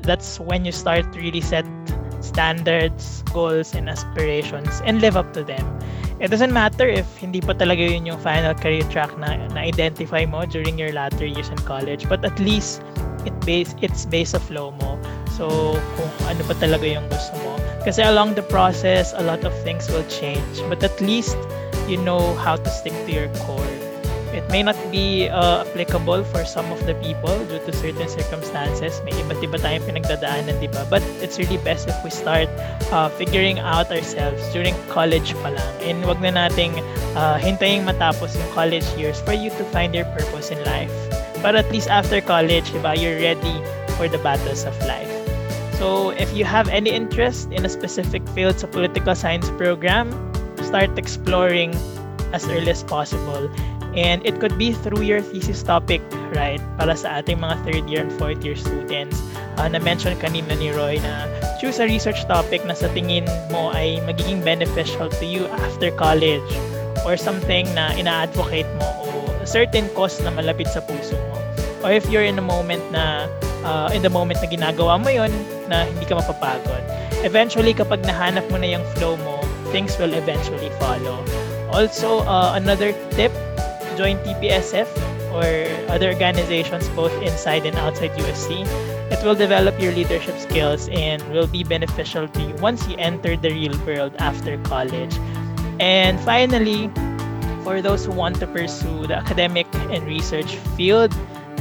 that's 0.01 0.41
when 0.41 0.65
you 0.65 0.73
start 0.73 1.05
really 1.13 1.41
set 1.41 1.65
standards 2.25 3.21
goals 3.29 3.77
and 3.77 3.85
aspirations 3.85 4.81
and 4.85 5.05
live 5.05 5.13
up 5.13 5.29
to 5.37 5.45
them 5.45 5.65
it 6.17 6.33
doesn't 6.33 6.55
matter 6.55 6.87
if 6.87 7.05
hindi 7.21 7.43
pa 7.43 7.53
talaga 7.53 7.85
yun 7.85 8.09
yung 8.09 8.17
final 8.17 8.57
career 8.57 8.83
track 8.89 9.13
na 9.21 9.35
na-identify 9.53 10.25
mo 10.25 10.47
during 10.49 10.79
your 10.79 10.89
latter 10.95 11.29
years 11.29 11.53
in 11.53 11.59
college 11.69 12.09
but 12.09 12.25
at 12.25 12.33
least 12.39 12.81
it 13.29 13.35
base 13.45 13.77
it's 13.85 14.09
base 14.09 14.33
of 14.33 14.41
flow 14.41 14.73
mo 14.81 14.95
So, 15.35 15.75
kung 15.99 16.11
ano 16.31 16.47
ba 16.47 16.55
talaga 16.55 16.87
yung 16.87 17.11
gusto 17.11 17.35
mo. 17.43 17.59
Kasi 17.83 18.07
along 18.07 18.39
the 18.39 18.45
process, 18.47 19.11
a 19.11 19.19
lot 19.19 19.43
of 19.43 19.51
things 19.67 19.91
will 19.91 20.07
change. 20.07 20.63
But 20.71 20.79
at 20.79 20.95
least, 21.03 21.35
you 21.91 21.99
know 21.99 22.39
how 22.39 22.55
to 22.55 22.69
stick 22.71 22.95
to 23.05 23.11
your 23.11 23.29
core. 23.43 23.74
It 24.35 24.43
may 24.51 24.67
not 24.67 24.75
be 24.91 25.31
uh, 25.31 25.63
applicable 25.63 26.27
for 26.27 26.43
some 26.43 26.67
of 26.67 26.83
the 26.83 26.93
people 26.99 27.31
due 27.47 27.63
to 27.63 27.71
certain 27.71 28.11
circumstances. 28.11 28.99
May 29.07 29.15
iba't 29.15 29.39
iba 29.39 29.55
tayong 29.55 29.87
pinagdadaanan, 29.87 30.59
di 30.59 30.67
ba? 30.67 30.83
But 30.91 30.99
it's 31.23 31.39
really 31.39 31.55
best 31.63 31.87
if 31.87 31.95
we 32.03 32.11
start 32.11 32.51
uh, 32.91 33.07
figuring 33.15 33.63
out 33.63 33.87
ourselves 33.87 34.43
during 34.51 34.75
college 34.91 35.31
pa 35.39 35.55
lang. 35.55 35.73
And 35.79 36.03
wag 36.03 36.19
na 36.19 36.35
nating 36.35 36.83
uh, 37.15 37.39
hintayin 37.39 37.87
matapos 37.87 38.35
yung 38.35 38.51
college 38.51 38.83
years 38.99 39.23
for 39.23 39.31
you 39.31 39.55
to 39.55 39.63
find 39.71 39.95
your 39.95 40.05
purpose 40.11 40.51
in 40.51 40.59
life. 40.67 40.91
But 41.39 41.55
at 41.55 41.71
least 41.71 41.87
after 41.87 42.19
college, 42.19 42.67
di 42.75 42.83
ba, 42.83 42.91
you're 42.91 43.15
ready 43.15 43.55
for 43.95 44.11
the 44.11 44.19
battles 44.19 44.67
of 44.67 44.75
life. 44.83 45.07
So 45.79 46.11
if 46.11 46.27
you 46.35 46.43
have 46.43 46.67
any 46.67 46.91
interest 46.91 47.55
in 47.55 47.63
a 47.63 47.71
specific 47.71 48.27
field 48.35 48.59
sa 48.59 48.67
political 48.67 49.15
science 49.15 49.47
program, 49.55 50.11
start 50.59 50.91
exploring 50.99 51.71
as 52.35 52.43
early 52.51 52.71
as 52.71 52.83
possible. 52.83 53.47
And 53.95 54.19
it 54.27 54.43
could 54.43 54.59
be 54.59 54.75
through 54.75 55.07
your 55.07 55.23
thesis 55.23 55.63
topic, 55.63 56.03
right? 56.35 56.59
Para 56.75 56.99
sa 56.99 57.23
ating 57.23 57.39
mga 57.39 57.55
third 57.63 57.83
year 57.87 58.03
and 58.03 58.11
fourth 58.19 58.43
year 58.43 58.59
students. 58.59 59.23
Uh, 59.55 59.71
na-mention 59.71 60.19
kanina 60.19 60.51
ni 60.59 60.75
Roy 60.75 60.99
na 60.99 61.31
choose 61.63 61.79
a 61.79 61.87
research 61.87 62.27
topic 62.27 62.59
na 62.67 62.75
sa 62.75 62.91
tingin 62.91 63.23
mo 63.55 63.71
ay 63.71 64.03
magiging 64.03 64.43
beneficial 64.43 65.07
to 65.07 65.23
you 65.23 65.47
after 65.63 65.95
college 65.95 66.43
or 67.07 67.15
something 67.15 67.63
na 67.71 67.95
ina-advocate 67.95 68.67
mo 68.83 68.87
o 69.07 69.07
certain 69.47 69.87
cause 69.95 70.19
na 70.25 70.33
malapit 70.33 70.67
sa 70.67 70.83
puso 70.83 71.15
mo. 71.31 71.39
Or 71.85 71.93
if 71.95 72.03
you're 72.11 72.27
in 72.27 72.35
a 72.35 72.43
moment 72.43 72.83
na 72.91 73.31
uh, 73.63 73.89
in 73.95 74.03
the 74.03 74.11
moment 74.11 74.43
na 74.43 74.49
ginagawa 74.49 74.99
mo 74.99 75.07
yon 75.07 75.31
na 75.71 75.87
hindi 75.87 76.03
ka 76.03 76.19
mapapagod. 76.19 76.83
Eventually, 77.23 77.73
kapag 77.73 78.05
nahanap 78.05 78.45
mo 78.53 78.59
na 78.59 78.75
yung 78.75 78.85
flow 78.97 79.17
mo, 79.17 79.41
things 79.73 79.97
will 79.97 80.13
eventually 80.13 80.69
follow. 80.77 81.17
Also, 81.73 82.21
uh, 82.29 82.53
another 82.53 82.93
tip 83.17 83.33
join 83.95 84.17
TPSF 84.27 84.87
or 85.35 85.47
other 85.91 86.11
organizations 86.11 86.87
both 86.95 87.11
inside 87.21 87.65
and 87.65 87.75
outside 87.77 88.11
USC. 88.15 88.63
It 89.11 89.23
will 89.23 89.35
develop 89.35 89.79
your 89.79 89.91
leadership 89.91 90.39
skills 90.39 90.87
and 90.89 91.21
will 91.31 91.47
be 91.47 91.63
beneficial 91.63 92.27
to 92.27 92.41
you 92.41 92.55
once 92.55 92.87
you 92.87 92.95
enter 92.97 93.35
the 93.35 93.49
real 93.49 93.77
world 93.85 94.15
after 94.19 94.57
college. 94.63 95.15
And 95.79 96.19
finally, 96.21 96.87
for 97.63 97.81
those 97.81 98.05
who 98.05 98.13
want 98.13 98.39
to 98.39 98.47
pursue 98.47 99.07
the 99.07 99.17
academic 99.17 99.67
and 99.91 100.05
research 100.05 100.55
field, 100.77 101.13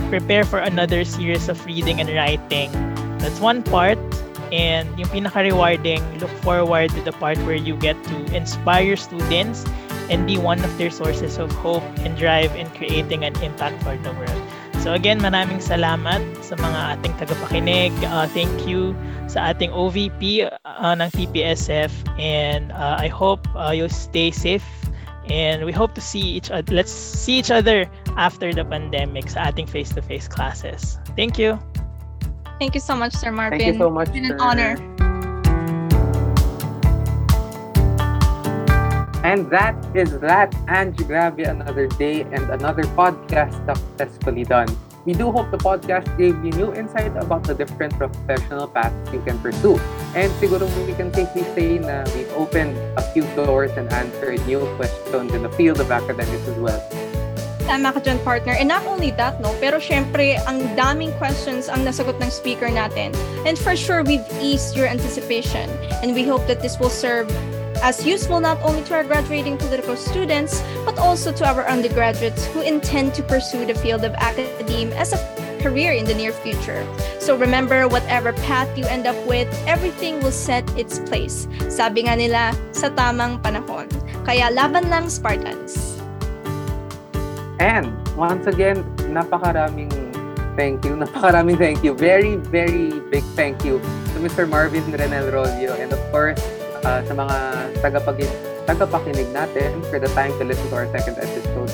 prepare 0.09 0.45
for 0.45 0.59
another 0.59 1.05
series 1.05 1.49
of 1.49 1.59
reading 1.67 2.01
and 2.01 2.09
writing. 2.11 2.71
That's 3.19 3.41
one 3.41 3.63
part. 3.63 3.99
And 4.53 4.87
yung 4.99 5.09
pinaka-rewarding, 5.09 6.21
look 6.21 6.31
forward 6.45 6.91
to 6.95 7.01
the 7.03 7.13
part 7.13 7.39
where 7.43 7.59
you 7.59 7.75
get 7.75 7.99
to 8.05 8.17
inspire 8.37 8.95
students 8.95 9.65
and 10.11 10.27
be 10.27 10.37
one 10.37 10.63
of 10.65 10.73
their 10.79 10.91
sources 10.91 11.39
of 11.39 11.51
hope 11.53 11.85
and 12.05 12.17
drive 12.17 12.55
in 12.57 12.69
creating 12.77 13.25
an 13.25 13.35
impact 13.43 13.83
for 13.83 13.97
the 13.97 14.13
world. 14.13 14.43
So 14.85 14.93
again, 14.93 15.17
maraming 15.25 15.65
salamat 15.65 16.21
sa 16.45 16.61
mga 16.61 17.01
ating 17.01 17.15
tagapakinig. 17.17 17.93
Uh, 18.05 18.29
thank 18.37 18.53
you 18.69 18.93
sa 19.33 19.57
ating 19.57 19.73
OVP 19.73 20.45
uh, 20.45 20.93
ng 20.93 21.09
TPSF 21.09 21.89
and 22.21 22.69
uh, 22.77 23.01
I 23.01 23.09
hope 23.09 23.49
uh, 23.57 23.73
you'll 23.73 23.89
stay 23.89 24.29
safe 24.29 24.67
and 25.33 25.65
we 25.65 25.73
hope 25.73 25.97
to 25.97 26.05
see 26.05 26.21
each 26.21 26.53
other. 26.53 26.69
Let's 26.69 26.93
see 26.93 27.41
each 27.41 27.51
other 27.51 27.89
after 28.21 28.53
the 28.53 28.65
pandemic 28.65 29.33
sa 29.33 29.49
ating 29.49 29.73
face-to-face 29.73 30.29
classes. 30.29 31.01
Thank 31.17 31.41
you. 31.41 31.57
Thank 32.61 32.77
you 32.77 32.85
so 32.85 32.93
much, 32.93 33.17
Sir 33.17 33.33
Marvin. 33.33 33.59
Thank 33.59 33.75
you 33.75 33.81
so 33.81 33.89
much. 33.89 34.13
It's 34.13 34.21
been 34.21 34.29
an 34.29 34.39
sir. 34.39 34.45
honor. 34.45 35.14
And 39.25 39.49
that 39.49 39.73
is 39.97 40.21
that. 40.21 40.53
Angie, 40.69 41.03
grabe 41.09 41.49
another 41.49 41.89
day 41.97 42.29
and 42.29 42.45
another 42.53 42.85
podcast 42.93 43.57
successfully 43.65 44.45
done. 44.45 44.69
We 45.09 45.17
do 45.17 45.33
hope 45.33 45.51
the 45.51 45.57
podcast 45.57 46.13
gave 46.21 46.37
you 46.45 46.53
new 46.53 46.73
insight 46.77 47.17
about 47.17 47.45
the 47.45 47.57
different 47.57 47.97
professional 47.97 48.69
paths 48.69 48.97
you 49.13 49.25
can 49.25 49.41
pursue. 49.41 49.81
And 50.13 50.29
siguro 50.37 50.69
we 50.85 50.93
can 50.93 51.09
safely 51.13 51.45
say 51.57 51.81
na 51.81 52.05
we've 52.13 52.29
opened 52.37 52.77
a 53.01 53.05
few 53.17 53.25
doors 53.33 53.73
and 53.81 53.89
answered 53.97 54.45
new 54.45 54.61
questions 54.77 55.33
in 55.33 55.41
the 55.41 55.53
field 55.57 55.81
of 55.81 55.89
academics 55.89 56.45
as 56.45 56.57
well. 56.61 56.81
Tama 57.65 57.97
ka 57.97 58.01
dyan, 58.05 58.21
partner. 58.21 58.53
And 58.53 58.69
not 58.69 58.85
only 58.85 59.09
that, 59.17 59.41
no, 59.41 59.57
pero 59.57 59.81
syempre, 59.81 60.37
ang 60.45 60.61
daming 60.77 61.17
questions 61.17 61.73
ang 61.73 61.81
nasagot 61.81 62.21
ng 62.21 62.29
speaker 62.29 62.69
natin. 62.69 63.17
And 63.49 63.57
for 63.57 63.73
sure, 63.73 64.05
we've 64.05 64.25
eased 64.37 64.77
your 64.77 64.85
anticipation. 64.85 65.73
And 66.05 66.13
we 66.13 66.29
hope 66.29 66.45
that 66.45 66.61
this 66.61 66.77
will 66.77 66.93
serve 66.93 67.33
as 67.83 68.05
useful 68.07 68.41
not 68.41 68.61
only 68.63 68.83
to 68.85 68.95
our 68.95 69.05
graduating 69.05 69.57
political 69.57 69.97
students, 69.97 70.63
but 70.85 70.99
also 70.99 71.33
to 71.33 71.45
our 71.47 71.67
undergraduates 71.67 72.47
who 72.53 72.61
intend 72.61 73.15
to 73.15 73.23
pursue 73.23 73.65
the 73.65 73.75
field 73.75 74.05
of 74.05 74.13
academe 74.15 74.93
as 74.93 75.13
a 75.13 75.19
career 75.65 75.97
in 75.97 76.05
the 76.05 76.13
near 76.13 76.33
future. 76.33 76.85
So 77.19 77.41
remember, 77.41 77.89
whatever 77.89 78.37
path 78.45 78.69
you 78.77 78.85
end 78.85 79.09
up 79.09 79.17
with, 79.25 79.49
everything 79.65 80.21
will 80.21 80.37
set 80.37 80.69
its 80.77 81.01
place. 81.09 81.49
Sabi 81.73 82.05
nga 82.05 82.21
nila, 82.21 82.53
sa 82.77 82.93
tamang 82.93 83.41
panahon. 83.41 83.89
Kaya 84.29 84.53
laban 84.53 84.93
lang, 84.93 85.09
Spartans. 85.09 85.97
And 87.57 87.97
once 88.13 88.45
again, 88.45 88.85
napakaraming 89.09 89.89
thank 90.53 90.85
you. 90.85 90.99
Napakaraming 91.01 91.57
thank 91.57 91.81
you. 91.81 91.97
Very, 91.97 92.37
very 92.37 93.01
big 93.09 93.25
thank 93.33 93.65
you 93.65 93.81
to 94.13 94.17
Mr. 94.21 94.45
Marvin 94.45 94.85
Renel 94.93 95.33
Rolio 95.33 95.73
and 95.81 95.97
of 95.97 96.03
course, 96.13 96.37
uh, 96.85 97.01
sa 97.05 97.13
mga 97.17 97.37
tagapag 97.81 98.21
tagapakinig 98.65 99.29
natin 99.33 99.81
for 99.93 99.99
the 100.01 100.09
time 100.17 100.33
to 100.41 100.45
listen 100.45 100.65
to 100.69 100.77
our 100.77 100.89
second 100.93 101.17
episode. 101.21 101.73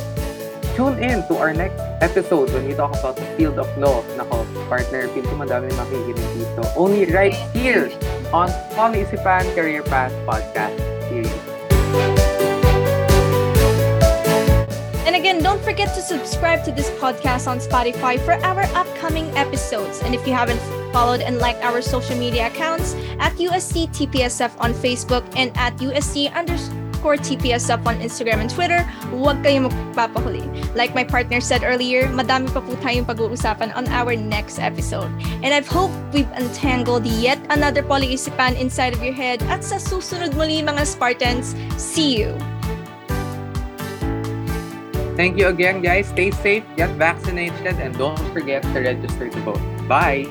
Tune 0.75 0.97
in 1.03 1.27
to 1.29 1.37
our 1.37 1.53
next 1.53 1.79
episode 2.01 2.51
when 2.55 2.67
we 2.67 2.75
talk 2.75 2.95
about 2.99 3.19
the 3.19 3.27
field 3.37 3.59
of 3.59 3.69
law. 3.77 4.03
Nako, 4.17 4.47
partner, 4.71 5.07
feel 5.13 5.27
ko 5.27 5.35
madami 5.37 5.69
makikinig 5.77 6.31
dito. 6.35 6.63
Only 6.79 7.05
right 7.11 7.35
here 7.53 7.91
on 8.33 8.49
Polyisipan 8.75 9.45
Career 9.55 9.83
Path 9.83 10.15
Podcast 10.25 10.79
Series. 11.11 11.31
And 15.05 15.19
again, 15.19 15.43
don't 15.43 15.61
forget 15.61 15.91
to 15.99 16.03
subscribe 16.03 16.63
to 16.65 16.73
this 16.73 16.89
podcast 17.03 17.51
on 17.51 17.59
Spotify 17.59 18.15
for 18.23 18.39
our 18.47 18.63
upcoming 18.79 19.27
episodes. 19.35 20.01
And 20.07 20.15
if 20.15 20.23
you 20.23 20.33
haven't 20.33 20.63
followed 20.93 21.21
and 21.21 21.39
liked 21.39 21.63
our 21.63 21.81
social 21.81 22.17
media 22.17 22.47
accounts 22.47 22.95
at 23.19 23.35
USC 23.37 23.89
TPSF 23.91 24.53
on 24.61 24.75
Facebook 24.75 25.25
and 25.37 25.51
at 25.57 25.77
USC 25.79 26.33
underscore 26.35 27.17
TPSF 27.17 27.87
on 27.87 27.99
Instagram 28.01 28.45
and 28.45 28.51
Twitter, 28.51 28.85
huwag 29.11 29.41
kayong 29.43 29.71
magpapahuli. 29.71 30.45
Like 30.75 30.95
my 30.95 31.05
partner 31.05 31.41
said 31.41 31.65
earlier, 31.65 32.09
madami 32.13 32.53
pa 32.53 32.61
po 32.61 32.77
tayong 32.85 33.09
pag-uusapan 33.09 33.75
on 33.75 33.89
our 33.89 34.15
next 34.15 34.59
episode. 34.59 35.11
And 35.41 35.55
I 35.57 35.65
hope 35.65 35.91
we've 36.13 36.31
untangled 36.37 37.07
yet 37.07 37.41
another 37.49 37.83
polyisipan 37.83 38.61
inside 38.61 38.93
of 38.93 39.03
your 39.03 39.17
head. 39.17 39.43
At 39.49 39.65
sa 39.65 39.81
susunod 39.81 40.37
muli 40.37 40.61
mga 40.61 40.85
Spartans, 40.85 41.57
see 41.81 42.21
you! 42.21 42.37
Thank 45.21 45.37
you 45.37 45.49
again, 45.53 45.83
guys. 45.85 46.09
Stay 46.09 46.31
safe, 46.31 46.65
get 46.81 46.89
vaccinated, 46.97 47.77
and 47.77 47.93
don't 47.99 48.17
forget 48.33 48.65
to 48.73 48.81
register 48.81 49.29
to 49.29 49.41
vote. 49.45 49.61
Bye. 49.85 50.25